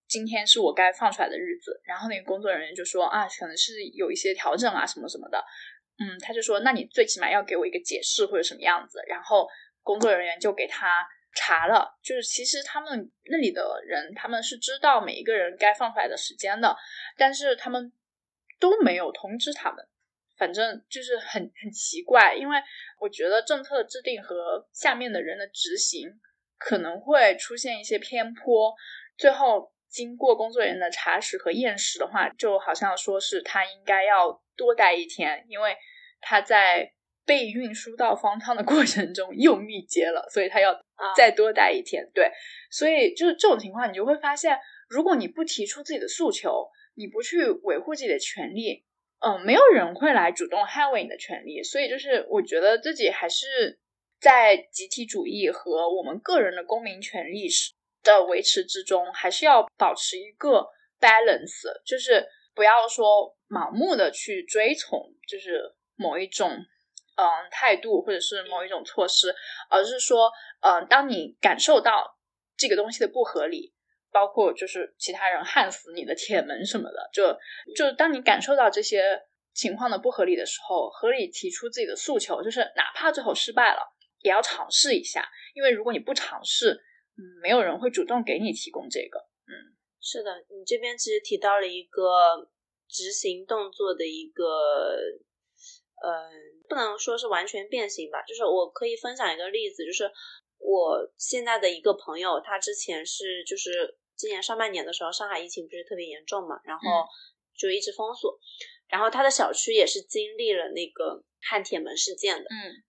[0.08, 1.82] 今天是我该放出来的日子。
[1.84, 5.44] 然后那个工作人员就说啊，可能是有一些调整啊什么什么的，
[6.00, 9.02] 嗯，他就说那你最起码要给我一个解释或者什么样子。
[9.06, 9.50] 然后
[9.90, 11.04] 工作人员就给他
[11.34, 16.78] 查了，就是其实他们那里的人他们是知道每一个人该放出来的时间的，
[17.18, 17.92] 但是他们
[18.60, 19.84] 都没有通知他们。
[20.38, 22.58] 反正就是很很奇怪，因为
[23.00, 26.08] 我觉得政策制定和下面的人的执行
[26.60, 28.76] 可能会出现一些偏颇，
[29.18, 35.76] 最后经过工作人员的查实和验实的话，就好像说是他应该要多待一天，因为
[36.22, 36.94] 他在
[37.30, 40.74] 被运输到方舱的过程中又密接了，所以他要
[41.16, 42.10] 再多待一天。
[42.12, 42.32] 对，
[42.72, 44.58] 所以就是这种情况，你就会发现，
[44.90, 48.84] 如果你不提出自己的诉求，你不去维护自己的权利。
[49.20, 53.80] 嗯，没有人会来主动捍卫你的权利，所以就是我觉得自己还是
[54.20, 57.48] 在集体主义和我们个人的公民权利
[58.02, 60.66] 的维持之中，还是要保持一个
[61.00, 62.26] balance，就是
[62.56, 66.50] 不要说盲目的去追从，就是某一种
[67.20, 69.36] 嗯态度或者是某一种措施，
[69.70, 70.32] 而是说，
[70.62, 72.18] 嗯，当你感受到
[72.56, 73.74] 这个东西的不合理，
[74.12, 77.38] 包括就是其他人焊死你的铁门什么的，就
[77.76, 79.22] 就当你感受到这些
[79.54, 83.82] 情况的不合理的时候，合理提出自己的诉求，就是哪怕最后失败了，
[84.22, 86.72] 也要尝试一下，因为如果你不尝试，
[87.18, 89.76] 嗯，没有人会主动给你提供这个，嗯。
[90.02, 92.50] 是的，你这边其实提到了一个
[92.88, 94.46] 执行动作的一个，
[96.02, 96.30] 呃，
[96.68, 100.12] 不能说是完全变形吧，就是我可以分享一个例子，就是
[100.58, 106.84] 我现在的一个朋友，他之前是就是今年上半年的时候，上海疫情不是特别严重嘛，然后
[107.58, 108.40] 就一直封锁，
[108.88, 112.84] 然后他的小区也是经历了那个焊铁门事件的，嗯，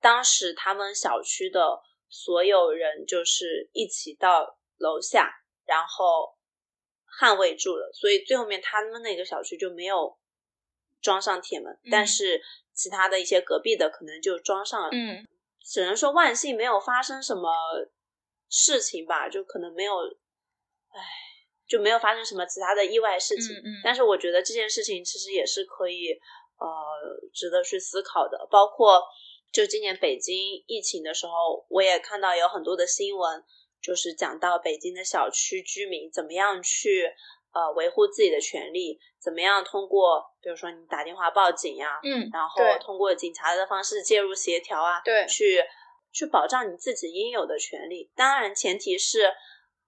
[0.00, 5.30] 当时他们小区的所有人就是一起到楼下，
[5.66, 6.38] 然后。
[7.20, 10.16] 捍卫住了，所以最后面他们那个小区就没有
[11.00, 12.40] 装上铁门，但是
[12.74, 14.88] 其他的一些隔壁的可能就装上了。
[14.92, 15.26] 嗯，
[15.62, 17.50] 只能说万幸没有发生什么
[18.48, 19.94] 事情吧，就可能没有，
[20.90, 21.00] 唉，
[21.66, 23.54] 就没有发生什么其他的意外事情。
[23.56, 23.80] 嗯嗯。
[23.82, 26.12] 但是我觉得这件事情其实也是可以
[26.58, 26.68] 呃
[27.32, 29.02] 值得去思考的，包括
[29.52, 33.44] 就今年北京疫情的时候，我也看到有很多的新闻。
[33.82, 37.10] 就是讲到北京的小区居民怎么样去
[37.52, 45.62] 呃维护自己的权利，怎么样通过比如说你打电话报警呀，嗯，然后通过警察的方式介入协调啊，对，去
[46.12, 48.10] 去保障你自己应有的权利。
[48.14, 49.32] 当然前提是。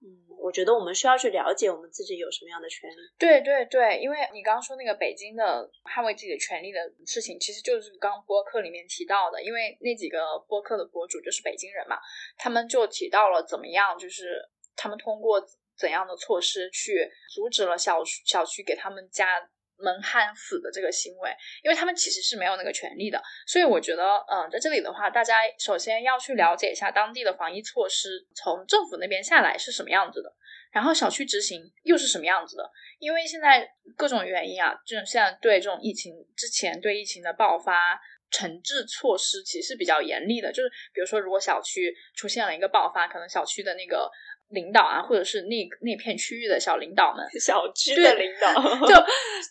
[0.05, 2.95] 嗯，我觉得我们需要去了解我们自己有什么样的权利。
[3.17, 9.41] 对对对，因为你刚刚说那个北京的捍卫自己的权利的事情，其实就是刚播客里面提到的。
[9.41, 11.95] 因为那几个播客的博主就是北京人嘛，
[12.37, 14.43] 他们就提到了怎么样，就是
[14.75, 15.39] 他们通过
[15.83, 19.27] 怎样的措施去阻止了小小区给他们家。
[19.75, 21.29] 门焊死的这个行为，
[21.61, 30.31] 因为他们其实是没有那个权利的，所以我觉得，嗯，在这里的话，大家首先要去了解一下当地的防疫措施从政府那边下来是什么样子的，
[30.71, 32.71] 然后小区执行又是什么样子的。
[32.99, 37.99] 因为现在各种原因啊，这种现在对这种疫情之前对疫情的爆发
[38.31, 44.09] 惩治措施其实是比较严厉的，就是比如说，如果小区出现了一个爆发，可能小区的那个。
[44.53, 48.53] 领导啊，或者是那那片区域的小领导们， 小区的领导，
[48.85, 48.95] 就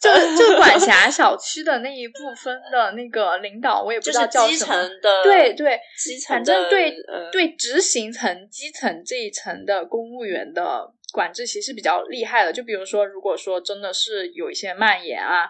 [0.01, 4.89] 就就管辖小区的那一部分的那个领导，我也不知道叫什么。
[5.25, 6.97] 对对，基层反正对
[7.31, 12.53] 对执行层、基层这一层的公务员的管制，其实比较厉害的。
[12.53, 15.49] 就比如说，如果说真的是有一些蔓延啊，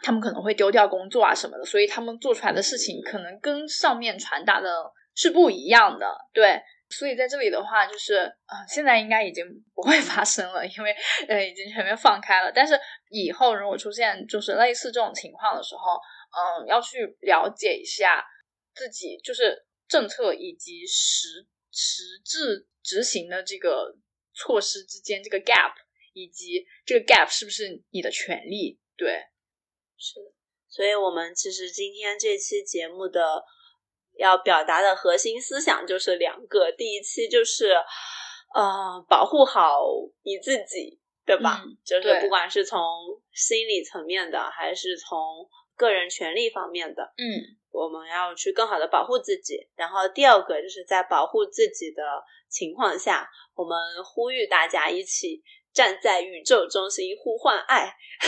[0.00, 4.68] 他们可能会丢掉工作啊什么的，所以他们做出来的事情可能跟上面传达的
[5.14, 6.06] 是不一样的。
[6.32, 6.60] 对。
[6.88, 8.14] 所以在这里的话，就是
[8.44, 9.44] 啊，现在应该已经
[9.74, 10.94] 不会发生了，因为
[11.26, 12.52] 呃，已经全面放开了。
[12.52, 12.78] 但是
[13.10, 16.00] 以后如果出现就是类似这种情况的时候，
[16.30, 18.24] 嗯，要去了解一下
[18.74, 23.96] 自己就是政策以及实实质执行的这个
[24.32, 25.74] 措施之间这个 gap，
[26.12, 28.78] 以及这个 gap 是不是你的权利？
[28.96, 29.24] 对，
[29.98, 30.32] 是的。
[30.68, 33.44] 所以我们其实今天这期节目的。
[34.16, 37.72] 要表达的核心思想就是两个，第一期就是，
[38.54, 39.84] 呃，保护好
[40.22, 41.62] 你自己，对吧？
[41.84, 42.80] 就是不管是从
[43.32, 49.68] 心理层面的，还是从个人权利方面的，嗯，我们要去更好的保护自己。
[49.76, 52.02] 然后第二个就是在保护自己的
[52.48, 55.42] 情况下，我们呼吁大家一起。
[55.76, 57.94] 站在宇宙中心呼唤爱，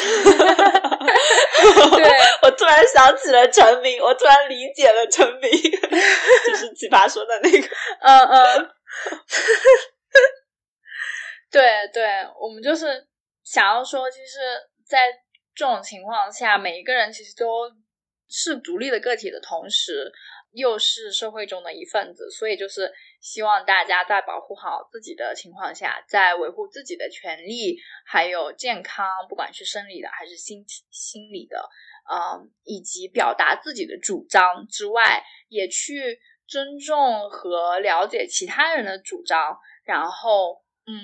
[1.96, 2.12] 对
[2.42, 7.66] 我突然想起了陈明，我突然理解了陈明，就是奇葩说的那个，
[8.02, 8.70] 嗯嗯，
[11.50, 12.04] 对对，
[12.38, 13.08] 我们就是
[13.42, 14.38] 想要说，其实，
[14.86, 15.10] 在
[15.54, 17.72] 这种情况下，每一个人其实都
[18.28, 20.12] 是独立的个体的同时，
[20.52, 22.92] 又是社会中的一份子，所以就是。
[23.20, 31.68] 希望大家在保护好自己的情况下，在维护自己的权利还有健康，不管是生理的还是心心理的，
[32.10, 40.94] 嗯，以及表达自己的主张之外，也去尊重和了解其他人的主张，然后，嗯，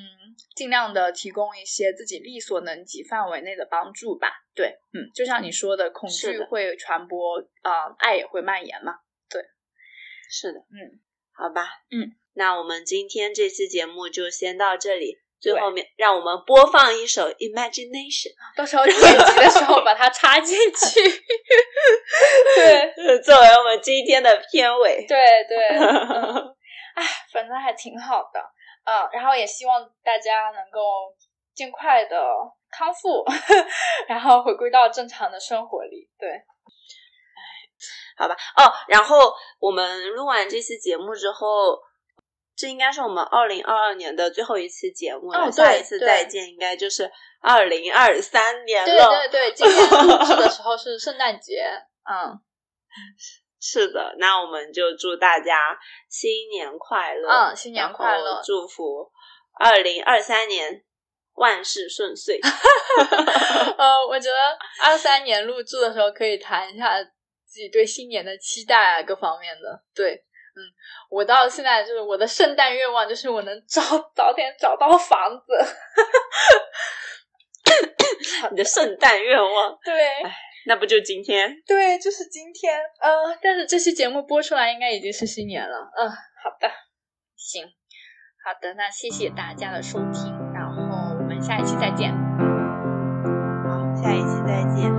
[0.55, 4.33] 尽量的提供一些自己力所能及范围内的帮助吧。
[4.55, 9.01] 对，嗯，就像你说的，恐惧会传播，啊，爱也会蔓延嘛。
[9.29, 9.43] 对，
[10.31, 11.01] 是的，嗯。
[11.37, 15.19] 好吧，嗯，那我们今天这期节目就先到这里。
[15.41, 21.01] 最后面，让我们播放一首《Imagination》，到时候剪辑的时候把它插进去。
[22.57, 25.05] 对，作为我们今天的片尾。
[25.07, 28.41] 对对，哎，反正还挺好的。
[28.85, 31.15] 嗯，然后也希望大家能够
[31.53, 32.25] 尽快的
[32.71, 33.23] 康复，
[34.09, 36.09] 然后回归到正常的生活里。
[36.19, 36.31] 对。
[38.17, 38.35] 好吧。
[38.57, 41.79] 哦，然后我们录完这期节目之后，
[42.57, 45.51] 这应该是我们二零二二年的最后一期节目了。
[45.51, 47.11] 下一次再见应该就是
[47.41, 49.09] 二零二三年了。
[49.09, 51.65] 对对对，今年录制的时候是圣诞节。
[52.09, 52.39] 嗯，
[53.61, 55.79] 是的，那我们就祝大家
[56.09, 57.29] 新年快乐。
[57.29, 59.11] 嗯，新年快乐，祝福
[59.59, 60.85] 二零二三年。
[61.37, 62.39] 万事顺遂。
[63.77, 64.37] 呃，我觉得
[64.85, 66.93] 二三年录制的时候可以谈一下
[67.55, 69.81] 自己对新年的期待啊，各方面的。
[69.95, 70.13] 对，
[70.57, 70.59] 嗯，
[71.09, 73.81] 我到现在就是我的圣诞愿望就是我能早
[74.13, 75.45] 早点找到房子。
[78.51, 79.79] 你的圣诞愿望？
[79.87, 79.95] 对，
[80.67, 81.55] 那不就今天？
[81.65, 82.77] 对，就是今天。
[83.01, 85.89] 呃，但是这期节目播出来应该已经是新年了。
[85.97, 86.69] 嗯，好的，
[87.37, 87.65] 行，
[88.45, 90.35] 好的，那谢谢大家的收听。
[90.53, 90.83] 然后
[91.17, 92.11] 我们下一期再见。
[92.11, 94.91] 好，下一期再见，